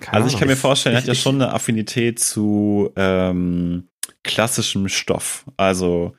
[0.00, 0.60] Keine Also ich kann mir Ahnung.
[0.60, 3.88] vorstellen, er hat ja schon eine Affinität zu ähm,
[4.24, 5.44] klassischem Stoff.
[5.56, 6.14] Also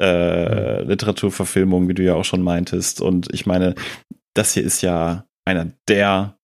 [0.00, 3.00] äh, Literaturverfilmung, wie du ja auch schon meintest.
[3.00, 3.74] Und ich meine,
[4.34, 6.38] das hier ist ja einer der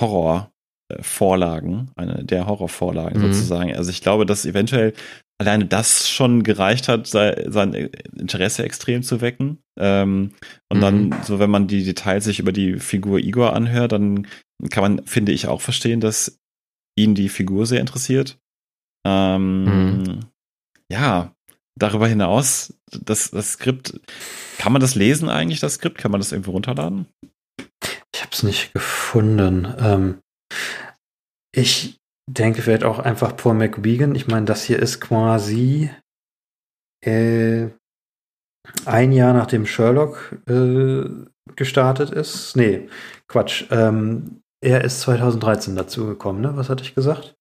[0.00, 3.32] Horrorvorlagen, eine der Horrorvorlagen Mhm.
[3.32, 3.74] sozusagen.
[3.74, 4.92] Also ich glaube, dass eventuell
[5.38, 9.58] alleine das schon gereicht hat, sei, sein Interesse extrem zu wecken.
[9.78, 10.32] Ähm,
[10.70, 10.80] und Mhm.
[10.80, 14.26] dann, so wenn man die Details sich über die Figur Igor anhört, dann
[14.70, 16.38] kann man, finde ich, auch verstehen, dass
[16.96, 18.38] ihn die Figur sehr interessiert.
[19.06, 20.20] Ähm, Mhm.
[20.90, 21.34] Ja,
[21.76, 24.00] darüber hinaus, das, das Skript,
[24.58, 25.98] kann man das lesen eigentlich, das Skript?
[25.98, 27.06] Kann man das irgendwo runterladen?
[28.14, 29.66] ich habe es nicht gefunden.
[29.78, 30.18] Ähm,
[31.52, 31.98] ich
[32.30, 34.14] denke vielleicht auch einfach Paul McBegan.
[34.14, 35.90] Ich meine, das hier ist quasi
[37.04, 37.68] äh,
[38.86, 41.04] ein Jahr nachdem Sherlock äh,
[41.56, 42.56] gestartet ist.
[42.56, 42.88] Nee,
[43.28, 43.66] Quatsch.
[43.70, 46.56] Ähm, er ist 2013 dazu gekommen, ne?
[46.56, 47.34] Was hatte ich gesagt?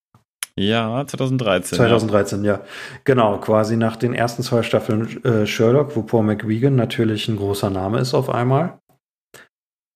[0.55, 1.77] Ja, 2013.
[1.77, 2.61] 2013, ja.
[3.05, 7.69] Genau, quasi nach den ersten zwei Staffeln äh, Sherlock, wo Paul McGuigan natürlich ein großer
[7.69, 8.77] Name ist auf einmal.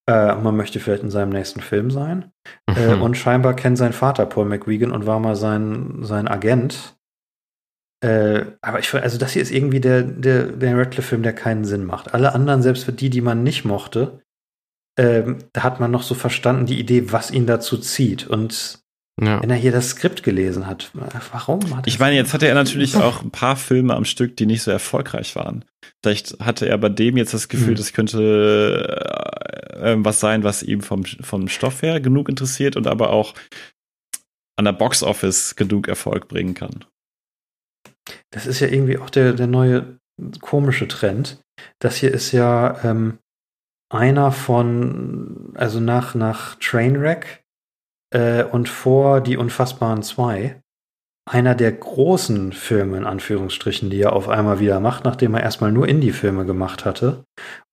[0.09, 2.31] Äh, man möchte vielleicht in seinem nächsten Film sein.
[2.69, 3.01] Äh, Mhm.
[3.01, 6.97] und scheinbar kennt sein Vater Paul McGuigan und war mal sein, sein Agent.
[8.03, 11.83] Äh, aber ich also das hier ist irgendwie der, der, der Radcliffe-Film, der keinen Sinn
[11.83, 12.13] macht.
[12.13, 14.21] Alle anderen, selbst für die, die man nicht mochte,
[14.99, 18.27] ähm, da hat man noch so verstanden die Idee, was ihn dazu zieht.
[18.27, 18.79] Und
[19.19, 19.41] ja.
[19.41, 20.91] wenn er hier das Skript gelesen hat,
[21.31, 24.45] warum hat Ich meine, jetzt hatte er natürlich auch ein paar Filme am Stück, die
[24.45, 25.65] nicht so erfolgreich waren.
[26.03, 27.75] Vielleicht hatte er bei dem jetzt das Gefühl, mhm.
[27.75, 28.87] das könnte
[29.75, 33.33] äh, äh, was sein, was ihm vom, vom Stoff her genug interessiert und aber auch
[34.55, 36.85] an der Box Office genug Erfolg bringen kann.
[38.31, 39.99] Das ist ja irgendwie auch der, der neue
[40.41, 41.39] komische Trend.
[41.79, 43.19] Das hier ist ja ähm,
[43.89, 47.43] einer von, also nach, nach Trainwreck
[48.13, 50.61] äh, und vor Die Unfassbaren zwei,
[51.27, 55.71] einer der großen Filme, in Anführungsstrichen, die er auf einmal wieder macht, nachdem er erstmal
[55.71, 57.25] nur Indie-Filme gemacht hatte.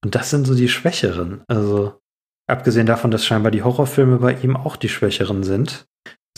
[0.03, 1.43] Und das sind so die Schwächeren.
[1.47, 1.99] Also,
[2.47, 5.85] abgesehen davon, dass scheinbar die Horrorfilme bei ihm auch die Schwächeren sind,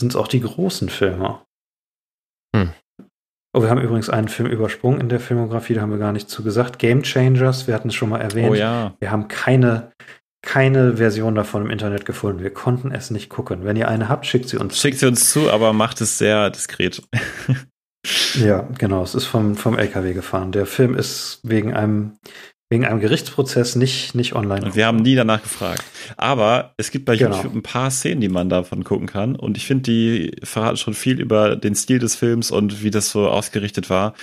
[0.00, 1.40] sind es auch die großen Filme.
[2.54, 2.72] Hm.
[3.54, 6.28] Oh, wir haben übrigens einen Film übersprungen in der Filmografie, da haben wir gar nicht
[6.28, 6.78] zu gesagt.
[6.78, 8.50] Game Changers, wir hatten es schon mal erwähnt.
[8.50, 8.94] Oh ja.
[9.00, 9.90] Wir haben keine,
[10.48, 12.42] keine Version davon im Internet gefunden.
[12.42, 13.64] Wir konnten es nicht gucken.
[13.64, 14.80] Wenn ihr eine habt, schickt sie uns.
[14.80, 17.02] Schickt sie uns zu, aber macht es sehr diskret.
[18.42, 19.02] ja, genau.
[19.02, 20.50] Es ist vom, vom LKW gefahren.
[20.50, 22.16] Der Film ist wegen einem
[22.70, 24.64] wegen einem Gerichtsprozess nicht, nicht online.
[24.64, 25.84] Und wir haben nie danach gefragt.
[26.16, 27.36] Aber es gibt bei genau.
[27.36, 29.36] YouTube ein paar Szenen, die man davon gucken kann.
[29.36, 33.10] Und ich finde, die verraten schon viel über den Stil des Films und wie das
[33.10, 34.14] so ausgerichtet war.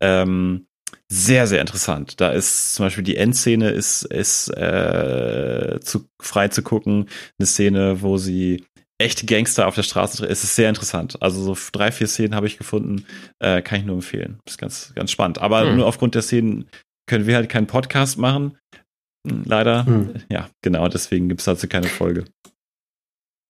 [0.00, 0.66] Ähm,
[1.12, 2.20] sehr, sehr interessant.
[2.22, 7.06] Da ist zum Beispiel die Endszene ist, ist äh, zu, frei zu gucken.
[7.38, 8.64] Eine Szene, wo sie
[8.98, 10.24] echte Gangster auf der Straße.
[10.24, 11.20] Es ist sehr interessant.
[11.20, 13.04] Also so drei, vier Szenen habe ich gefunden,
[13.40, 14.38] äh, kann ich nur empfehlen.
[14.46, 15.38] Das ist ganz, ganz spannend.
[15.38, 15.76] Aber hm.
[15.76, 16.64] nur aufgrund der Szenen
[17.06, 18.56] können wir halt keinen Podcast machen.
[19.28, 19.84] Hm, leider.
[19.84, 20.14] Hm.
[20.30, 22.24] Ja, genau, deswegen gibt es dazu keine Folge.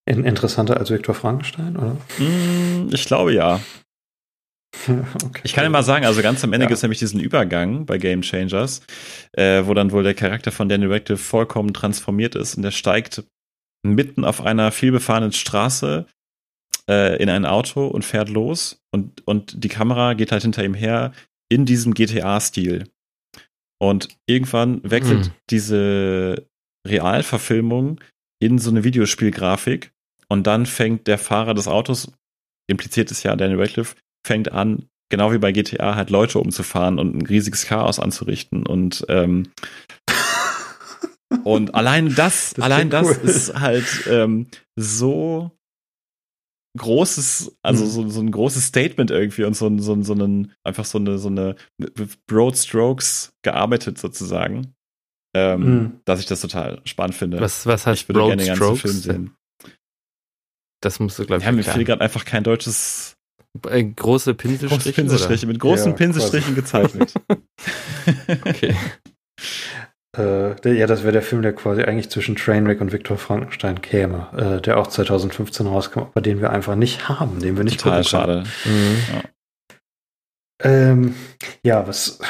[0.05, 1.97] Interessanter als Viktor Frankenstein, oder?
[2.17, 3.61] Hm, ich glaube ja.
[5.25, 5.43] okay.
[5.45, 6.69] Ich kann ja mal sagen, also ganz am Ende ja.
[6.69, 8.83] gibt es nämlich diesen Übergang bei Game Changers,
[9.33, 13.25] äh, wo dann wohl der Charakter von Daniel Radcliffe vollkommen transformiert ist und der steigt
[13.85, 16.07] mitten auf einer vielbefahrenen Straße
[16.89, 20.75] äh, in ein Auto und fährt los und, und die Kamera geht halt hinter ihm
[20.75, 21.13] her
[21.51, 22.89] in diesem GTA-Stil.
[23.81, 25.33] Und irgendwann wechselt mhm.
[25.51, 26.47] diese
[26.87, 28.01] Realverfilmung
[28.41, 29.93] in so eine Videospielgrafik
[30.29, 32.13] und dann fängt der Fahrer des Autos,
[32.69, 37.15] impliziert ist ja Daniel Radcliffe, fängt an, genau wie bei GTA, halt Leute umzufahren und
[37.15, 39.51] ein riesiges Chaos anzurichten und ähm,
[41.45, 43.29] und allein das, das allein das cool.
[43.29, 44.47] ist halt ähm,
[44.77, 45.51] so
[46.79, 47.89] großes, also mhm.
[47.89, 51.29] so, so ein großes Statement irgendwie und so, so, so einen, einfach so eine, so
[51.29, 51.57] eine
[52.27, 54.75] Broad Strokes gearbeitet sozusagen.
[55.35, 56.01] Ähm, mhm.
[56.05, 57.41] Dass ich das total spannend finde.
[57.41, 59.37] Was, was heißt ich würde Broad gerne den ganzen Film sehen.
[60.83, 63.17] Das musst du, glaube ich, Ja, mir fehlt gerade einfach kein deutsches
[63.69, 64.75] äh, große Pinselstriche.
[64.75, 67.15] Große Pinselstriche, mit großen ja, Pinselstrichen gezeichnet.
[68.47, 68.75] okay.
[70.17, 74.29] Äh, ja, das wäre der Film, der quasi eigentlich zwischen Trainwreck und Viktor Frankenstein käme,
[74.37, 78.05] äh, der auch 2015 rauskam, aber den wir einfach nicht haben, den wir nicht Total
[78.05, 78.45] schade.
[78.65, 78.97] Mhm.
[79.13, 79.23] Ja.
[80.65, 81.15] Ähm,
[81.65, 82.21] ja, was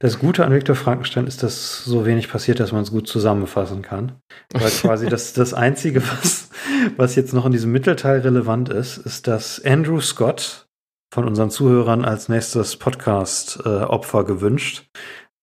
[0.00, 3.82] das Gute an Viktor Frankenstein ist, dass so wenig passiert, dass man es gut zusammenfassen
[3.82, 4.12] kann.
[4.52, 6.48] Weil quasi das, das Einzige, was,
[6.96, 10.68] was jetzt noch in diesem Mittelteil relevant ist, ist, dass Andrew Scott
[11.12, 14.86] von unseren Zuhörern als nächstes Podcast-Opfer äh, gewünscht,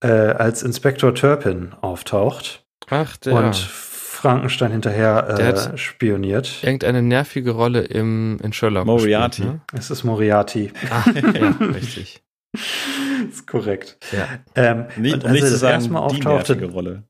[0.04, 2.66] äh, als Inspektor Turpin auftaucht.
[2.90, 3.34] Ach, der.
[3.34, 6.64] Und Frankenstein hinterher äh, spioniert.
[6.64, 8.88] Irgendeine nervige Rolle im, in Sherlock.
[8.88, 9.44] Moriarty.
[9.44, 9.78] Gespielt, ne?
[9.78, 10.72] Es ist Moriarty.
[10.90, 12.24] Ah, ja, richtig.
[13.30, 13.98] ist korrekt.
[14.12, 14.40] Ja.
[14.56, 16.56] Ähm, nicht, und als nicht er das sagen, erste Mal auftauchte.
[16.56, 17.04] Die Rolle.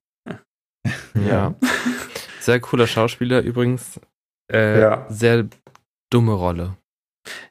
[1.28, 1.56] Ja.
[2.40, 4.00] Sehr cooler Schauspieler übrigens.
[4.52, 5.06] Äh, ja.
[5.10, 5.48] Sehr
[6.10, 6.78] dumme Rolle.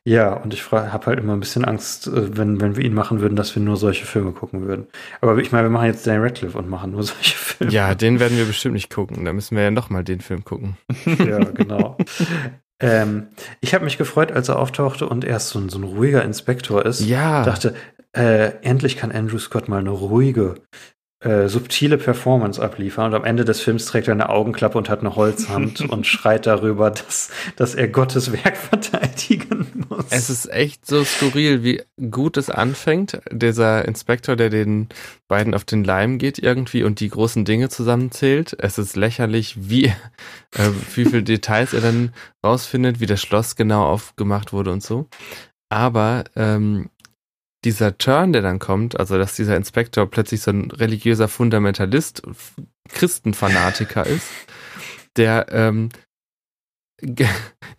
[0.04, 3.20] Ja, und ich habe halt immer ein bisschen Angst, äh, wenn, wenn wir ihn machen
[3.20, 4.86] würden, dass wir nur solche Filme gucken würden.
[5.20, 7.72] Aber ich meine, wir machen jetzt Dan Radcliffe und machen nur solche Filme.
[7.72, 9.24] Ja, den werden wir bestimmt nicht gucken.
[9.24, 10.76] Da müssen wir ja nochmal den Film gucken.
[11.04, 11.96] ja, genau.
[12.80, 13.28] Ähm,
[13.60, 16.84] ich habe mich gefreut, als er auftauchte und er so ein, so ein ruhiger Inspektor
[16.84, 17.00] ist.
[17.00, 17.44] Ja.
[17.44, 17.74] Dachte,
[18.12, 20.56] äh, endlich kann Andrew Scott mal eine ruhige,
[21.26, 25.00] äh, subtile Performance abliefern und am Ende des Films trägt er eine Augenklappe und hat
[25.00, 30.04] eine Holzhand und schreit darüber, dass, dass er Gottes Werk verteidigen muss.
[30.10, 33.20] Es ist echt so skurril, wie gut es anfängt.
[33.32, 34.88] Dieser Inspektor, der den
[35.26, 38.56] beiden auf den Leim geht irgendwie und die großen Dinge zusammenzählt.
[38.60, 42.12] Es ist lächerlich, wie, äh, wie viele Details er dann
[42.44, 45.08] rausfindet, wie das Schloss genau aufgemacht wurde und so.
[45.68, 46.90] Aber ähm,
[47.66, 52.22] dieser Turn, der dann kommt, also dass dieser Inspektor plötzlich so ein religiöser Fundamentalist,
[52.88, 54.28] Christenfanatiker ist,
[55.16, 55.88] der ähm,
[57.02, 57.28] der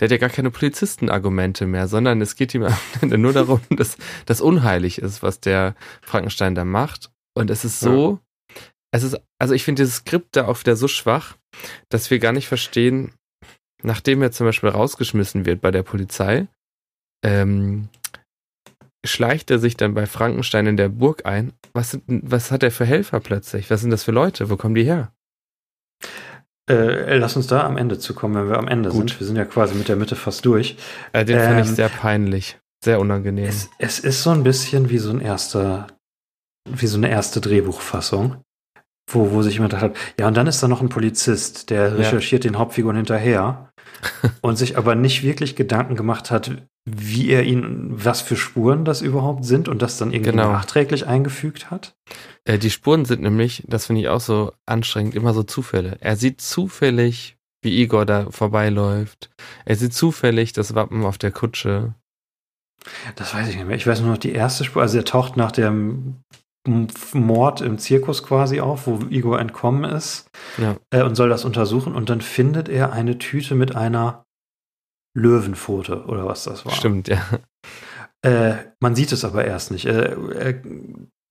[0.01, 3.97] hat ja gar keine Polizistenargumente mehr, sondern es geht ihm am Ende nur darum, dass
[4.25, 7.09] das unheilig ist, was der Frankenstein da macht.
[7.33, 8.19] Und es ist so,
[8.51, 8.61] ja.
[8.91, 11.37] es ist, also ich finde dieses Skript da auch wieder so schwach,
[11.89, 13.13] dass wir gar nicht verstehen,
[13.81, 16.47] nachdem er zum Beispiel rausgeschmissen wird bei der Polizei,
[17.23, 17.89] ähm,
[19.05, 21.53] schleicht er sich dann bei Frankenstein in der Burg ein.
[21.73, 23.69] Was, sind, was hat er für Helfer plötzlich?
[23.69, 24.49] Was sind das für Leute?
[24.49, 25.11] Wo kommen die her?
[26.69, 29.09] Äh, lass uns da am Ende zukommen, wenn wir am Ende Gut.
[29.09, 29.19] sind.
[29.19, 30.77] Wir sind ja quasi mit der Mitte fast durch.
[31.13, 32.59] Äh, den ähm, fand ich ähm, sehr peinlich.
[32.83, 33.47] Sehr unangenehm.
[33.47, 35.87] Es, es, ist so ein bisschen wie so ein erster,
[36.69, 38.43] wie so eine erste Drehbuchfassung,
[39.09, 42.43] wo, wo sich jemand hat, ja, und dann ist da noch ein Polizist, der recherchiert
[42.43, 42.51] ja.
[42.51, 43.66] den Hauptfiguren hinterher
[44.41, 46.51] und sich aber nicht wirklich Gedanken gemacht hat,
[46.85, 50.51] wie er ihn, was für Spuren das überhaupt sind und das dann irgendwie genau.
[50.51, 51.95] nachträglich eingefügt hat?
[52.45, 55.97] Äh, die Spuren sind nämlich, das finde ich auch so anstrengend, immer so Zufälle.
[55.99, 59.29] Er sieht zufällig, wie Igor da vorbeiläuft.
[59.65, 61.93] Er sieht zufällig das Wappen auf der Kutsche.
[63.15, 63.75] Das weiß ich nicht mehr.
[63.75, 64.81] Ich weiß nur noch die erste Spur.
[64.81, 66.21] Also er taucht nach dem
[66.67, 70.75] Mord im Zirkus quasi auf, wo Igor entkommen ist ja.
[70.91, 71.95] äh, und soll das untersuchen.
[71.95, 74.25] Und dann findet er eine Tüte mit einer
[75.15, 76.73] Löwenpfote oder was das war.
[76.73, 77.21] Stimmt, ja.
[78.23, 79.85] Äh, man sieht es aber erst nicht.
[79.85, 80.61] Äh, äh,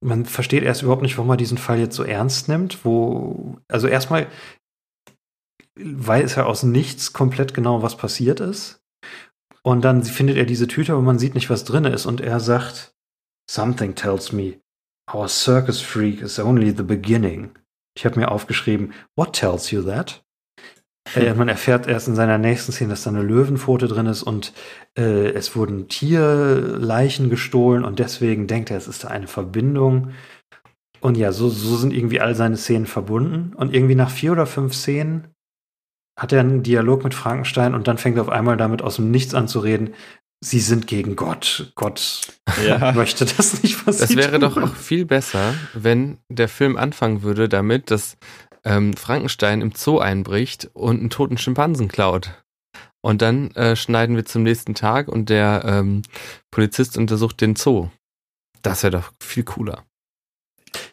[0.00, 2.84] man versteht erst überhaupt nicht, warum er diesen Fall jetzt so ernst nimmt.
[2.84, 4.28] Wo, also erstmal
[5.78, 8.80] weiß er aus nichts komplett genau, was passiert ist.
[9.62, 12.06] Und dann findet er diese Tüte, aber man sieht nicht, was drin ist.
[12.06, 12.96] Und er sagt,
[13.48, 14.60] Something tells me
[15.12, 17.50] our circus freak is only the beginning.
[17.96, 20.22] Ich habe mir aufgeschrieben, what tells you that?
[21.14, 24.52] Äh, man erfährt erst in seiner nächsten Szene, dass da eine Löwenpfote drin ist und
[24.98, 30.12] äh, es wurden Tierleichen gestohlen und deswegen denkt er, es ist da eine Verbindung.
[31.00, 33.54] Und ja, so, so sind irgendwie all seine Szenen verbunden.
[33.54, 35.28] Und irgendwie nach vier oder fünf Szenen
[36.18, 39.10] hat er einen Dialog mit Frankenstein und dann fängt er auf einmal damit aus dem
[39.10, 39.94] Nichts an zu reden.
[40.40, 41.72] Sie sind gegen Gott.
[41.74, 42.20] Gott
[42.64, 42.92] ja.
[42.94, 47.48] möchte das nicht, was Das wäre doch auch viel besser, wenn der Film anfangen würde
[47.48, 48.16] damit, dass
[48.64, 52.42] ähm, Frankenstein im Zoo einbricht und einen toten Schimpansen klaut.
[53.00, 56.02] Und dann äh, schneiden wir zum nächsten Tag und der ähm,
[56.50, 57.88] Polizist untersucht den Zoo.
[58.62, 59.84] Das wäre doch viel cooler.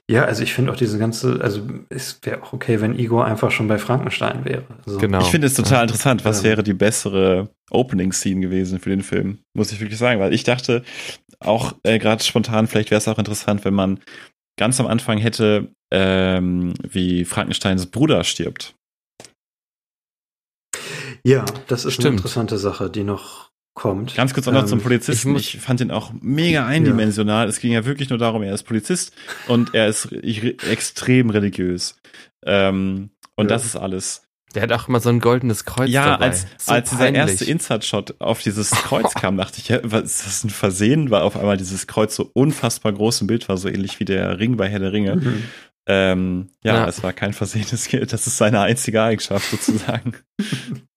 [0.10, 3.52] Ja, also ich finde auch diese ganze, also es wäre auch okay, wenn Igor einfach
[3.52, 4.64] schon bei Frankenstein wäre.
[4.86, 5.22] Also genau.
[5.22, 5.82] Ich finde es total ja.
[5.84, 6.26] interessant.
[6.26, 9.40] Was wäre die bessere Opening-Scene gewesen für den Film?
[9.56, 10.84] Muss ich wirklich sagen, weil ich dachte
[11.40, 14.00] auch äh, gerade spontan, vielleicht wäre es auch interessant, wenn man
[14.58, 18.76] ganz am Anfang hätte, ähm, wie Frankensteins Bruder stirbt.
[21.26, 22.08] Ja, das ist Stimmt.
[22.08, 24.16] eine interessante Sache, die noch kommt.
[24.16, 25.36] Ganz kurz auch noch ähm, zum Polizisten.
[25.36, 27.46] Ich, ich, fand ihn auch mega eindimensional.
[27.46, 27.50] Ja.
[27.50, 29.14] Es ging ja wirklich nur darum, er ist Polizist
[29.48, 31.98] und er ist extrem religiös.
[32.46, 33.56] Ähm, und ja.
[33.56, 34.28] das ist alles.
[34.54, 36.26] Der hat auch immer so ein goldenes Kreuz ja, dabei.
[36.26, 40.28] als, so als dieser erste Insert-Shot auf dieses Kreuz kam, dachte ich, ja, was ist
[40.28, 41.10] das ein Versehen?
[41.10, 44.38] Weil auf einmal dieses Kreuz so unfassbar groß im Bild war, so ähnlich wie der
[44.38, 45.16] Ring bei Herr der Ringe.
[45.16, 45.44] Mhm.
[45.86, 48.14] Ähm, ja, ja, es war kein versehenes Geld.
[48.14, 50.14] Das ist seine einzige Eigenschaft sozusagen.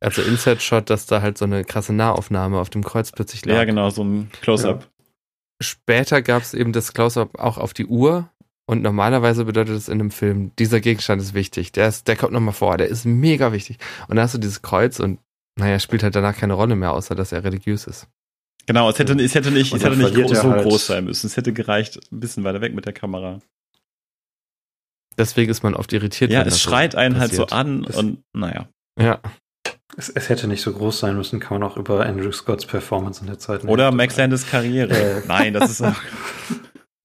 [0.00, 3.54] Also Insert-Shot, dass da halt so eine krasse Nahaufnahme auf dem Kreuz plötzlich lag.
[3.54, 4.82] Ja, genau, so ein Close-Up.
[4.82, 5.04] Ja.
[5.62, 8.30] Später gab es eben das Close-Up auch auf die Uhr,
[8.70, 12.32] und normalerweise bedeutet es in einem Film, dieser Gegenstand ist wichtig, der, ist, der kommt
[12.32, 13.78] nochmal vor, der ist mega wichtig.
[14.06, 15.18] Und dann hast du dieses Kreuz und
[15.58, 18.06] naja, spielt halt danach keine Rolle mehr, außer dass er religiös ist.
[18.66, 21.26] Genau, es hätte, es hätte nicht, es hätte nicht groß, so halt groß sein müssen.
[21.26, 23.40] Es hätte gereicht, ein bisschen weiter weg mit der Kamera.
[25.18, 26.30] Deswegen ist man oft irritiert.
[26.30, 27.40] Ja, es schreit einen passiert.
[27.40, 28.68] halt so an und naja.
[29.00, 29.20] Ja.
[29.96, 33.20] Es, es, hätte nicht so groß sein müssen, kann man auch über Andrew Scotts Performance
[33.20, 33.64] in der Zeit.
[33.64, 34.94] Oder Max Landis Karriere.
[34.94, 35.22] Äh.
[35.26, 35.94] Nein, das ist auch.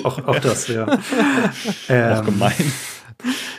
[0.03, 0.86] Auch, auch das, ja.
[1.90, 2.74] ähm, auch gemein.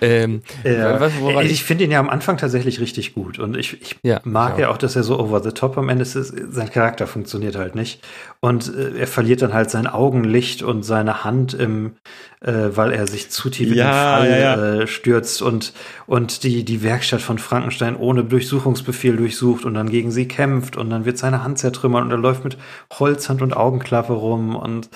[0.01, 1.13] Ähm, äh, was,
[1.45, 4.59] ich, ich finde ihn ja am Anfang tatsächlich richtig gut und ich, ich ja, mag
[4.59, 6.13] ja auch, dass er so over the top am Ende ist.
[6.13, 8.05] Sein Charakter funktioniert halt nicht
[8.41, 11.97] und äh, er verliert dann halt sein Augenlicht und seine Hand im,
[12.41, 15.73] äh, weil er sich zu tief in ja, den Fall ja, äh, stürzt und
[16.07, 20.91] und die die Werkstatt von Frankenstein ohne Durchsuchungsbefehl durchsucht und dann gegen sie kämpft und
[20.91, 22.59] dann wird seine Hand zertrümmert und er läuft mit
[22.99, 24.91] Holzhand und Augenklappe rum und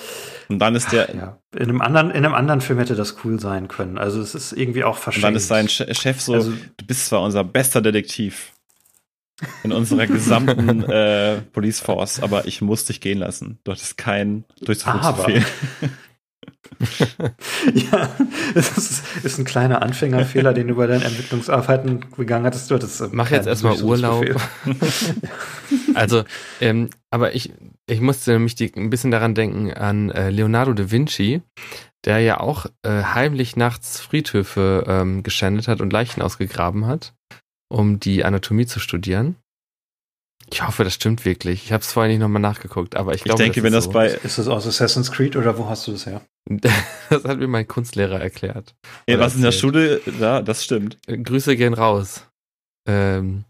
[0.51, 1.15] und dann ist der.
[1.15, 1.37] Ja.
[1.55, 3.97] In einem anderen, in einem anderen Film hätte das cool sein können.
[3.97, 5.25] Also es ist irgendwie auch verschenkt.
[5.25, 8.53] Und dann ist sein Chef so, also, du bist zwar unser bester Detektiv
[9.63, 13.59] in unserer gesamten äh, Police Force, aber ich muss dich gehen lassen.
[13.63, 15.43] Du hattest kein Durchsuchungsbefehl.
[17.73, 18.09] ja,
[18.53, 22.71] das ist, ist, ein kleiner Anfängerfehler, den du bei deinen Ermittlungsarbeiten begangen hattest.
[22.71, 24.25] Du hattest Mach jetzt erstmal Urlaub.
[25.93, 26.23] also,
[26.59, 27.53] ähm, aber ich,
[27.87, 31.41] ich musste nämlich die, ein bisschen daran denken an äh, Leonardo da Vinci,
[32.05, 37.13] der ja auch äh, heimlich nachts Friedhöfe ähm, geschändet hat und Leichen ausgegraben hat,
[37.69, 39.35] um die Anatomie zu studieren.
[40.51, 41.65] Ich hoffe, das stimmt wirklich.
[41.65, 43.91] Ich habe es vorher nicht nochmal nachgeguckt, aber ich glaube, ich denke, wenn das so.
[43.91, 46.21] bei Ist das aus Assassin's Creed oder wo hast du das her?
[47.09, 48.75] das hat mir mein Kunstlehrer erklärt.
[49.05, 49.61] Ey, was in der erzählt.
[49.61, 50.97] Schule, ja, das stimmt.
[51.07, 52.27] Äh, Grüße gehen raus.
[52.87, 53.45] Ähm,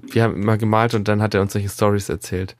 [0.00, 2.56] wir haben immer gemalt und dann hat er uns solche Stories erzählt.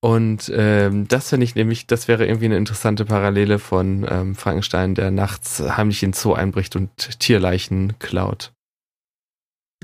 [0.00, 4.94] Und ähm, das finde ich nämlich, das wäre irgendwie eine interessante Parallele von ähm, Frankenstein,
[4.94, 8.52] der nachts heimlich in den Zoo einbricht und Tierleichen klaut.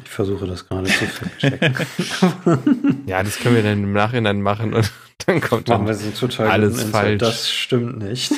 [0.03, 1.07] Ich versuche das gerade zu
[1.39, 1.75] checken.
[3.07, 4.91] Ja, das können wir dann im Nachhinein machen und
[5.27, 7.19] dann kommt Machen wir dann, so total Alles falsch.
[7.21, 8.33] Das stimmt nicht.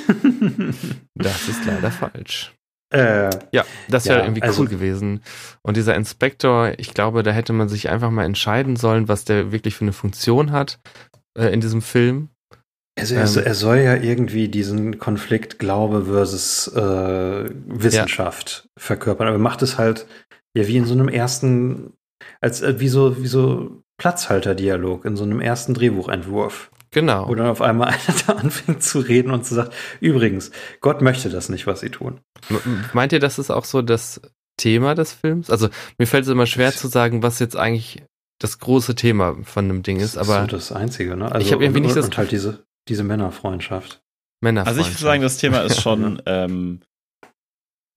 [1.15, 2.53] das ist leider falsch.
[2.93, 5.21] äh, Ja, das wäre Ja, irgendwie also- cool gewesen.
[5.63, 9.53] Und dieser Inspektor, ich glaube, da hätte man sich einfach mal entscheiden sollen, was der
[9.53, 10.79] wirklich für eine Funktion hat
[11.37, 12.29] äh, in diesem Film.
[12.99, 13.43] also er, Ähm.
[13.45, 19.79] er soll ja irgendwie diesen Konflikt Glaube versus äh, Wissenschaft verkörpern, aber er macht es
[19.79, 20.07] halt
[20.57, 21.93] ja wie in so einem ersten,
[22.41, 27.29] als äh, wie so wie so Platzhalter-Dialog in so einem ersten Drehbuchentwurf, Genau.
[27.29, 30.51] wo dann auf einmal einer da anfängt zu reden und zu sagt, übrigens,
[30.81, 32.21] Gott möchte das nicht, was sie tun.
[32.93, 34.21] Meint ihr, das ist auch so das
[34.59, 35.51] Thema des Films?
[35.51, 35.69] Also
[35.99, 38.03] mir fällt es immer schwer zu sagen, was jetzt eigentlich
[38.39, 41.31] das große Thema von einem Ding ist, das aber ist so das Einzige, ne?
[41.33, 44.01] Also, Ich hab irgendwie nicht das und halt diese diese Männerfreundschaft.
[44.41, 44.67] Männer.
[44.67, 46.81] Also ich würde sagen, das Thema ist schon ähm,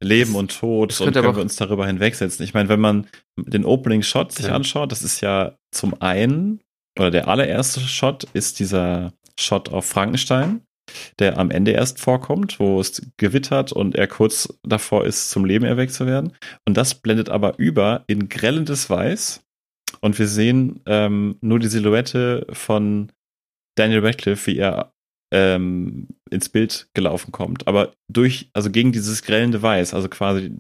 [0.02, 2.44] Leben und Tod das und können aber wir uns darüber hinwegsetzen.
[2.44, 3.08] Ich meine, wenn man
[3.38, 4.56] den Opening Shot sich Ja.
[4.56, 6.62] anschaut, das ist ja zum einen,
[6.98, 10.62] oder der allererste Shot ist dieser Shot auf Frankenstein,
[11.20, 15.66] der am Ende erst vorkommt, wo es gewittert und er kurz davor ist, zum Leben
[15.66, 16.34] erweckt zu werden.
[16.68, 19.42] Und das blendet aber über in grellendes Weiß.
[20.02, 23.12] Und wir sehen ähm, nur die Silhouette von
[23.76, 24.94] Daniel Radcliffe, wie er
[25.32, 27.68] ähm, ins Bild gelaufen kommt.
[27.68, 30.52] Aber durch, also gegen dieses grellende Weiß, also quasi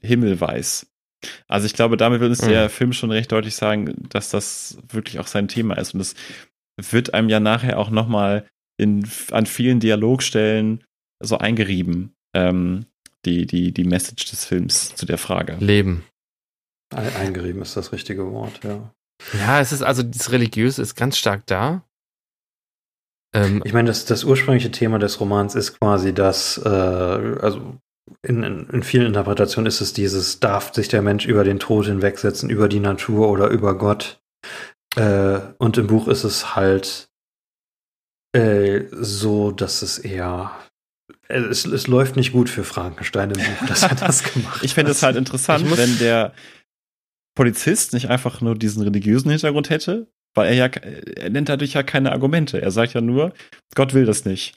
[0.00, 0.86] Himmelweiß.
[1.48, 2.48] Also ich glaube, damit will uns Mhm.
[2.48, 5.94] der Film schon recht deutlich sagen, dass das wirklich auch sein Thema ist.
[5.94, 6.14] Und es
[6.90, 8.46] wird einem ja nachher auch nochmal
[8.80, 10.84] an vielen Dialogstellen
[11.20, 12.86] so eingerieben, ähm,
[13.26, 15.56] die, die, die Message des Films zu der Frage.
[15.58, 16.04] Leben.
[16.94, 18.92] Ein- Eingerieben ist das richtige Wort, ja.
[19.34, 21.82] Ja, es ist also das Religiöse ist ganz stark da.
[23.34, 27.76] Ähm, Ich meine, das, das ursprüngliche Thema des Romans ist quasi das, äh, also
[28.22, 31.86] in, in, in vielen Interpretationen ist es dieses, darf sich der Mensch über den Tod
[31.86, 34.20] hinwegsetzen, über die Natur oder über Gott.
[34.96, 37.10] Äh, und im Buch ist es halt
[38.34, 40.52] äh, so, dass es eher,
[41.28, 44.74] äh, es, es läuft nicht gut für Frankenstein im Buch, dass er das gemacht Ich
[44.74, 46.32] fände es halt interessant, wenn der
[47.38, 51.84] Polizist nicht einfach nur diesen religiösen Hintergrund hätte, weil er ja, er nennt dadurch ja
[51.84, 52.60] keine Argumente.
[52.60, 53.32] Er sagt ja nur,
[53.76, 54.56] Gott will das nicht.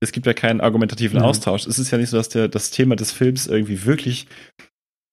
[0.00, 1.24] Es gibt ja keinen argumentativen Mhm.
[1.26, 1.66] Austausch.
[1.66, 4.26] Es ist ja nicht so, dass der, das Thema des Films irgendwie wirklich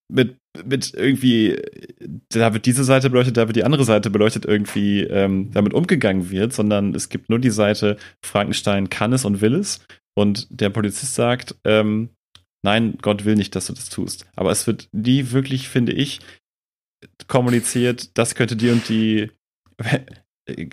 [0.09, 1.61] mit, mit irgendwie,
[2.29, 6.29] da wird diese Seite beleuchtet, da wird die andere Seite beleuchtet, irgendwie ähm, damit umgegangen
[6.31, 9.81] wird, sondern es gibt nur die Seite, Frankenstein kann es und will es.
[10.17, 12.09] Und der Polizist sagt, ähm,
[12.63, 14.25] nein, Gott will nicht, dass du das tust.
[14.37, 16.21] Aber es wird nie wirklich, finde ich,
[17.27, 19.31] kommuniziert, das könnte die und die,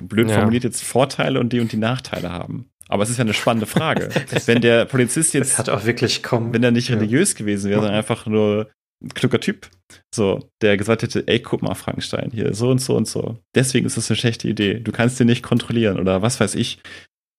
[0.02, 0.36] blöd Ja.
[0.36, 2.70] formuliert jetzt, Vorteile und die und die Nachteile haben.
[2.88, 4.08] Aber es ist ja eine spannende Frage.
[4.46, 6.52] Wenn der Polizist jetzt, hat auch wirklich kaum.
[6.54, 6.96] wenn er nicht Ja.
[6.96, 8.70] religiös gewesen wäre, sondern einfach nur
[9.04, 9.68] ein kluger Typ,
[10.12, 13.38] so, der gesagt hätte, ey, guck mal, Frankenstein, hier, so und so und so.
[13.54, 14.80] Deswegen ist das eine schlechte Idee.
[14.80, 16.80] Du kannst den nicht kontrollieren oder was weiß ich.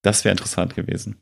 [0.03, 1.17] Das wäre interessant gewesen.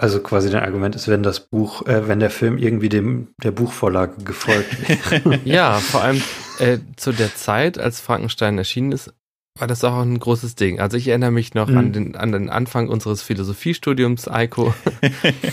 [0.00, 3.50] Also quasi dein Argument ist, wenn das Buch, äh, wenn der Film irgendwie dem der
[3.50, 5.40] Buchvorlage gefolgt wäre.
[5.44, 6.22] ja, vor allem
[6.58, 9.12] äh, zu der Zeit, als Frankenstein erschienen ist,
[9.58, 10.80] war das auch ein großes Ding.
[10.80, 11.76] Also ich erinnere mich noch Mhm.
[11.76, 14.72] an, den, an den Anfang unseres Philosophiestudiums, Eiko.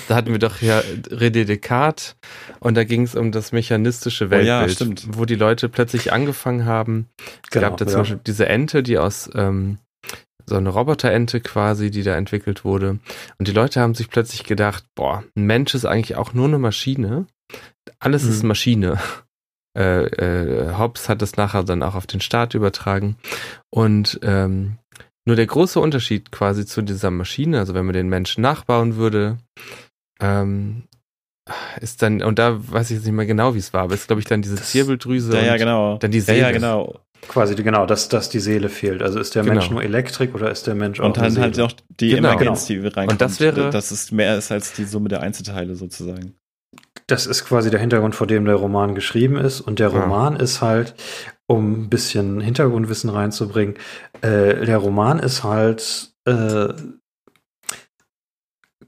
[0.08, 0.80] da hatten wir doch ja
[1.10, 2.16] René Descartes
[2.62, 5.08] und da ging es um das mechanistische Oh Weltbild, ja, stimmt.
[5.12, 7.08] wo die Leute plötzlich angefangen haben.
[7.44, 8.00] Es Genau, gab da zum ja.
[8.00, 9.80] Beispiel diese Ente, die aus ähm,
[10.50, 13.00] so eine Roboterente quasi, die da entwickelt wurde.
[13.38, 16.58] Und die Leute haben sich plötzlich gedacht, boah, ein Mensch ist eigentlich auch nur eine
[16.60, 17.28] Maschine.
[18.00, 18.48] Alles ist Mhm.
[18.48, 19.00] Maschine.
[19.78, 23.16] Äh, äh, Hobbes hat das nachher dann auch auf den Staat übertragen.
[23.70, 24.78] Und ähm,
[25.26, 29.38] nur der große Unterschied quasi zu dieser Maschine, also wenn man den Menschen nachbauen würde,
[30.20, 30.84] ähm,
[31.80, 34.08] ist dann, und da weiß ich jetzt nicht mehr genau, wie es war, aber ist,
[34.08, 35.34] glaube ich, dann diese Zirbeldrüse.
[35.38, 35.98] ja, ja, genau.
[35.98, 36.40] Dann die Ja, Seele.
[36.40, 37.00] ja, genau.
[37.28, 39.02] Quasi genau, dass, dass die Seele fehlt.
[39.04, 39.56] Also ist der Genau.
[39.56, 42.30] Mensch nur Elektrik oder ist der Mensch auch Und dann eine halt auch die Genau.
[42.30, 43.12] Emergenz, die reinkommt.
[43.12, 46.36] Und das wäre- dass es mehr ist als die Summe der Einzelteile sozusagen.
[47.08, 49.62] Das ist quasi der Hintergrund, vor dem der Roman geschrieben ist.
[49.62, 50.00] Und der Ja.
[50.02, 50.96] Roman ist halt,
[51.48, 53.76] um ein bisschen Hintergrundwissen reinzubringen,
[54.22, 56.74] äh, der Roman ist halt äh,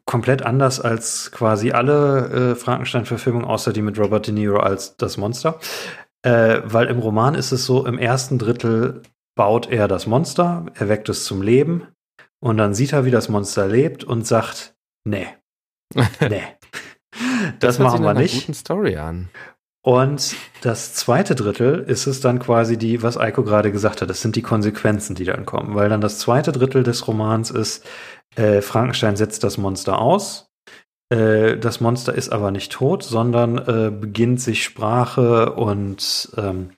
[0.05, 5.17] komplett anders als quasi alle äh, Frankenstein-Verfilmungen, außer die mit Robert De Niro als das
[5.17, 5.59] Monster.
[6.21, 9.03] Äh, weil im Roman ist es so, im ersten Drittel
[9.35, 11.87] baut er das Monster, erweckt es zum Leben
[12.41, 14.75] und dann sieht er, wie das Monster lebt und sagt,
[15.05, 15.27] nee,
[16.19, 16.43] nee.
[17.59, 18.41] das, das machen wir nicht.
[18.41, 19.29] Guten Story an.
[19.81, 24.21] Und das zweite Drittel ist es dann quasi die, was Eiko gerade gesagt hat, das
[24.21, 25.73] sind die Konsequenzen, die dann kommen.
[25.73, 27.85] Weil dann das zweite Drittel des Romans ist,
[28.35, 30.48] äh, Frankenstein setzt das Monster aus.
[31.09, 36.71] Äh, das Monster ist aber nicht tot, sondern äh, beginnt sich Sprache und, ähm,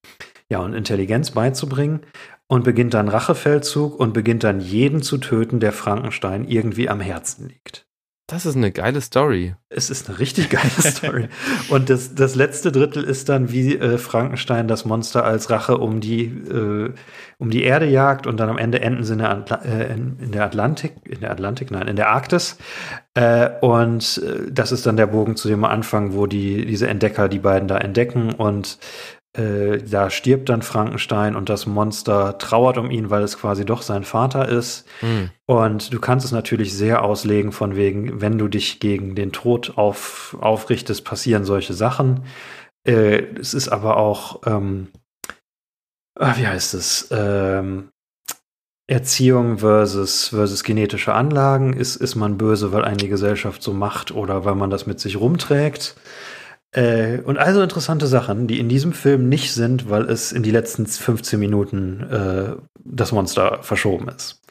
[0.49, 2.01] ja, und Intelligenz beizubringen
[2.47, 7.47] und beginnt dann Rachefeldzug und beginnt dann jeden zu töten, der Frankenstein irgendwie am Herzen
[7.47, 7.85] liegt.
[8.31, 9.55] Das ist eine geile Story.
[9.67, 11.27] Es ist eine richtig geile Story.
[11.67, 15.99] Und das, das letzte Drittel ist dann, wie äh, Frankenstein das Monster als Rache um
[15.99, 16.93] die, äh,
[17.39, 20.31] um die Erde jagt und dann am Ende enden sie in der, Atla äh, in,
[20.31, 22.57] der Atlantik, in der Atlantik, nein, in der Arktis.
[23.15, 27.27] Äh, und äh, das ist dann der Bogen zu dem Anfang, wo die, diese Entdecker
[27.27, 28.77] die beiden da entdecken und
[29.33, 33.81] äh, da stirbt dann Frankenstein und das Monster trauert um ihn, weil es quasi doch
[33.81, 34.85] sein Vater ist.
[35.01, 35.29] Mhm.
[35.45, 39.77] Und du kannst es natürlich sehr auslegen von wegen, wenn du dich gegen den Tod
[39.77, 42.25] auf, aufrichtest, passieren solche Sachen.
[42.85, 44.89] Äh, es ist aber auch, ähm,
[46.19, 47.07] ah, wie heißt es?
[47.11, 47.89] Ähm,
[48.87, 51.71] Erziehung versus, versus genetische Anlagen.
[51.71, 54.99] Ist, ist man böse, weil einen die Gesellschaft so macht oder weil man das mit
[54.99, 55.95] sich rumträgt?
[56.73, 60.52] Äh, und also interessante Sachen, die in diesem Film nicht sind, weil es in die
[60.52, 64.41] letzten 15 Minuten äh, das Monster verschoben ist.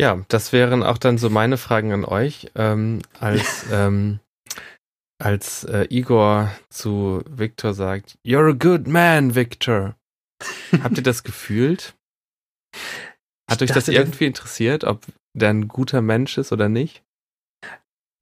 [0.00, 2.50] Ja, das wären auch dann so meine Fragen an euch.
[2.54, 4.20] Ähm, als ähm,
[5.22, 9.96] als äh, Igor zu Victor sagt, You're a good man, Victor.
[10.82, 11.94] Habt ihr das gefühlt?
[13.48, 15.06] Hat euch das irgendwie interessiert, ob
[15.36, 17.03] der ein guter Mensch ist oder nicht?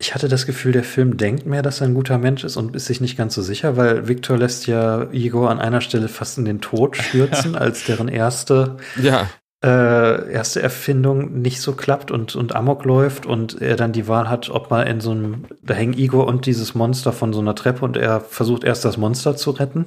[0.02, 2.74] Ich hatte das Gefühl, der Film denkt mehr, dass er ein guter Mensch ist und
[2.74, 6.38] ist sich nicht ganz so sicher, weil Victor lässt ja Igor an einer Stelle fast
[6.38, 9.30] in den Tod stürzen, als deren erste, ja.
[9.64, 14.28] äh, erste Erfindung nicht so klappt und, und Amok läuft und er dann die Wahl
[14.28, 17.54] hat, ob man in so einem, da hängen Igor und dieses Monster von so einer
[17.54, 19.84] Treppe und er versucht erst das Monster zu retten.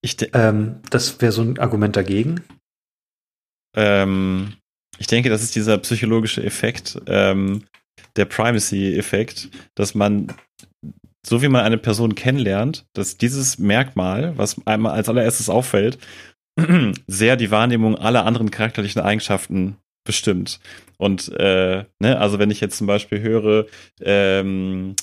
[0.00, 2.44] Ich ähm, das wäre so ein Argument dagegen.
[3.74, 4.52] Ähm,
[4.98, 7.00] ich denke, das ist dieser psychologische Effekt.
[7.08, 7.64] Ähm,
[8.16, 10.32] der Privacy-Effekt, dass man,
[11.26, 15.98] so wie man eine Person kennenlernt, dass dieses Merkmal, was einmal als allererstes auffällt,
[17.06, 20.60] sehr die Wahrnehmung aller anderen charakterlichen Eigenschaften bestimmt.
[20.96, 23.66] Und äh, ne, also wenn ich jetzt zum Beispiel höre,
[24.00, 24.96] ähm,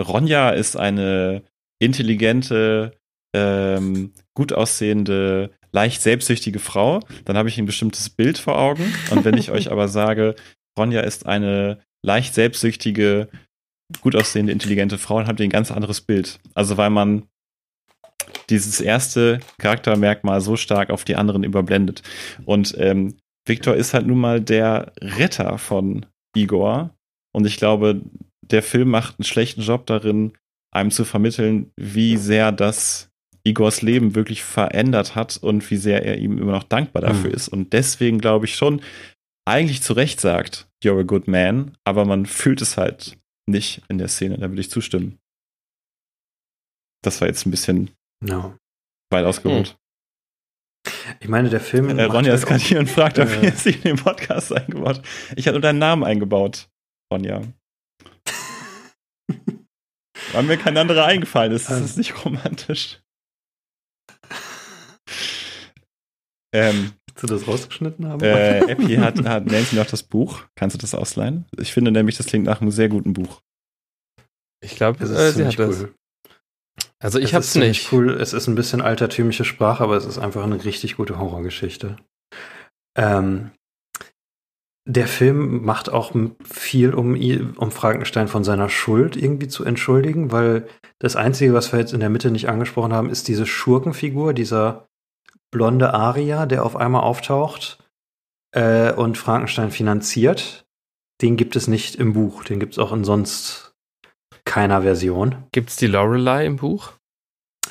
[0.00, 1.42] Ronja ist eine
[1.78, 2.92] intelligente,
[3.34, 8.92] ähm, gut aussehende, leicht selbstsüchtige Frau, dann habe ich ein bestimmtes Bild vor Augen.
[9.10, 10.34] Und wenn ich euch aber sage,
[10.78, 13.28] Ronja ist eine leicht selbstsüchtige,
[14.00, 16.38] gut aussehende, intelligente Frau, dann habt ihr ein ganz anderes Bild.
[16.54, 17.24] Also weil man
[18.48, 22.02] dieses erste Charaktermerkmal so stark auf die anderen überblendet.
[22.44, 23.16] Und ähm,
[23.46, 26.06] Victor ist halt nun mal der Retter von
[26.36, 26.94] Igor.
[27.32, 28.00] Und ich glaube,
[28.42, 30.32] der Film macht einen schlechten Job darin,
[30.72, 33.10] einem zu vermitteln, wie sehr das
[33.44, 37.36] Igors Leben wirklich verändert hat und wie sehr er ihm immer noch dankbar dafür mhm.
[37.36, 37.48] ist.
[37.48, 38.82] Und deswegen glaube ich schon,
[39.46, 43.98] eigentlich zu Recht sagt, you're a good man, aber man fühlt es halt nicht in
[43.98, 44.38] der Szene.
[44.38, 45.18] Da würde ich zustimmen.
[47.02, 47.90] Das war jetzt ein bisschen
[48.20, 48.56] no.
[49.10, 49.68] weit ausgeholt.
[49.68, 49.76] Hm.
[51.20, 51.98] Ich meine, der Film.
[51.98, 55.02] Äh, Ronja ist gerade hier und fragt, ob äh, ihr sie in den Podcast eingebaut
[55.36, 56.70] Ich hatte nur deinen Namen eingebaut,
[57.12, 57.42] Ronja.
[60.32, 61.68] War mir kein anderer eingefallen ist.
[61.68, 61.84] Das ähm.
[61.84, 63.00] ist nicht romantisch.
[66.52, 68.20] ähm, du das rausgeschnitten haben?
[68.22, 70.42] Äh, Epi hat, hat Nancy noch das Buch.
[70.56, 71.46] Kannst du das ausleihen?
[71.58, 73.40] Ich finde nämlich, das klingt nach einem sehr guten Buch.
[74.62, 75.66] Ich glaube, äh, sie hat cool.
[75.66, 75.86] das.
[77.02, 77.90] Also ich es nicht.
[77.92, 78.10] Cool.
[78.10, 81.96] Es ist ein bisschen altertümliche Sprache, aber es ist einfach eine richtig gute Horrorgeschichte.
[82.96, 83.52] Ähm,
[84.86, 86.14] der Film macht auch
[86.44, 87.14] viel, um,
[87.56, 90.66] um Frankenstein von seiner Schuld irgendwie zu entschuldigen, weil
[90.98, 94.88] das Einzige, was wir jetzt in der Mitte nicht angesprochen haben, ist diese Schurkenfigur, dieser
[95.50, 97.78] blonde Aria, der auf einmal auftaucht
[98.54, 100.66] äh, und Frankenstein finanziert.
[101.20, 102.44] Den gibt es nicht im Buch.
[102.44, 103.74] Den gibt es auch in sonst
[104.44, 105.44] keiner Version.
[105.52, 106.92] Gibt es die Lorelei im Buch?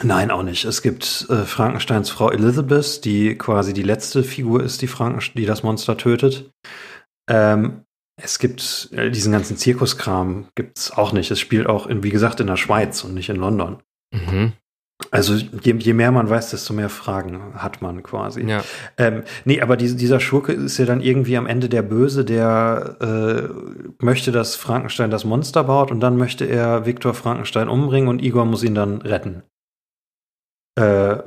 [0.01, 0.65] Nein, auch nicht.
[0.65, 5.45] Es gibt äh, Frankensteins Frau Elizabeth, die quasi die letzte Figur ist, die, Frankenstein, die
[5.45, 6.51] das Monster tötet.
[7.29, 7.83] Ähm,
[8.21, 11.31] es gibt äh, diesen ganzen Zirkuskram gibt es auch nicht.
[11.31, 13.81] Es spielt auch, in, wie gesagt, in der Schweiz und nicht in London.
[14.13, 14.53] Mhm.
[15.11, 18.45] Also je, je, mehr man weiß, desto mehr Fragen hat man quasi.
[18.45, 18.63] Ja.
[18.97, 22.97] Ähm, nee, aber die, dieser Schurke ist ja dann irgendwie am Ende der Böse, der
[22.99, 28.21] äh, möchte, dass Frankenstein das Monster baut und dann möchte er Viktor Frankenstein umbringen und
[28.21, 29.43] Igor muss ihn dann retten.
[30.77, 31.23] Äh, äh,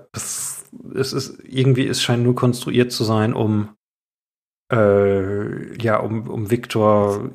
[0.94, 3.77] es ist irgendwie, es scheint nur konstruiert zu sein, um
[4.73, 7.31] äh, ja, um, um Victor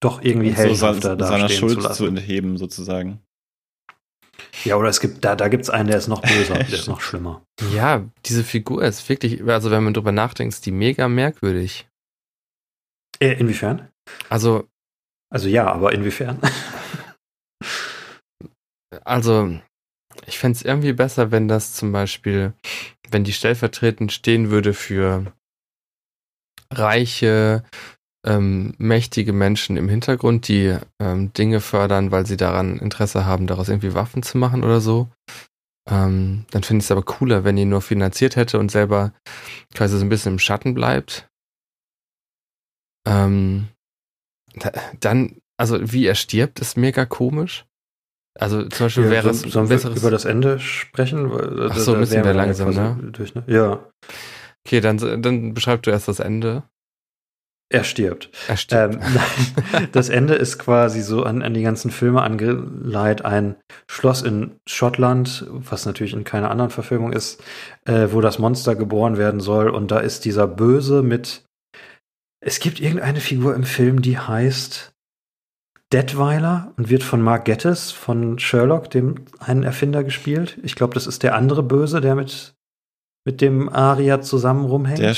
[0.00, 3.20] doch irgendwie so seiner Schuld zu, zu entheben, sozusagen.
[4.64, 6.88] Ja, oder es gibt, da, da gibt es einen, der ist noch böser, der ist
[6.88, 7.42] noch schlimmer.
[7.72, 11.88] Ja, diese Figur ist wirklich, also wenn man drüber nachdenkt, ist die mega merkwürdig.
[13.18, 13.88] Äh, inwiefern?
[14.28, 14.68] Also.
[15.32, 16.40] Also ja, aber inwiefern?
[19.04, 19.60] also,
[20.26, 22.52] ich fände es irgendwie besser, wenn das zum Beispiel,
[23.10, 25.32] wenn die stellvertretend stehen würde für
[26.72, 27.64] reiche,
[28.26, 33.68] ähm, mächtige Menschen im Hintergrund, die ähm, Dinge fördern, weil sie daran Interesse haben, daraus
[33.68, 35.08] irgendwie Waffen zu machen oder so.
[35.88, 39.12] Ähm, dann finde ich es aber cooler, wenn ihr nur finanziert hätte und selber
[39.74, 41.28] quasi so ein bisschen im Schatten bleibt.
[43.06, 43.68] Ähm,
[45.00, 47.64] dann, also wie er stirbt, ist mega komisch.
[48.38, 51.30] Also zum Beispiel ja, wäre es sollen wir über das Ende sprechen?
[51.70, 53.10] Ach so, müssen wir langsam, ne?
[53.12, 53.42] Durch, ne?
[53.46, 53.84] Ja.
[54.64, 56.62] Okay, dann, dann beschreib du erst das Ende.
[57.72, 58.30] Er stirbt.
[58.48, 58.96] Er stirbt.
[58.96, 63.24] Ähm, das Ende ist quasi so an, an die ganzen Filme angeleiht.
[63.24, 63.54] Ein
[63.88, 67.42] Schloss in Schottland, was natürlich in keiner anderen Verfilmung ist,
[67.84, 69.70] äh, wo das Monster geboren werden soll.
[69.70, 71.44] Und da ist dieser Böse mit.
[72.44, 74.92] Es gibt irgendeine Figur im Film, die heißt
[75.92, 80.58] Detweiler und wird von Mark Gettis von Sherlock, dem einen Erfinder, gespielt.
[80.62, 82.54] Ich glaube, das ist der andere Böse, der mit,
[83.24, 84.98] mit dem Aria zusammen rumhängt.
[84.98, 85.14] Der,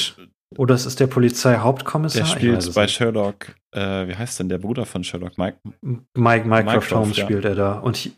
[0.59, 2.23] oder es ist der Polizeihauptkommissar.
[2.23, 5.39] Der spielt bei Sherlock, äh, wie heißt denn der Bruder von Sherlock?
[5.39, 5.59] Mike,
[6.15, 7.24] Mike Mycroft Holmes ja.
[7.24, 7.79] spielt er da.
[7.79, 8.11] Und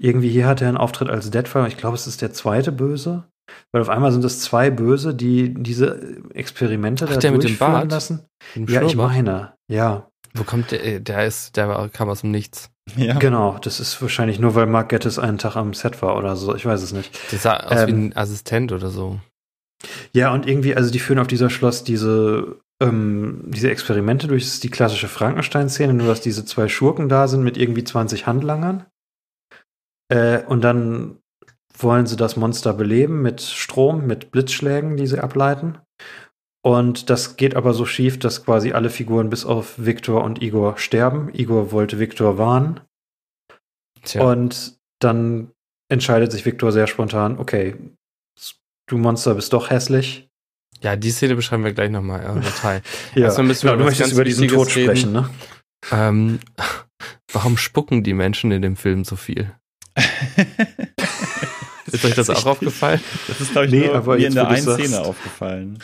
[0.00, 1.68] irgendwie hier hat er einen Auftritt als Deadfire.
[1.68, 3.24] Ich glaube, es ist der zweite Böse.
[3.72, 7.60] Weil auf einmal sind es zwei Böse, die diese Experimente Ach, da der durchführen mit
[7.60, 7.90] dem Bart?
[7.90, 8.20] lassen.
[8.54, 10.08] Ja, ich meine, ja.
[10.34, 11.00] Wo kommt der?
[11.00, 12.70] Der ist, der kam aus dem Nichts.
[12.96, 13.18] Ja.
[13.18, 16.54] Genau, das ist wahrscheinlich nur, weil Mark Gettis einen Tag am Set war oder so.
[16.54, 17.18] Ich weiß es nicht.
[17.32, 19.18] Der sah aus ähm, wie ein Assistent oder so.
[20.12, 24.44] Ja, und irgendwie, also die führen auf dieser Schloss diese, ähm, diese Experimente durch.
[24.44, 28.26] Das ist die klassische Frankenstein-Szene, nur dass diese zwei Schurken da sind mit irgendwie 20
[28.26, 28.86] Handlangern.
[30.08, 31.18] Äh, und dann
[31.76, 35.78] wollen sie das Monster beleben mit Strom, mit Blitzschlägen, die sie ableiten.
[36.64, 40.76] Und das geht aber so schief, dass quasi alle Figuren bis auf Viktor und Igor
[40.78, 41.30] sterben.
[41.32, 42.80] Igor wollte Viktor warnen.
[44.02, 44.24] Tja.
[44.24, 45.52] Und dann
[45.88, 47.76] entscheidet sich Viktor sehr spontan, okay,
[48.88, 50.28] du Monster bist doch hässlich.
[50.80, 52.82] Ja, die Szene beschreiben wir gleich nochmal im Detail.
[53.14, 54.96] ja, Erstmal müssen wir genau, du möchtest über diesen Tod reden.
[54.96, 55.30] sprechen, ne?
[55.90, 56.40] Ähm,
[57.32, 59.52] warum spucken die Menschen in dem Film so viel?
[61.86, 63.00] ist euch das auch aufgefallen?
[63.26, 65.78] Das ist, glaube ich, nee, nur aber mir in der einen Szene aufgefallen.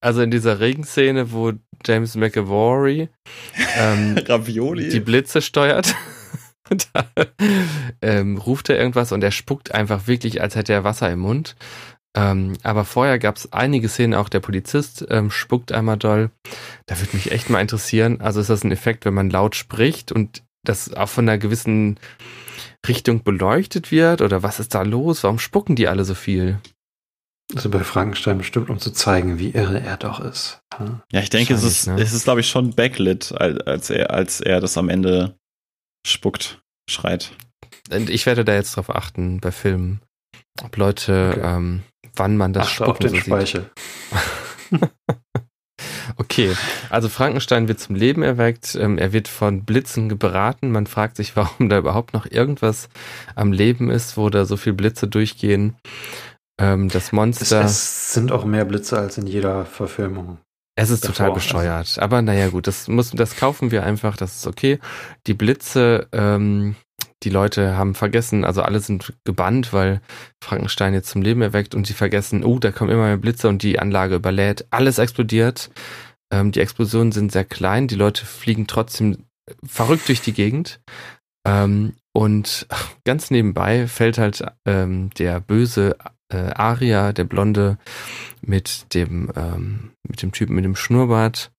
[0.00, 1.52] Also in dieser Regenszene, wo
[1.86, 3.08] James McAvoy
[3.76, 4.88] ähm, Ravioli.
[4.88, 5.94] die Blitze steuert.
[6.92, 7.06] da
[8.00, 11.54] ähm, ruft er irgendwas und er spuckt einfach wirklich, als hätte er Wasser im Mund.
[12.14, 16.30] Ähm, aber vorher gab es einige Szenen, auch der Polizist ähm, spuckt einmal doll.
[16.86, 18.20] Da würde mich echt mal interessieren.
[18.20, 21.98] Also ist das ein Effekt, wenn man laut spricht und das auch von einer gewissen
[22.86, 24.20] Richtung beleuchtet wird?
[24.20, 25.24] Oder was ist da los?
[25.24, 26.58] Warum spucken die alle so viel?
[27.54, 30.60] Also bei Frankenstein bestimmt, um zu zeigen, wie irre er doch ist.
[30.76, 31.02] Hm?
[31.10, 32.00] Ja, ich denke, es ist, ne?
[32.00, 35.36] es ist, glaube ich, schon backlit, als er, als er das am Ende
[36.06, 37.32] spuckt, schreit.
[37.90, 40.00] Ich werde da jetzt drauf achten bei Filmen,
[40.62, 41.56] ob Leute okay.
[41.56, 41.82] ähm,
[42.16, 43.70] wann man das Achte auf den so Speichel.
[46.16, 46.54] okay,
[46.90, 48.74] also Frankenstein wird zum Leben erweckt.
[48.74, 50.70] Ähm, er wird von Blitzen beraten.
[50.70, 52.88] Man fragt sich, warum da überhaupt noch irgendwas
[53.34, 55.76] am Leben ist, wo da so viele Blitze durchgehen.
[56.60, 57.64] Ähm, das Monster.
[57.64, 60.38] Es, es, sind auch mehr Blitze als in jeder Verfilmung.
[60.74, 61.14] Es ist davor.
[61.16, 61.98] total bescheuert.
[61.98, 64.78] Aber naja, gut, das muss, das kaufen wir einfach, das ist okay.
[65.26, 66.76] Die Blitze ähm,
[67.22, 70.00] die Leute haben vergessen, also alle sind gebannt, weil
[70.42, 73.62] Frankenstein jetzt zum Leben erweckt und sie vergessen, oh, da kommen immer mehr Blitze und
[73.62, 74.66] die Anlage überlädt.
[74.70, 75.70] Alles explodiert.
[76.32, 79.26] Ähm, die Explosionen sind sehr klein, die Leute fliegen trotzdem
[79.64, 80.80] verrückt durch die Gegend.
[81.46, 82.66] Ähm, und
[83.04, 85.96] ganz nebenbei fällt halt ähm, der böse
[86.32, 87.78] äh, Aria, der Blonde,
[88.40, 91.52] mit dem, ähm, mit dem Typen mit dem Schnurrbart.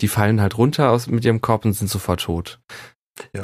[0.00, 2.60] Die fallen halt runter aus, mit ihrem Korb und sind sofort tot.
[3.34, 3.42] Ja.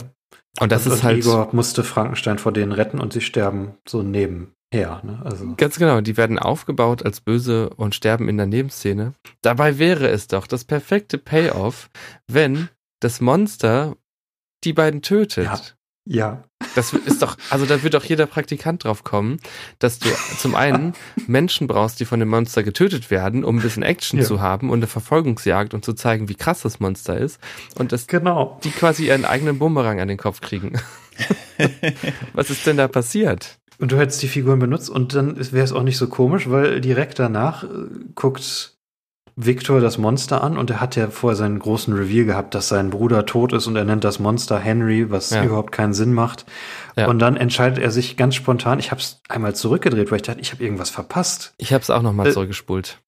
[0.61, 1.19] Und das und, ist und halt.
[1.19, 4.53] Igor musste Frankenstein vor denen retten und sie sterben so nebenher.
[4.73, 5.21] Ne?
[5.25, 5.55] Also.
[5.57, 9.15] Ganz genau, die werden aufgebaut als böse und sterben in der Nebenszene.
[9.43, 11.91] Dabei wäre es doch das perfekte Payoff,
[12.29, 12.69] wenn
[13.01, 13.97] das Monster
[14.65, 15.45] die beiden tötet.
[15.45, 15.61] Ja.
[16.07, 16.45] Ja.
[16.75, 19.39] Das ist doch, also da wird doch jeder Praktikant drauf kommen,
[19.79, 20.95] dass du zum einen
[21.27, 24.25] Menschen brauchst, die von dem Monster getötet werden, um ein bisschen Action ja.
[24.25, 27.39] zu haben und eine Verfolgungsjagd und zu zeigen, wie krass das Monster ist.
[27.77, 28.59] Und dass genau.
[28.65, 30.79] die quasi ihren eigenen Bumerang an den Kopf kriegen.
[32.33, 33.59] Was ist denn da passiert?
[33.79, 36.81] und du hättest die Figuren benutzt und dann wäre es auch nicht so komisch, weil
[36.81, 37.67] direkt danach äh,
[38.15, 38.74] guckt
[39.37, 42.91] Victor das Monster an und er hat ja vorher seinen großen Reveal gehabt, dass sein
[42.91, 45.43] Bruder tot ist und er nennt das Monster Henry, was ja.
[45.45, 46.47] überhaupt keinen Sinn macht.
[46.97, 47.09] Ja.
[47.09, 50.41] Und dann entscheidet er sich ganz spontan, ich habe es einmal zurückgedreht, weil ich dachte,
[50.41, 51.55] ich habe irgendwas verpasst.
[51.59, 53.01] Ich habe es auch nochmal äh, zurückgespult.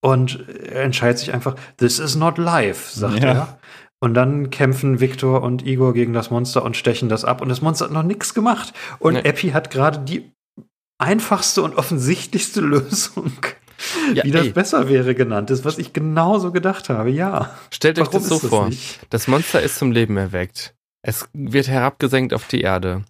[0.00, 3.32] Und er entscheidet sich einfach, this is not life, sagt ja.
[3.32, 3.58] er.
[3.98, 7.40] Und dann kämpfen Victor und Igor gegen das Monster und stechen das ab.
[7.40, 8.72] Und das Monster hat noch nichts gemacht.
[8.98, 9.20] Und nee.
[9.20, 10.30] Epi hat gerade die
[10.98, 13.32] einfachste und offensichtlichste Lösung
[14.14, 14.52] ja, wie das ey.
[14.52, 17.54] besser wäre genannt ist, was ich genauso gedacht habe, ja.
[17.70, 18.68] Stellt euch das so das vor.
[18.68, 19.00] Nicht?
[19.10, 20.74] Das Monster ist zum Leben erweckt.
[21.02, 23.04] Es wird herabgesenkt auf die Erde.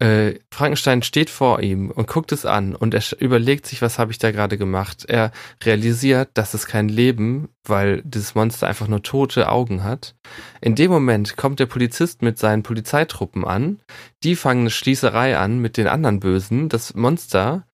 [0.00, 4.10] Äh, Frankenstein steht vor ihm und guckt es an und er überlegt sich, was habe
[4.10, 5.04] ich da gerade gemacht.
[5.06, 5.30] Er
[5.62, 10.16] realisiert, dass es kein Leben, weil dieses Monster einfach nur tote Augen hat.
[10.60, 13.80] In dem Moment kommt der Polizist mit seinen Polizeitruppen an.
[14.24, 16.68] Die fangen eine Schließerei an mit den anderen Bösen.
[16.68, 17.64] Das Monster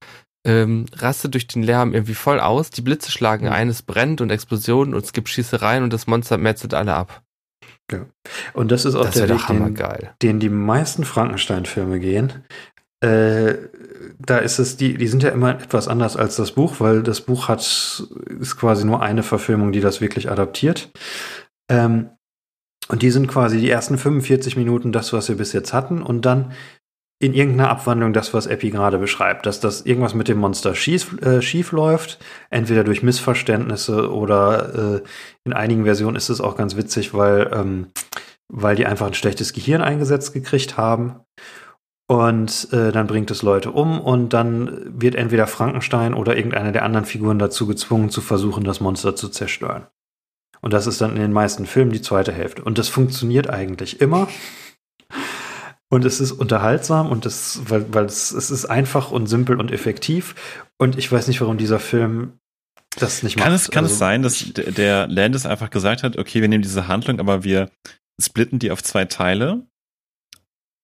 [0.45, 2.71] ähm, rastet durch den Lärm irgendwie voll aus.
[2.71, 3.53] Die Blitze schlagen mhm.
[3.53, 7.23] ein, es brennt und Explosionen und es gibt Schießereien und das Monster metzelt alle ab.
[7.91, 8.07] Ja.
[8.53, 12.45] Und das ist auch das der Weg, den, den, die meisten Frankenstein-Filme gehen.
[13.01, 13.55] Äh,
[14.19, 17.23] da ist es, die, die sind ja immer etwas anders als das Buch, weil das
[17.23, 20.91] Buch hat, ist quasi nur eine Verfilmung, die das wirklich adaptiert.
[21.71, 22.11] Ähm,
[22.89, 26.03] und die sind quasi die ersten 45 Minuten das, was wir bis jetzt hatten.
[26.03, 26.53] Und dann
[27.23, 31.21] in irgendeiner Abwandlung das, was Epi gerade beschreibt, dass das irgendwas mit dem Monster schief,
[31.21, 32.19] äh, schief läuft,
[32.49, 35.03] entweder durch Missverständnisse oder äh,
[35.45, 37.89] in einigen Versionen ist es auch ganz witzig, weil, ähm,
[38.49, 41.21] weil die einfach ein schlechtes Gehirn eingesetzt gekriegt haben.
[42.09, 46.85] Und äh, dann bringt es Leute um und dann wird entweder Frankenstein oder irgendeine der
[46.85, 49.87] anderen Figuren dazu gezwungen, zu versuchen, das Monster zu zerstören.
[50.63, 52.65] Und das ist dann in den meisten Filmen die zweite Hälfte.
[52.65, 54.27] Und das funktioniert eigentlich immer.
[55.93, 59.73] Und es ist unterhaltsam und es, weil, weil es, es ist einfach und simpel und
[59.73, 60.63] effektiv.
[60.79, 62.39] Und ich weiß nicht, warum dieser Film
[62.97, 63.63] das nicht kann macht.
[63.63, 66.87] Es, kann also, es sein, dass der Landis einfach gesagt hat, okay, wir nehmen diese
[66.87, 67.71] Handlung, aber wir
[68.23, 69.67] splitten die auf zwei Teile.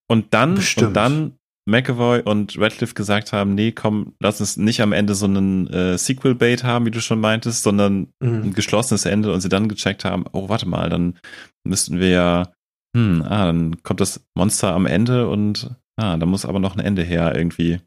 [0.09, 0.89] Und dann, Bestimmt.
[0.89, 1.39] und dann
[1.69, 5.99] McAvoy und Radcliffe gesagt haben, nee, komm, lass uns nicht am Ende so einen äh,
[5.99, 8.43] Sequel-Bait haben, wie du schon meintest, sondern mhm.
[8.43, 11.19] ein geschlossenes Ende und sie dann gecheckt haben, oh, warte mal, dann
[11.65, 12.53] müssten wir ja
[12.95, 16.85] hm, ah, dann kommt das Monster am Ende und ah, da muss aber noch ein
[16.85, 17.81] Ende her irgendwie.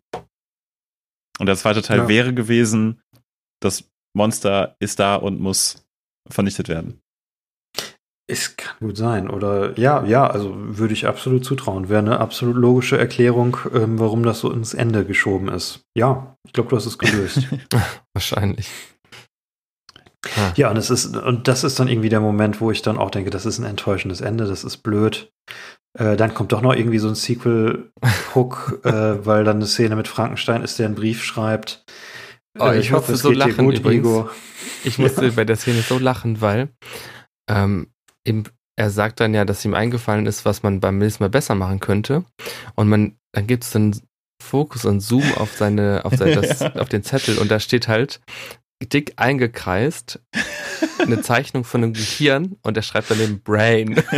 [1.39, 2.07] Und der zweite Teil ja.
[2.07, 3.01] wäre gewesen,
[3.61, 5.85] das Monster ist da und muss
[6.29, 7.01] vernichtet werden.
[8.29, 9.29] Es kann gut sein.
[9.29, 11.89] Oder ja, ja, also würde ich absolut zutrauen.
[11.89, 15.81] Wäre eine absolut logische Erklärung, ähm, warum das so ins Ende geschoben ist.
[15.95, 17.47] Ja, ich glaube, du hast es gelöst.
[18.13, 18.69] Wahrscheinlich.
[20.35, 20.51] Ah.
[20.55, 23.09] Ja, und es ist, und das ist dann irgendwie der Moment, wo ich dann auch
[23.09, 25.31] denke, das ist ein enttäuschendes Ende, das ist blöd.
[25.97, 30.07] Äh, dann kommt doch noch irgendwie so ein Sequel-Hook, äh, weil dann eine Szene mit
[30.07, 31.85] Frankenstein ist, der einen Brief schreibt.
[32.59, 34.05] Oh, äh, ich, ich hoffe, es so lachen gut, übrigens.
[34.05, 34.29] Igor.
[34.83, 35.31] Ich musste ja.
[35.35, 36.69] bei der Szene so lachen, weil
[37.49, 37.87] ähm,
[38.23, 38.43] im,
[38.75, 41.79] er sagt dann ja, dass ihm eingefallen ist, was man beim nächsten Mal besser machen
[41.79, 42.23] könnte.
[42.75, 43.95] Und man, dann gibt es dann
[44.41, 48.21] Fokus und Zoom auf seine, auf, seine, das, auf den Zettel und da steht halt,
[48.81, 50.19] dick eingekreist
[50.99, 54.01] eine Zeichnung von einem Gehirn und er schreibt daneben Brain.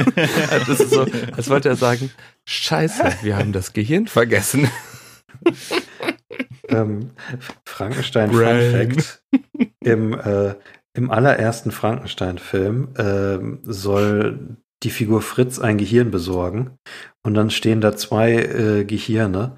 [0.50, 1.06] Also das ist so,
[1.36, 2.12] als wollte er sagen,
[2.46, 4.70] scheiße, wir haben das Gehirn vergessen.
[6.68, 7.12] Ähm,
[7.66, 8.72] Frankenstein Brain.
[8.72, 9.24] Fun Fact.
[9.82, 10.56] Im, äh,
[10.94, 13.40] Im allerersten Frankenstein-Film äh,
[13.70, 16.78] soll die Figur Fritz ein Gehirn besorgen
[17.24, 19.58] und dann stehen da zwei äh, Gehirne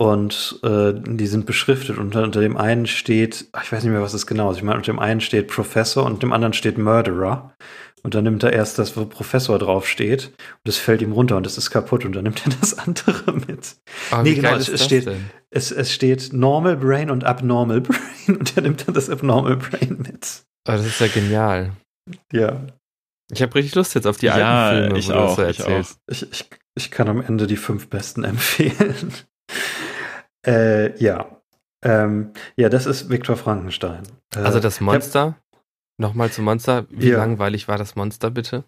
[0.00, 1.98] und äh, die sind beschriftet.
[1.98, 4.56] Und unter dem einen steht, ich weiß nicht mehr, was es genau ist.
[4.56, 7.54] Ich meine, unter dem einen steht Professor und dem anderen steht Murderer.
[8.02, 10.32] Und dann nimmt er erst das, wo Professor draufsteht.
[10.38, 12.06] Und es fällt ihm runter und es ist kaputt.
[12.06, 13.76] Und dann nimmt er das andere mit.
[14.10, 15.06] Oh, nee, genau, es, es steht,
[15.50, 18.38] es, es steht Normal Brain und Abnormal Brain.
[18.38, 20.44] Und er nimmt dann das Abnormal Brain mit.
[20.66, 21.72] Oh, das ist ja genial.
[22.32, 22.58] Ja.
[23.30, 25.58] Ich habe richtig Lust jetzt auf die ja, alten Filme, ich wo auch, du das
[25.58, 25.98] so erzählst.
[26.10, 29.12] Ich, ich, ich kann am Ende die fünf besten empfehlen.
[30.46, 31.40] Äh, ja.
[31.82, 34.02] Ähm, ja, das ist Viktor Frankenstein.
[34.34, 35.36] Äh, also das Monster?
[35.98, 36.86] Nochmal zum Monster.
[36.90, 37.18] Wie ja.
[37.18, 38.64] langweilig war das Monster bitte?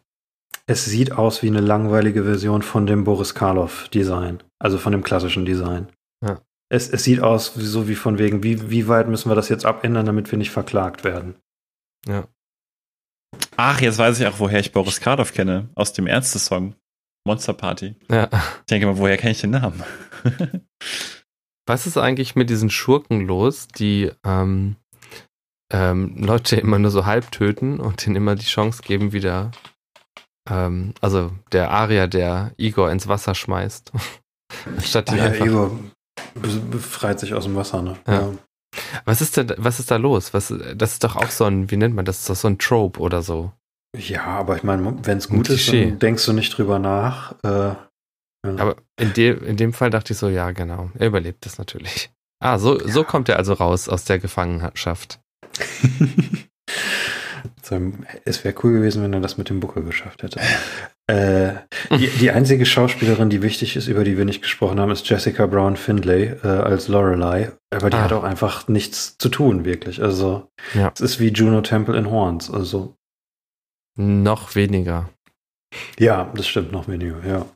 [0.67, 4.43] Es sieht aus wie eine langweilige Version von dem Boris Karloff-Design.
[4.59, 5.89] Also von dem klassischen Design.
[6.25, 6.41] Ja.
[6.69, 9.49] Es, es sieht aus wie, so wie von wegen, wie, wie weit müssen wir das
[9.49, 11.35] jetzt abändern, damit wir nicht verklagt werden.
[12.07, 12.29] Ja.
[13.57, 15.69] Ach, jetzt weiß ich auch, woher ich Boris Karloff kenne.
[15.75, 16.75] Aus dem Ärzte-Song.
[17.25, 17.95] Monster Party.
[18.11, 18.29] Ja.
[18.33, 19.83] Ich denke mal, woher kenne ich den Namen?
[21.67, 24.77] Was ist eigentlich mit diesen Schurken los, die ähm,
[25.73, 29.53] ähm, Leute immer nur so halb töten und denen immer die Chance geben, wieder,
[30.51, 33.93] ähm, also der Aria, der Igor ins Wasser schmeißt,
[34.77, 35.47] anstatt ihn ja, einfach.
[35.47, 35.79] Igor,
[36.71, 37.97] befreit sich aus dem Wasser, ne?
[38.07, 38.31] Ja.
[39.05, 40.33] Was ist da, was ist da los?
[40.35, 42.17] Was, das ist doch auch so ein, wie nennt man das?
[42.17, 43.53] Das ist doch so ein Trope oder so.
[43.97, 47.35] Ja, aber ich meine, wenn es gut ist, dann denkst du nicht drüber nach.
[47.43, 47.75] Äh,
[48.45, 48.57] ja.
[48.57, 50.91] Aber in, de, in dem Fall dachte ich so, ja, genau.
[50.99, 52.11] Er überlebt das natürlich.
[52.41, 52.89] Ah, so, ja.
[52.89, 55.21] so kommt er also raus aus der Gefangenschaft.
[58.25, 60.41] es wäre cool gewesen, wenn er das mit dem Buckel geschafft hätte.
[61.09, 61.55] Äh,
[61.91, 65.47] die, die, einzige Schauspielerin, die wichtig ist, über die wir nicht gesprochen haben, ist Jessica
[65.47, 67.53] Brown Findlay äh, als Lorelei.
[67.71, 68.03] Aber die ah.
[68.03, 70.03] hat auch einfach nichts zu tun, wirklich.
[70.03, 70.93] Also, ja.
[70.95, 72.51] es ist wie Juno Temple in Horns.
[72.51, 72.97] Also.
[73.97, 75.11] Noch weniger.
[75.99, 77.47] Ja, das stimmt, noch weniger, ja.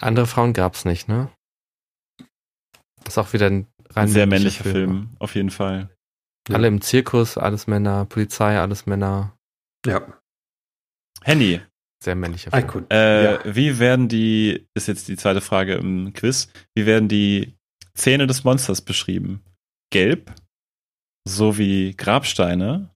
[0.00, 1.30] Andere Frauen gab es nicht, ne?
[3.04, 4.74] Das ist auch wieder ein rein sehr männlicher Film.
[4.74, 5.90] Film, auf jeden Fall.
[6.48, 6.68] Alle ja.
[6.68, 9.36] im Zirkus, alles Männer, Polizei, alles Männer.
[9.84, 10.20] Ja.
[11.22, 11.60] Handy.
[12.02, 12.86] Sehr männlicher Film.
[12.88, 13.54] Ah, äh, ja.
[13.56, 17.56] Wie werden die, ist jetzt die zweite Frage im Quiz, wie werden die
[17.94, 19.42] Zähne des Monsters beschrieben?
[19.90, 20.32] Gelb,
[21.26, 22.90] so wie Grabsteine,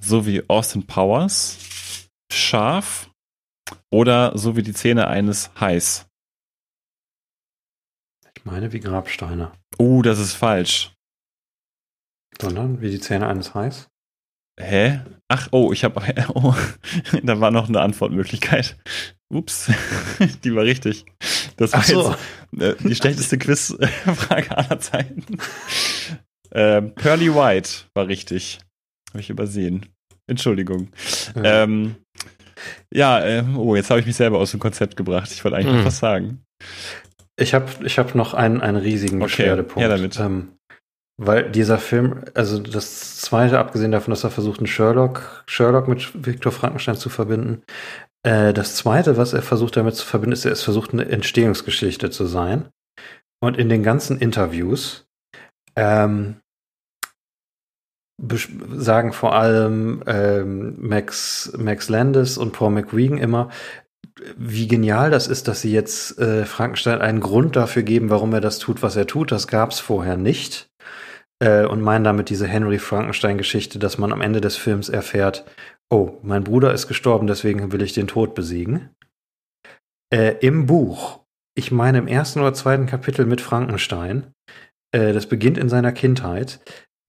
[0.00, 1.58] so wie Austin Powers,
[2.32, 3.10] scharf
[3.90, 6.07] oder so wie die Zähne eines Heiß?
[8.38, 9.50] Ich meine wie Grabsteine.
[9.80, 10.92] Uh, das ist falsch.
[12.40, 13.88] Sondern wie die Zähne eines Heiß?
[14.60, 15.00] Hä?
[15.26, 16.00] Ach, oh, ich habe.
[16.34, 16.54] Oh,
[17.24, 18.76] da war noch eine Antwortmöglichkeit.
[19.28, 19.72] Ups,
[20.44, 21.04] die war richtig.
[21.56, 22.14] Das war so.
[22.52, 25.24] jetzt äh, die schlechteste Quizfrage aller Zeiten.
[26.52, 28.60] Ähm, Pearly White war richtig.
[29.10, 29.84] Habe ich übersehen.
[30.28, 30.90] Entschuldigung.
[31.34, 31.96] Ja, ähm,
[32.94, 35.32] ja äh, oh, jetzt habe ich mich selber aus dem Konzept gebracht.
[35.32, 35.78] Ich wollte eigentlich mhm.
[35.80, 36.44] noch was sagen.
[37.38, 39.24] Ich habe ich hab noch einen, einen riesigen okay.
[39.26, 39.80] Beschwerdepunkt.
[39.80, 40.18] Ja, damit.
[40.18, 40.48] Ähm,
[41.20, 46.26] weil dieser Film, also das zweite, abgesehen davon, dass er versucht, einen Sherlock, Sherlock mit
[46.26, 47.62] Viktor Frankenstein zu verbinden,
[48.22, 52.10] äh, das zweite, was er versucht damit zu verbinden, ist, er ist versucht, eine Entstehungsgeschichte
[52.10, 52.68] zu sein.
[53.40, 55.06] Und in den ganzen Interviews
[55.76, 56.40] ähm,
[58.76, 63.50] sagen vor allem ähm, Max, Max Landis und Paul McGuigan immer,
[64.36, 68.40] wie genial das ist, dass sie jetzt äh, Frankenstein einen Grund dafür geben, warum er
[68.40, 69.32] das tut, was er tut.
[69.32, 70.70] Das gab es vorher nicht.
[71.40, 75.44] Äh, und meinen damit diese Henry Frankenstein-Geschichte, dass man am Ende des Films erfährt,
[75.90, 78.90] oh, mein Bruder ist gestorben, deswegen will ich den Tod besiegen.
[80.12, 81.20] Äh, Im Buch,
[81.54, 84.32] ich meine im ersten oder zweiten Kapitel mit Frankenstein,
[84.92, 86.60] äh, das beginnt in seiner Kindheit,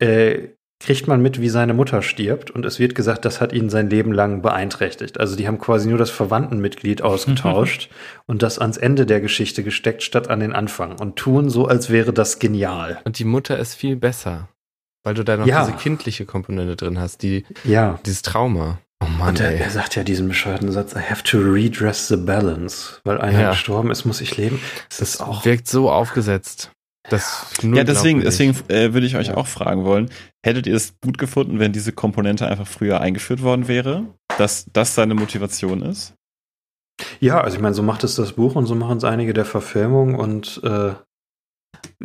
[0.01, 3.69] äh, kriegt man mit, wie seine Mutter stirbt und es wird gesagt, das hat ihn
[3.69, 5.19] sein Leben lang beeinträchtigt.
[5.19, 7.89] Also die haben quasi nur das Verwandtenmitglied ausgetauscht
[8.27, 11.89] und das ans Ende der Geschichte gesteckt statt an den Anfang und tun so, als
[11.89, 13.01] wäre das genial.
[13.03, 14.47] Und die Mutter ist viel besser,
[15.03, 15.65] weil du da noch ja.
[15.65, 17.99] diese kindliche Komponente drin hast, die ja.
[18.05, 18.79] dieses Trauma.
[19.01, 22.17] Oh Mann, und er, er, sagt ja diesen bescheuerten Satz, I have to redress the
[22.17, 23.49] balance, weil einer ja.
[23.51, 24.61] gestorben ist, muss ich leben.
[24.89, 26.71] Das, das ist auch wirkt so aufgesetzt.
[27.03, 29.37] Das ja, deswegen, deswegen äh, würde ich euch ja.
[29.37, 30.09] auch fragen wollen,
[30.43, 34.05] hättet ihr es gut gefunden, wenn diese Komponente einfach früher eingeführt worden wäre,
[34.37, 36.13] dass das seine Motivation ist?
[37.19, 39.45] Ja, also ich meine, so macht es das Buch und so machen es einige der
[39.45, 40.93] Verfilmungen und äh,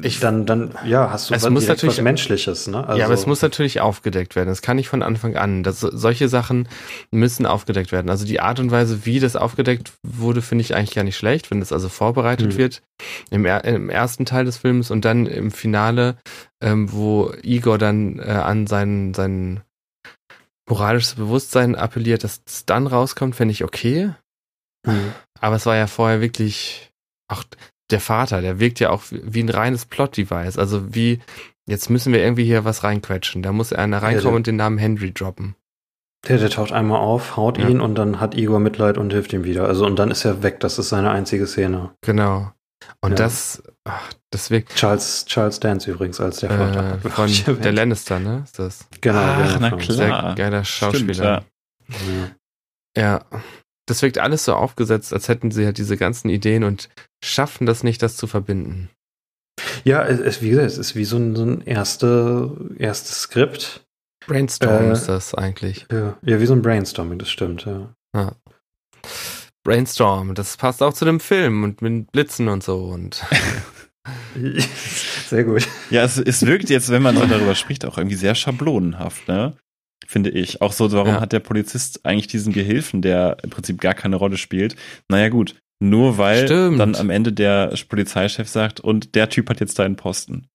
[0.03, 2.85] ich, dann, dann, ja, hast du es muss natürlich, was Menschliches, ne?
[2.85, 4.49] Also, ja, aber es muss natürlich aufgedeckt werden.
[4.49, 5.63] Das kann nicht von Anfang an.
[5.63, 6.69] Das, solche Sachen
[7.13, 8.11] müssen aufgedeckt werden.
[8.11, 11.51] Also die Art und Weise, wie das aufgedeckt wurde, finde ich eigentlich gar nicht schlecht,
[11.51, 12.57] wenn das also vorbereitet mhm.
[12.57, 12.83] wird
[13.31, 16.17] im, im, ersten Teil des Films und dann im Finale,
[16.61, 19.63] ähm, wo Igor dann äh, an sein, sein
[20.69, 24.11] moralisches Bewusstsein appelliert, dass es dann rauskommt, finde ich okay.
[24.85, 25.13] Mhm.
[25.41, 26.91] Aber es war ja vorher wirklich,
[27.29, 27.45] auch
[27.95, 30.59] der Vater, der wirkt ja auch wie ein reines Plot-Device.
[30.59, 31.21] Also wie,
[31.67, 33.41] jetzt müssen wir irgendwie hier was reinquetschen.
[33.41, 35.55] Da muss einer reinkommen ja, und den Namen Henry droppen.
[36.27, 37.69] Der, der taucht einmal auf, haut ja.
[37.69, 39.69] ihn und dann hat Igor Mitleid und hilft ihm wieder.
[39.69, 40.59] Also und dann ist er weg.
[40.59, 41.93] Das ist seine einzige Szene.
[42.01, 42.51] Genau.
[43.01, 43.17] Und ja.
[43.17, 44.75] das, ach, das wirkt.
[44.75, 46.99] Charles, Charles Dance übrigens als der Vater.
[47.05, 47.09] Äh,
[47.45, 48.43] von der Lannister, ne?
[48.43, 48.89] Ist das?
[49.01, 49.21] Genau.
[49.21, 50.35] Ach, na klar.
[50.35, 51.45] Sehr geiler Schauspieler.
[51.89, 52.35] Stimmt,
[52.97, 53.21] ja.
[53.21, 53.41] ja
[53.87, 56.89] das wirkt alles so aufgesetzt, als hätten sie halt diese ganzen Ideen und
[57.25, 58.91] schaffen das nicht, das zu verbinden.
[59.85, 63.85] Ja, es, es wie gesagt, es ist wie so ein, so ein erste, erstes Skript.
[64.27, 65.87] Brainstorm äh, ist das eigentlich.
[65.91, 67.95] Ja, ja, wie so ein Brainstorming, das stimmt, ja.
[68.15, 68.33] ja.
[69.63, 73.23] Brainstorm, das passt auch zu dem Film und mit Blitzen und so und.
[75.29, 75.67] sehr gut.
[75.91, 79.57] Ja, es, es wirkt jetzt, wenn man so darüber spricht, auch irgendwie sehr schablonenhaft, ne?
[80.07, 80.63] finde ich.
[80.63, 81.21] Auch so, warum ja.
[81.21, 84.77] hat der Polizist eigentlich diesen Gehilfen, der im Prinzip gar keine Rolle spielt?
[85.09, 85.57] Naja, gut.
[85.81, 86.79] Nur weil Stimmt.
[86.79, 90.49] dann am Ende der Polizeichef sagt, und der Typ hat jetzt deinen Posten.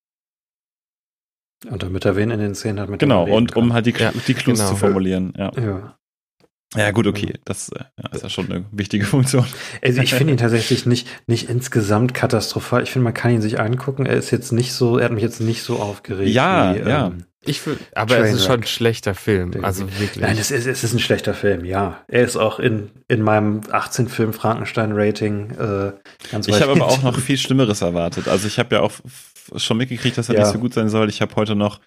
[1.69, 4.11] Und damit er wen in den Szenen hat, mit Genau, und um halt die, ja,
[4.27, 4.71] die Clues genau.
[4.71, 5.33] zu formulieren.
[5.37, 5.51] Ja.
[5.55, 5.99] ja.
[6.75, 7.33] Ja, gut, okay.
[7.45, 9.45] Das äh, ja, ist ja schon eine wichtige Funktion.
[9.81, 12.83] Also ich finde ihn tatsächlich nicht, nicht insgesamt katastrophal.
[12.83, 14.05] Ich finde, man kann ihn sich angucken.
[14.05, 16.29] Er ist jetzt nicht so, er hat mich jetzt nicht so aufgeregt.
[16.29, 17.07] Ja, wie, ja.
[17.07, 19.53] Ähm, Ich will, aber es ist schon ein schlechter Film.
[19.63, 20.17] Also wirklich.
[20.21, 22.03] Nein, es ist, es ist ein schlechter Film, ja.
[22.07, 25.91] Er ist auch in, in meinem 18-Film Frankenstein-Rating äh,
[26.31, 28.27] ganz Ich habe aber auch noch viel Schlimmeres erwartet.
[28.27, 28.91] Also ich habe ja auch
[29.55, 30.41] schon mitgekriegt, dass er Ja.
[30.41, 31.07] nicht so gut sein soll.
[31.09, 31.79] Ich habe heute noch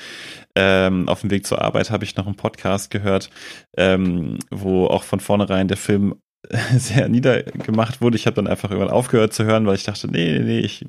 [0.57, 3.31] ähm, auf dem Weg zur Arbeit habe ich noch einen Podcast gehört,
[3.77, 6.17] ähm, wo auch von vornherein der Film
[6.77, 8.17] sehr niedergemacht wurde.
[8.17, 10.87] Ich habe dann einfach irgendwann aufgehört zu hören, weil ich dachte, nee, nee, nee, ich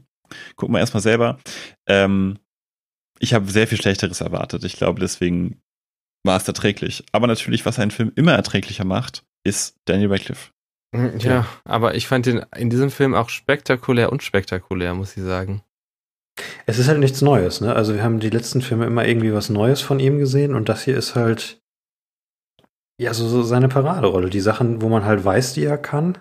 [0.56, 1.38] guck mal erstmal selber.
[1.88, 2.40] Ähm,
[3.24, 4.64] ich habe sehr viel Schlechteres erwartet.
[4.66, 5.62] Ich glaube, deswegen
[6.26, 7.04] war es erträglich.
[7.12, 10.52] Aber natürlich, was einen Film immer erträglicher macht, ist Daniel Radcliffe.
[10.94, 15.24] Mhm, Ja, aber ich fand den in diesem Film auch spektakulär und spektakulär, muss ich
[15.24, 15.64] sagen.
[16.66, 17.76] Es ist halt nichts Neues, ne?
[17.76, 20.84] Also wir haben die letzten Filme immer irgendwie was Neues von ihm gesehen und das
[20.84, 21.62] hier ist halt
[23.00, 24.30] ja so, so seine Paraderolle.
[24.30, 26.18] Die Sachen, wo man halt weiß, die er kann.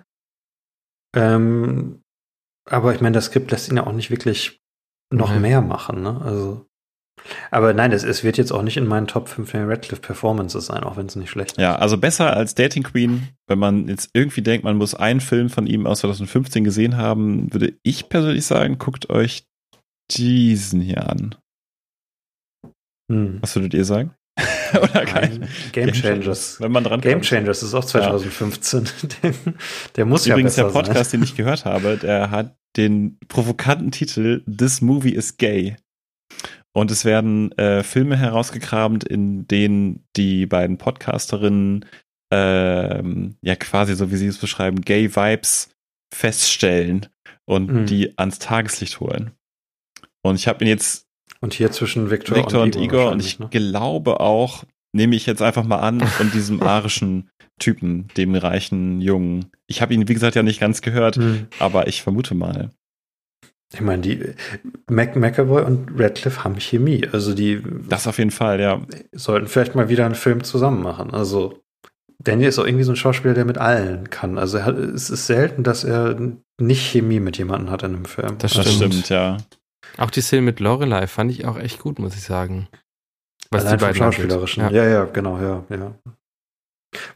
[1.14, 2.02] Ähm,
[2.68, 4.60] aber ich meine, das Skript lässt ihn ja auch nicht wirklich
[5.12, 5.40] noch Nee.
[5.40, 6.20] mehr machen, ne?
[6.22, 6.66] Also.
[7.50, 10.66] Aber nein, es, es wird jetzt auch nicht in meinen Top 5 Daniel Radcliffe Performances
[10.66, 11.58] sein, auch wenn es nicht schlecht ist.
[11.58, 15.48] Ja, also besser als Dating Queen, wenn man jetzt irgendwie denkt, man muss einen Film
[15.48, 19.44] von ihm aus 2015 gesehen haben, würde ich persönlich sagen, guckt euch
[20.10, 21.34] diesen hier an.
[23.10, 23.38] Hm.
[23.40, 24.14] Was würdet ihr sagen?
[24.74, 26.60] Oder kein Game Changers.
[26.60, 27.26] Wenn man dran Game kommt.
[27.26, 28.88] Changers ist auch 2015.
[29.22, 29.34] der,
[29.96, 31.20] der muss Übrigens ja der besser Podcast, sein.
[31.20, 35.76] den ich gehört habe, der hat den provokanten Titel This Movie is Gay.
[36.74, 41.84] Und es werden äh, Filme herausgekramt, in denen die beiden Podcasterinnen
[42.32, 45.70] ähm, ja quasi, so wie sie es beschreiben, Gay Vibes
[46.14, 47.06] feststellen
[47.44, 47.86] und Mhm.
[47.86, 49.32] die ans Tageslicht holen.
[50.22, 51.06] Und ich habe ihn jetzt
[51.40, 53.48] Und hier zwischen Victor, Victor und, Igor und ich ne?
[53.50, 57.28] glaube auch, nehme ich jetzt einfach mal an, von diesem arischen
[57.58, 59.46] Typen, dem reichen Jungen.
[59.66, 61.48] Ich habe ihn, wie gesagt, ja nicht ganz gehört, Hm.
[61.58, 62.70] aber ich vermute mal.
[63.72, 64.34] Ich meine, die
[64.90, 67.06] Mac McAvoy und Radcliffe haben Chemie.
[67.10, 68.82] Also die Das auf jeden Fall, ja.
[69.12, 71.12] sollten vielleicht mal wieder einen Film zusammen machen.
[71.12, 71.58] Also
[72.18, 74.38] Daniel ist auch irgendwie so ein Schauspieler, der mit allen kann.
[74.38, 76.16] Also er hat, es ist selten, dass er
[76.60, 78.36] nicht Chemie mit jemandem hat in einem Film.
[78.38, 78.92] Das Das Stimmt.
[78.94, 79.38] stimmt, ja.
[79.98, 82.68] Auch die Szene mit Lorelei fand ich auch echt gut, muss ich sagen.
[83.50, 84.16] Was Allein die vom beiden angeht.
[84.18, 84.62] Schauspielerischen.
[84.64, 84.70] Ja.
[84.70, 84.86] Ja.
[84.86, 85.94] ja, genau, ja, ja.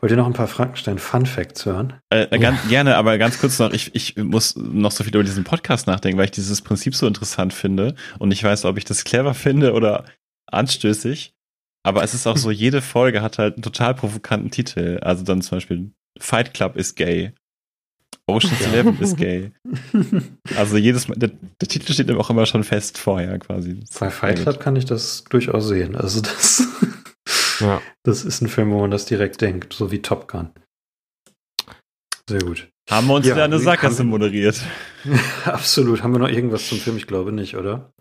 [0.00, 1.94] Wollt ihr noch ein paar Frankenstein-Fun-Facts hören?
[2.10, 5.24] Äh, äh, ganz, Gerne, aber ganz kurz noch, ich, ich muss noch so viel über
[5.24, 8.84] diesen Podcast nachdenken, weil ich dieses Prinzip so interessant finde und ich weiß, ob ich
[8.84, 10.04] das clever finde oder
[10.46, 11.34] anstößig.
[11.82, 14.98] Aber es ist auch so, jede Folge hat halt einen total provokanten Titel.
[15.02, 17.32] Also dann zum Beispiel Fight Club ist gay.
[18.28, 18.68] Ocean's Ja.
[18.68, 19.52] Eleven ist gay.
[20.56, 21.30] Also jedes Mal, der,
[21.60, 23.80] der Titel steht auch immer schon fest vorher quasi.
[24.00, 25.94] Bei Fight Club kann ich das durchaus sehen.
[25.96, 26.64] Also das,
[27.60, 27.80] Ja.
[28.04, 30.50] das ist ein Film, wo man das direkt denkt, so wie Top Gun.
[32.28, 32.68] Sehr gut.
[32.90, 34.60] Haben wir uns Ja, wieder eine Sackgasse moderiert.
[35.44, 36.02] Absolut.
[36.02, 36.96] Haben wir noch irgendwas zum Film?
[36.96, 37.92] Ich glaube nicht, oder?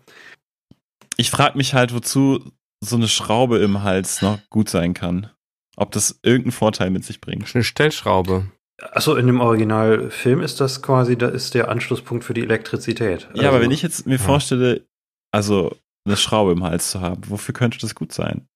[1.16, 2.52] Ich frage mich halt, wozu
[2.84, 5.30] so eine Schraube im Hals noch gut sein kann.
[5.76, 7.54] Ob das irgendeinen Vorteil mit sich bringt.
[7.54, 8.50] Eine Stellschraube.
[8.80, 13.28] Achso, in dem Originalfilm ist das quasi, da ist der Anschlusspunkt für die Elektrizität.
[13.34, 14.86] Ja, aber Also, wenn ich jetzt mir vorstelle,
[15.32, 15.74] also
[16.06, 18.46] eine Schraube im Hals zu haben, wofür könnte das gut sein?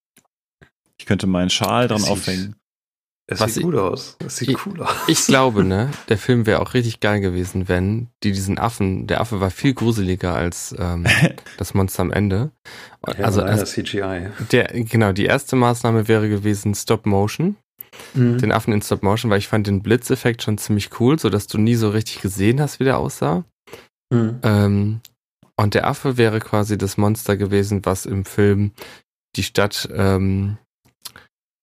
[1.01, 2.57] Ich könnte meinen Schal dran sieht- aufhängen.
[3.27, 4.17] Es Was sieht ich- gut aus.
[4.27, 4.91] Es sieht ich- cool aus.
[5.07, 9.23] Ich glaube, ne, der Film wäre auch richtig geil gewesen, wenn die diesen Affen, der
[9.23, 11.07] Affe war viel gruseliger als ähm,
[11.57, 12.51] das Monster am Ende.
[13.07, 14.29] Ja, also leider erst, CGI.
[14.53, 17.57] der, genau, die erste Maßnahme wäre gewesen Stop Motion,
[18.15, 18.39] Mhm.
[18.39, 21.47] den Affen in Stop Motion, weil ich fand den Blitzeffekt schon ziemlich cool, so dass
[21.47, 23.45] du nie so richtig gesehen hast, wie der aussah.
[24.13, 24.39] Mhm.
[24.43, 25.01] Ähm,
[25.57, 28.73] und der Affe wäre quasi das Monster gewesen, was im Film
[29.37, 30.59] die Stadt ähm,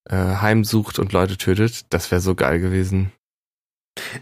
[0.09, 1.85] äh, heimsucht und Leute tötet.
[1.93, 3.11] Das wäre so geil gewesen.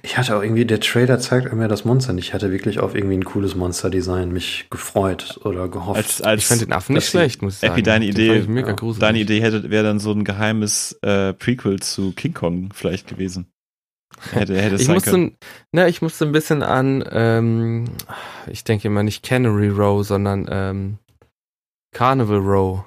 [0.03, 2.27] Ich hatte auch irgendwie, der Trailer zeigt mir das Monster nicht.
[2.29, 5.97] Ich hatte wirklich auf irgendwie ein cooles Monster-Design mich gefreut oder gehofft.
[5.97, 7.73] Als, als Ich fand den Affen nicht schlecht, muss ich sagen.
[7.73, 9.01] Epi, deine Idee- mega ja, gruselig.
[9.01, 13.47] deine Idee hätte wäre dann so ein geheimes äh, Prequel zu King Kong vielleicht gewesen.
[14.31, 15.37] Hätte, hätte es Ich sein musste, können.
[15.73, 17.85] ne, ich musste ein bisschen an, ähm,
[18.49, 20.99] ich denke immer nicht Cannery Row, sondern ähm,
[21.93, 22.85] Carnival Row.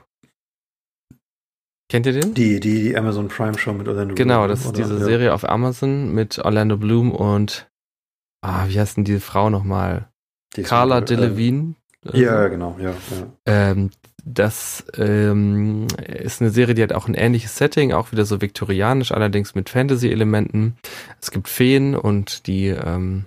[1.89, 2.35] Kennt ihr den?
[2.35, 5.05] die, die, die Amazon Prime Show mit Orlando Genau, Bloom, das ist diese Ja.
[5.05, 7.71] Serie auf Amazon mit Orlando Bloom und
[8.43, 10.09] ah, wie heißt denn diese Frau nochmal?
[10.57, 11.75] Die Carla mit, Delevingne.
[12.13, 13.27] Äh, ja, genau, ja, ja.
[13.47, 13.91] Ähm,
[14.25, 19.13] das ähm, ist eine Serie, die hat auch ein ähnliches Setting, auch wieder so viktorianisch,
[19.13, 20.77] allerdings mit Fantasy-Elementen.
[21.21, 23.25] Es gibt Feen und die ähm,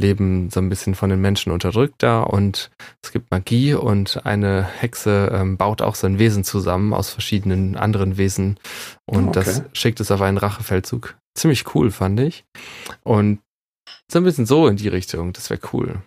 [0.00, 2.70] leben so ein bisschen von den Menschen unterdrückt da und
[3.02, 8.16] es gibt Magie und eine Hexe ähm, baut auch sein Wesen zusammen aus verschiedenen anderen
[8.16, 8.58] Wesen
[9.06, 9.32] und Oh, okay.
[9.44, 11.16] das schickt es auf einen Rachefeldzug.
[11.38, 12.44] Ziemlich cool, fand ich.
[13.04, 13.40] Und
[14.10, 16.02] so ein bisschen so in die Richtung, das wäre cool.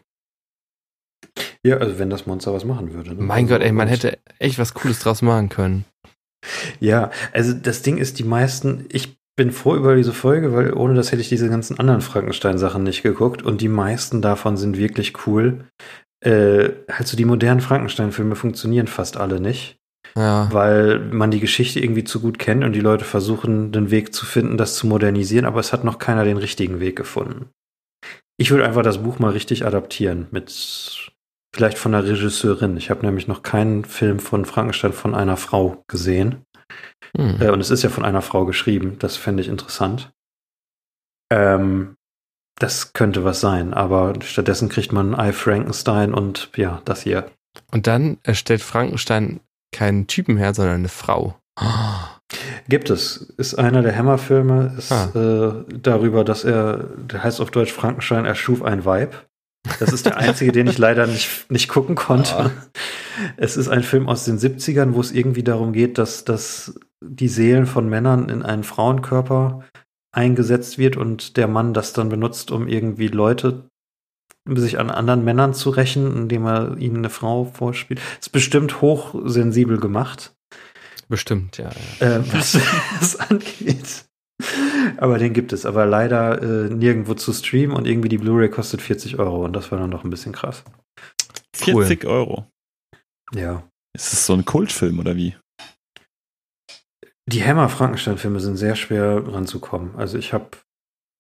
[1.66, 3.12] Ja, also wenn das Monster was machen würde.
[3.16, 3.22] Ne?
[3.22, 5.86] Mein also, Gott, ey, man und- hätte echt was Cooles draus machen können.
[6.82, 10.94] Ja, also das Ding ist, die meisten, ich bin froh über diese Folge, weil ohne
[10.94, 15.26] das hätte ich diese ganzen anderen Frankenstein-Sachen nicht geguckt und die meisten davon sind wirklich
[15.26, 15.66] cool.
[16.24, 19.78] Äh, halt so die modernen Frankenstein-Filme funktionieren fast alle nicht,
[20.16, 20.48] Ja.
[20.52, 24.26] weil man die Geschichte irgendwie zu gut kennt und die Leute versuchen, den Weg zu
[24.26, 27.50] finden, das zu modernisieren, aber es hat noch keiner den richtigen Weg gefunden.
[28.40, 30.52] Ich würde einfach das Buch mal richtig adaptieren mit
[31.56, 32.78] vielleicht von einer Regisseurin.
[32.78, 36.44] Ich habe nämlich noch keinen Film von Frankenstein von einer Frau gesehen.
[37.18, 37.42] Hm.
[37.42, 38.98] Äh, und es ist ja von einer Frau geschrieben.
[39.00, 40.12] Das fände ich interessant.
[41.32, 41.96] Ähm,
[42.60, 47.32] das könnte was sein, aber stattdessen kriegt man I Frankenstein und ja, das hier.
[47.72, 49.40] Und dann erstellt Frankenstein
[49.72, 51.36] keinen Typen her, sondern eine Frau.
[52.68, 53.18] Gibt es.
[53.38, 55.10] Ist einer der Hammer-Filme, ist Ah.
[55.16, 59.28] äh, darüber, dass er, der heißt auf Deutsch Frankenstein, erschuf ein Weib.
[59.80, 62.36] Das ist der einzige, den ich leider nicht, nicht gucken konnte.
[62.36, 62.52] Ah.
[63.38, 67.28] Es ist ein Film aus den 70ern, wo es irgendwie darum geht, dass, dass die
[67.28, 69.64] Seelen von Männern in einen Frauenkörper
[70.12, 73.70] eingesetzt wird und der Mann das dann benutzt, um irgendwie Leute
[74.48, 78.02] sich an anderen Männern zu rächen, indem er ihnen eine Frau vorspielt.
[78.20, 80.34] Ist bestimmt hochsensibel gemacht
[81.14, 81.70] Bestimmt, ja.
[82.00, 82.18] ja.
[82.18, 82.58] äh, was
[83.00, 84.06] das angeht.
[84.98, 88.82] Aber den gibt es, aber leider äh, nirgendwo zu streamen und irgendwie die Blu-ray kostet
[88.82, 90.64] 40 Euro und das war dann noch ein bisschen krass.
[91.56, 92.48] 40 Euro.
[93.34, 93.64] Ja.
[93.96, 95.36] Ist das so ein Kultfilm oder wie?
[97.32, 99.96] Die Hammer Frankenstein-Filme sind sehr schwer ranzukommen.
[99.96, 100.50] Also ich habe,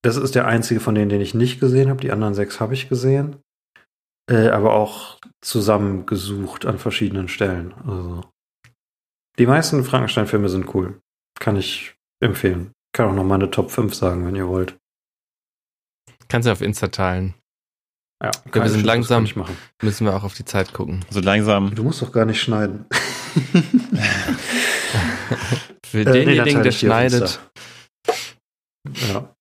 [0.03, 2.01] das ist der einzige von denen, den ich nicht gesehen habe.
[2.01, 3.37] Die anderen sechs habe ich gesehen,
[4.29, 7.73] äh, aber auch zusammengesucht an verschiedenen Stellen.
[7.85, 8.23] Also
[9.39, 10.99] die meisten Frankenstein-Filme sind cool.
[11.39, 12.73] Kann ich empfehlen.
[12.93, 14.77] Kann auch noch mal eine Top 5 sagen, wenn ihr wollt.
[16.27, 17.33] Kannst du auf Insta teilen.
[18.21, 19.27] Ja, wir sind langsam.
[19.81, 21.03] Müssen wir auch auf die Zeit gucken.
[21.09, 21.75] So langsam.
[21.75, 22.85] Du musst doch gar nicht schneiden.
[25.85, 27.39] Für Äh, nee, denjenigen, teile der schneidet.
[29.09, 29.35] Ja.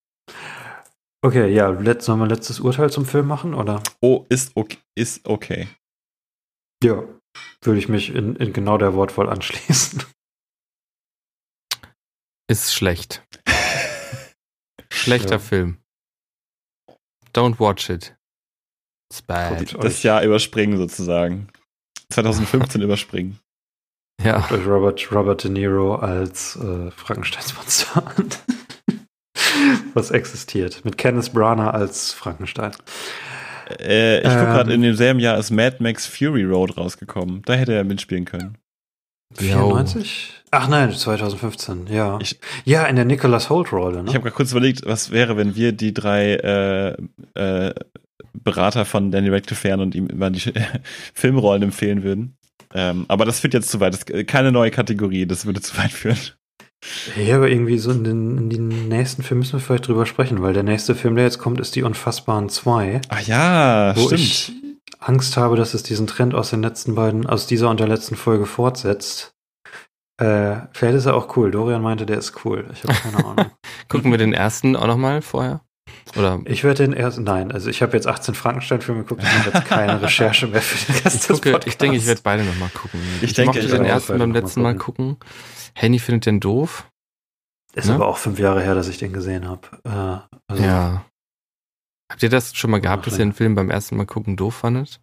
[1.24, 3.82] Okay, ja, let, sollen wir letztes Urteil zum Film machen, oder?
[4.00, 4.78] Oh, ist okay.
[4.94, 5.68] Ist okay.
[6.82, 7.02] Ja.
[7.62, 10.02] Würde ich mich in, in genau der Wortwahl anschließen.
[12.50, 13.24] Ist schlecht.
[14.92, 15.38] Schlechter Ja.
[15.38, 15.78] Film.
[17.32, 18.14] Don't watch it.
[19.10, 19.74] It's bad.
[19.82, 21.48] Das Jahr überspringen sozusagen.
[22.10, 23.38] 2015 überspringen.
[24.24, 24.38] Ja.
[24.38, 28.26] Guckt euch Robert, Robert De Niro als äh, Frankensteins Monster an.
[29.94, 30.84] Was existiert.
[30.84, 32.72] Mit Kenneth Branagh als Frankenstein.
[33.80, 34.44] Äh, ich guck Ähm.
[34.46, 37.42] gerade, in demselben Jahr ist Mad Max Fury Road rausgekommen.
[37.44, 38.56] Da hätte er mitspielen können.
[39.34, 40.42] 94?
[40.50, 42.18] Ach nein, 2015, ja.
[42.20, 44.08] Ich- ja, in der Nicholas Holt-Rolle, ne?
[44.10, 46.96] Ich habe gerade kurz überlegt, was wäre, wenn wir die drei äh,
[47.34, 47.74] äh,
[48.34, 50.52] Berater von Danny Radcliffe wären und ihm immer die
[51.14, 52.36] Filmrollen empfehlen würden.
[52.74, 53.94] Ähm, aber das führt jetzt zu weit.
[53.94, 56.18] Das ist keine neue Kategorie, das würde zu weit führen.
[57.16, 60.42] Ja, aber irgendwie so in den, in den nächsten Film müssen wir vielleicht drüber sprechen,
[60.42, 64.20] weil der nächste Film, der jetzt kommt, ist die Unfassbaren 2, Ach ja, wo stimmt.
[64.20, 64.52] ich
[64.98, 68.16] Angst habe, dass es diesen Trend aus den letzten beiden, aus dieser und der letzten
[68.16, 69.32] Folge fortsetzt.
[70.20, 71.50] Äh, vielleicht ist er auch cool.
[71.50, 72.68] Dorian meinte, der ist cool.
[72.72, 73.50] Ich habe keine Ahnung.
[73.88, 75.62] Gucken wir den ersten auch nochmal vorher?
[76.16, 79.50] Oder Ich werde den erst, nein, also ich habe jetzt 18 Frankenstein-Filme geguckt, ich mache
[79.58, 81.78] jetzt keine Recherche mehr für den Rest ich des gucke, ich Podcasts.
[81.78, 83.00] denke, ich werde beide nochmal gucken.
[83.22, 83.86] Ich denke, mochte ich den auch.
[83.86, 85.16] ersten beide beim letzten Mal gucken.
[85.74, 86.88] Henny findet den doof.
[87.74, 87.94] Ist ne?
[87.94, 89.68] aber auch fünf Jahre her, dass ich den gesehen habe.
[89.84, 91.04] Äh, also, Ja.
[92.10, 94.54] Habt ihr das schon mal gehabt, dass ihr einen Film beim ersten Mal gucken doof
[94.56, 95.00] fandet?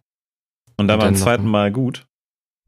[0.76, 2.06] Und dann Und beim dann zweiten Mal gut.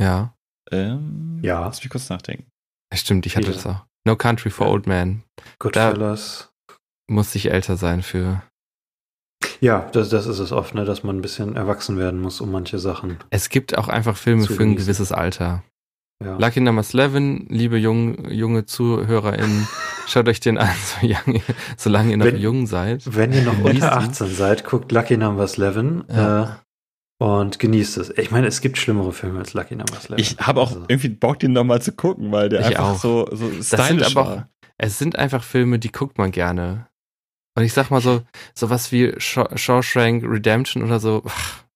[0.00, 0.34] Ja.
[0.72, 1.60] Ähm, Ja.
[1.66, 2.46] Lass mich kurz nachdenken.
[2.92, 3.56] Stimmt, ich hatte Viele.
[3.56, 3.84] das auch.
[4.04, 4.72] No Country for Ja.
[4.72, 5.22] Old Men.
[5.60, 6.51] Goodfellas.
[7.08, 8.42] Musste ich älter sein für.
[9.60, 12.50] Ja, das, das ist es oft, ne, dass man ein bisschen erwachsen werden muss, um
[12.50, 13.18] manche Sachen.
[13.30, 15.62] Es gibt auch einfach Filme für ein gewisses Alter.
[16.24, 16.36] Ja.
[16.36, 19.66] Lucky Number 11, liebe jung, junge ZuhörerInnen,
[20.06, 21.42] schaut euch den an, so young,
[21.76, 23.02] solange ihr noch Wenn- jung seid.
[23.06, 23.82] Wenn ihr noch unter ihn.
[23.82, 26.42] 18 seid, guckt Lucky Number 11 Ja.
[26.44, 28.10] äh, und genießt es.
[28.10, 30.14] Ich meine, es gibt schlimmere Filme als Lucky Number 11.
[30.18, 32.98] Ich habe auch Also, irgendwie Bock, den nochmal zu gucken, weil der Ich einfach auch.
[32.98, 34.48] so, so sind stylisch aber auch- war.
[34.78, 36.86] Es sind einfach Filme, die guckt man gerne.
[37.54, 38.22] Und ich sag mal so,
[38.54, 41.22] sowas wie Shaw- Shawshank Redemption oder so,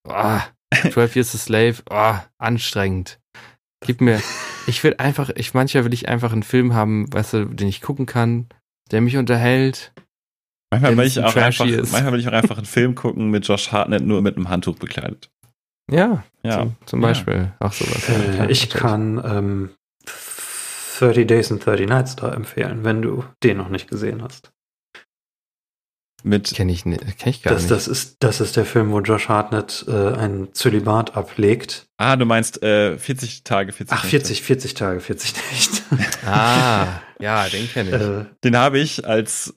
[0.09, 0.41] ah,
[0.91, 3.19] 12 Years a Slave, ah, anstrengend.
[3.85, 4.23] Gib mir,
[4.67, 7.83] ich will einfach, ich manchmal will ich einfach einen Film haben, weißt du, den ich
[7.83, 8.47] gucken kann,
[8.91, 9.93] der mich unterhält.
[10.71, 13.71] Manchmal will, ich auch einfach, manchmal will ich auch einfach einen Film gucken mit Josh
[13.71, 15.31] Hartnett nur mit einem Handtuch bekleidet.
[15.91, 16.59] Ja, ja.
[16.59, 17.53] Zum, zum Beispiel.
[17.61, 17.67] Ja.
[17.67, 18.09] Auch sowas.
[18.09, 19.71] Äh, ich kann ähm,
[20.99, 24.51] 30 Days and 30 Nights da empfehlen, wenn du den noch nicht gesehen hast.
[26.23, 27.71] Mit kenne ich, kenn ich gar das, nicht.
[27.71, 31.87] Das ist, das ist der Film, wo Josh Hartnett äh, ein Zölibat ablegt.
[31.99, 35.83] Ah, du meinst äh, 40 Tage, 40 Ach, 40, 40 Tage, 40 Nächte.
[36.27, 38.03] ah, ja, den kenne ich.
[38.03, 39.55] Äh, den habe ich als,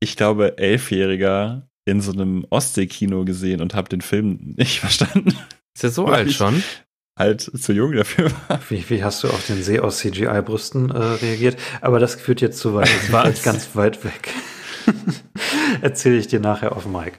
[0.00, 5.34] ich glaube, Elfjähriger in so einem Ostsee-Kino gesehen und habe den Film nicht verstanden.
[5.74, 6.62] Ist er so alt schon?
[7.18, 8.60] Halt zu jung dafür war.
[8.68, 11.56] Wie, wie hast du auf den See aus CGI-Brüsten äh, reagiert?
[11.80, 12.88] Aber das führt jetzt zu weit.
[12.88, 14.28] Das war halt ganz weit weg.
[15.80, 17.18] Erzähle ich dir nachher auf Mike.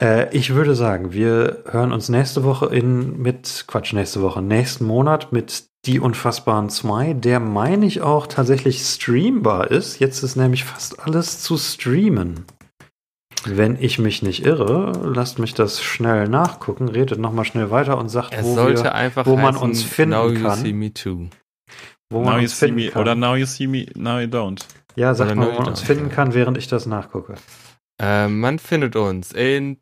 [0.00, 4.84] Äh, ich würde sagen, wir hören uns nächste Woche in mit, Quatsch, nächste Woche, nächsten
[4.84, 9.98] Monat mit Die Unfassbaren 2, der meine ich auch tatsächlich streambar ist.
[10.00, 12.44] Jetzt ist nämlich fast alles zu streamen.
[13.44, 18.08] Wenn ich mich nicht irre, lasst mich das schnell nachgucken, redet nochmal schnell weiter und
[18.08, 20.58] sagt, wo, wir, wo man uns finden now you kann.
[20.58, 21.28] See me too.
[22.10, 23.02] Wo now man uns finden me, kann.
[23.02, 24.64] Oder now you see me, now you don't.
[24.98, 27.36] Ja, sag mal, wo man uns finden kann, während ich das nachgucke.
[28.00, 29.78] Äh, man findet uns in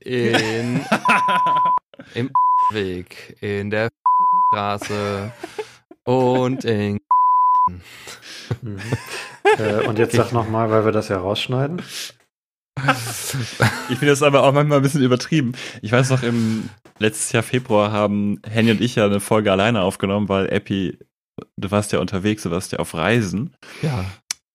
[0.00, 0.84] in
[2.14, 2.30] im
[2.72, 3.88] Weg, in der
[4.48, 5.32] Straße
[6.04, 7.00] und in
[8.60, 8.80] mhm.
[9.58, 11.80] äh, und jetzt sag nochmal, weil wir das ja rausschneiden.
[13.88, 15.52] ich finde das aber auch manchmal ein bisschen übertrieben.
[15.80, 16.68] Ich weiß noch, im
[16.98, 20.98] letztes Jahr Februar haben Henny und ich ja eine Folge alleine aufgenommen, weil Epi
[21.56, 23.54] du warst ja unterwegs, du warst ja auf Reisen.
[23.82, 24.04] Ja.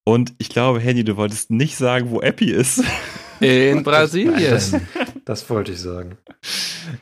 [0.04, 2.84] Und ich glaube, Henny, du wolltest nicht sagen, wo Epi ist.
[3.40, 4.52] In Brasilien.
[4.52, 4.76] Das,
[5.26, 6.18] das wollte ich sagen.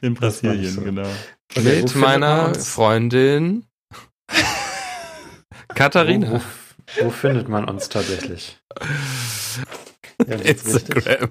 [0.02, 0.82] In Brasilien, so.
[0.82, 1.08] genau.
[1.56, 3.66] Okay, Mit meiner Freundin
[5.76, 6.32] Katharina.
[6.32, 8.58] Wo, wo, wo, findet man uns tatsächlich?
[10.28, 11.30] Ja, Instagram.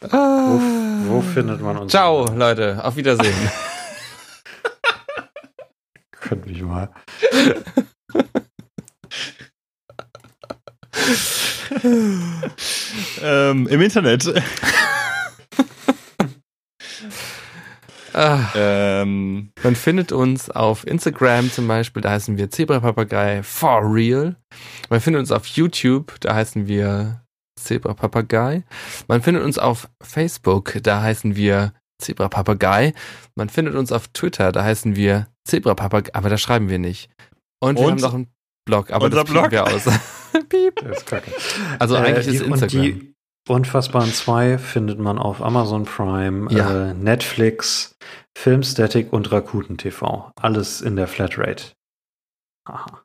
[0.00, 0.60] wo,
[1.08, 1.90] wo findet man uns?
[1.90, 2.84] Ciao, Leute.
[2.84, 3.34] Auf Wiedersehen.
[6.24, 6.88] Könnt mich mal.
[13.22, 14.32] ähm, Im Internet.
[18.14, 23.82] Ah, ähm, man findet uns auf Instagram zum Beispiel, da heißen wir Zebra Papagei for
[23.82, 24.36] real.
[24.88, 27.22] Man findet uns auf YouTube, da heißen wir
[27.60, 28.62] Zebra Papagei.
[29.08, 32.94] Man findet uns auf Facebook, da heißen wir Zebra Papagei.
[33.34, 37.10] Man findet uns auf Twitter, da heißen wir Zebra Papagei, aber da schreiben wir nicht.
[37.60, 37.92] Und wir Und?
[37.92, 38.34] haben noch einen
[38.66, 39.50] Blog, aber Unser das Blog?
[39.50, 39.84] wir aus.
[40.48, 40.76] Piep.
[40.76, 41.30] Das ist kacke.
[41.78, 42.80] Also eigentlich äh, ist Instagram.
[42.80, 43.14] Und die
[43.48, 46.90] Unfassbaren 2 findet man auf Amazon Prime, ja.
[46.90, 47.96] äh, Netflix,
[48.36, 50.32] Filmstatic und Rakuten TV.
[50.36, 51.72] Alles in der Flatrate.
[52.64, 53.02] Aha.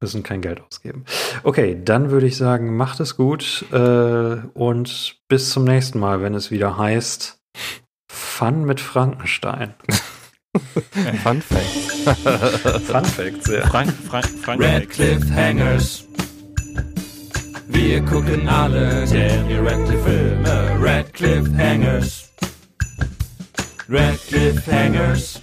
[0.00, 1.04] Müssen kein Geld ausgeben.
[1.42, 6.34] Okay, dann würde ich sagen, macht es gut äh, und bis zum nächsten Mal, wenn
[6.34, 7.40] es wieder heißt
[8.10, 9.74] Fun mit Frankenstein.
[11.22, 11.64] Fun Fact.
[12.86, 13.66] Fun Fact, sehr.
[13.68, 16.04] Frank, Frank, Frank Red Cliffhangers.
[17.68, 20.78] Wir gucken alle Daniel Radcliffe Filme.
[20.80, 22.30] Red Cliffhangers.
[23.88, 25.40] Red Cliffhangers.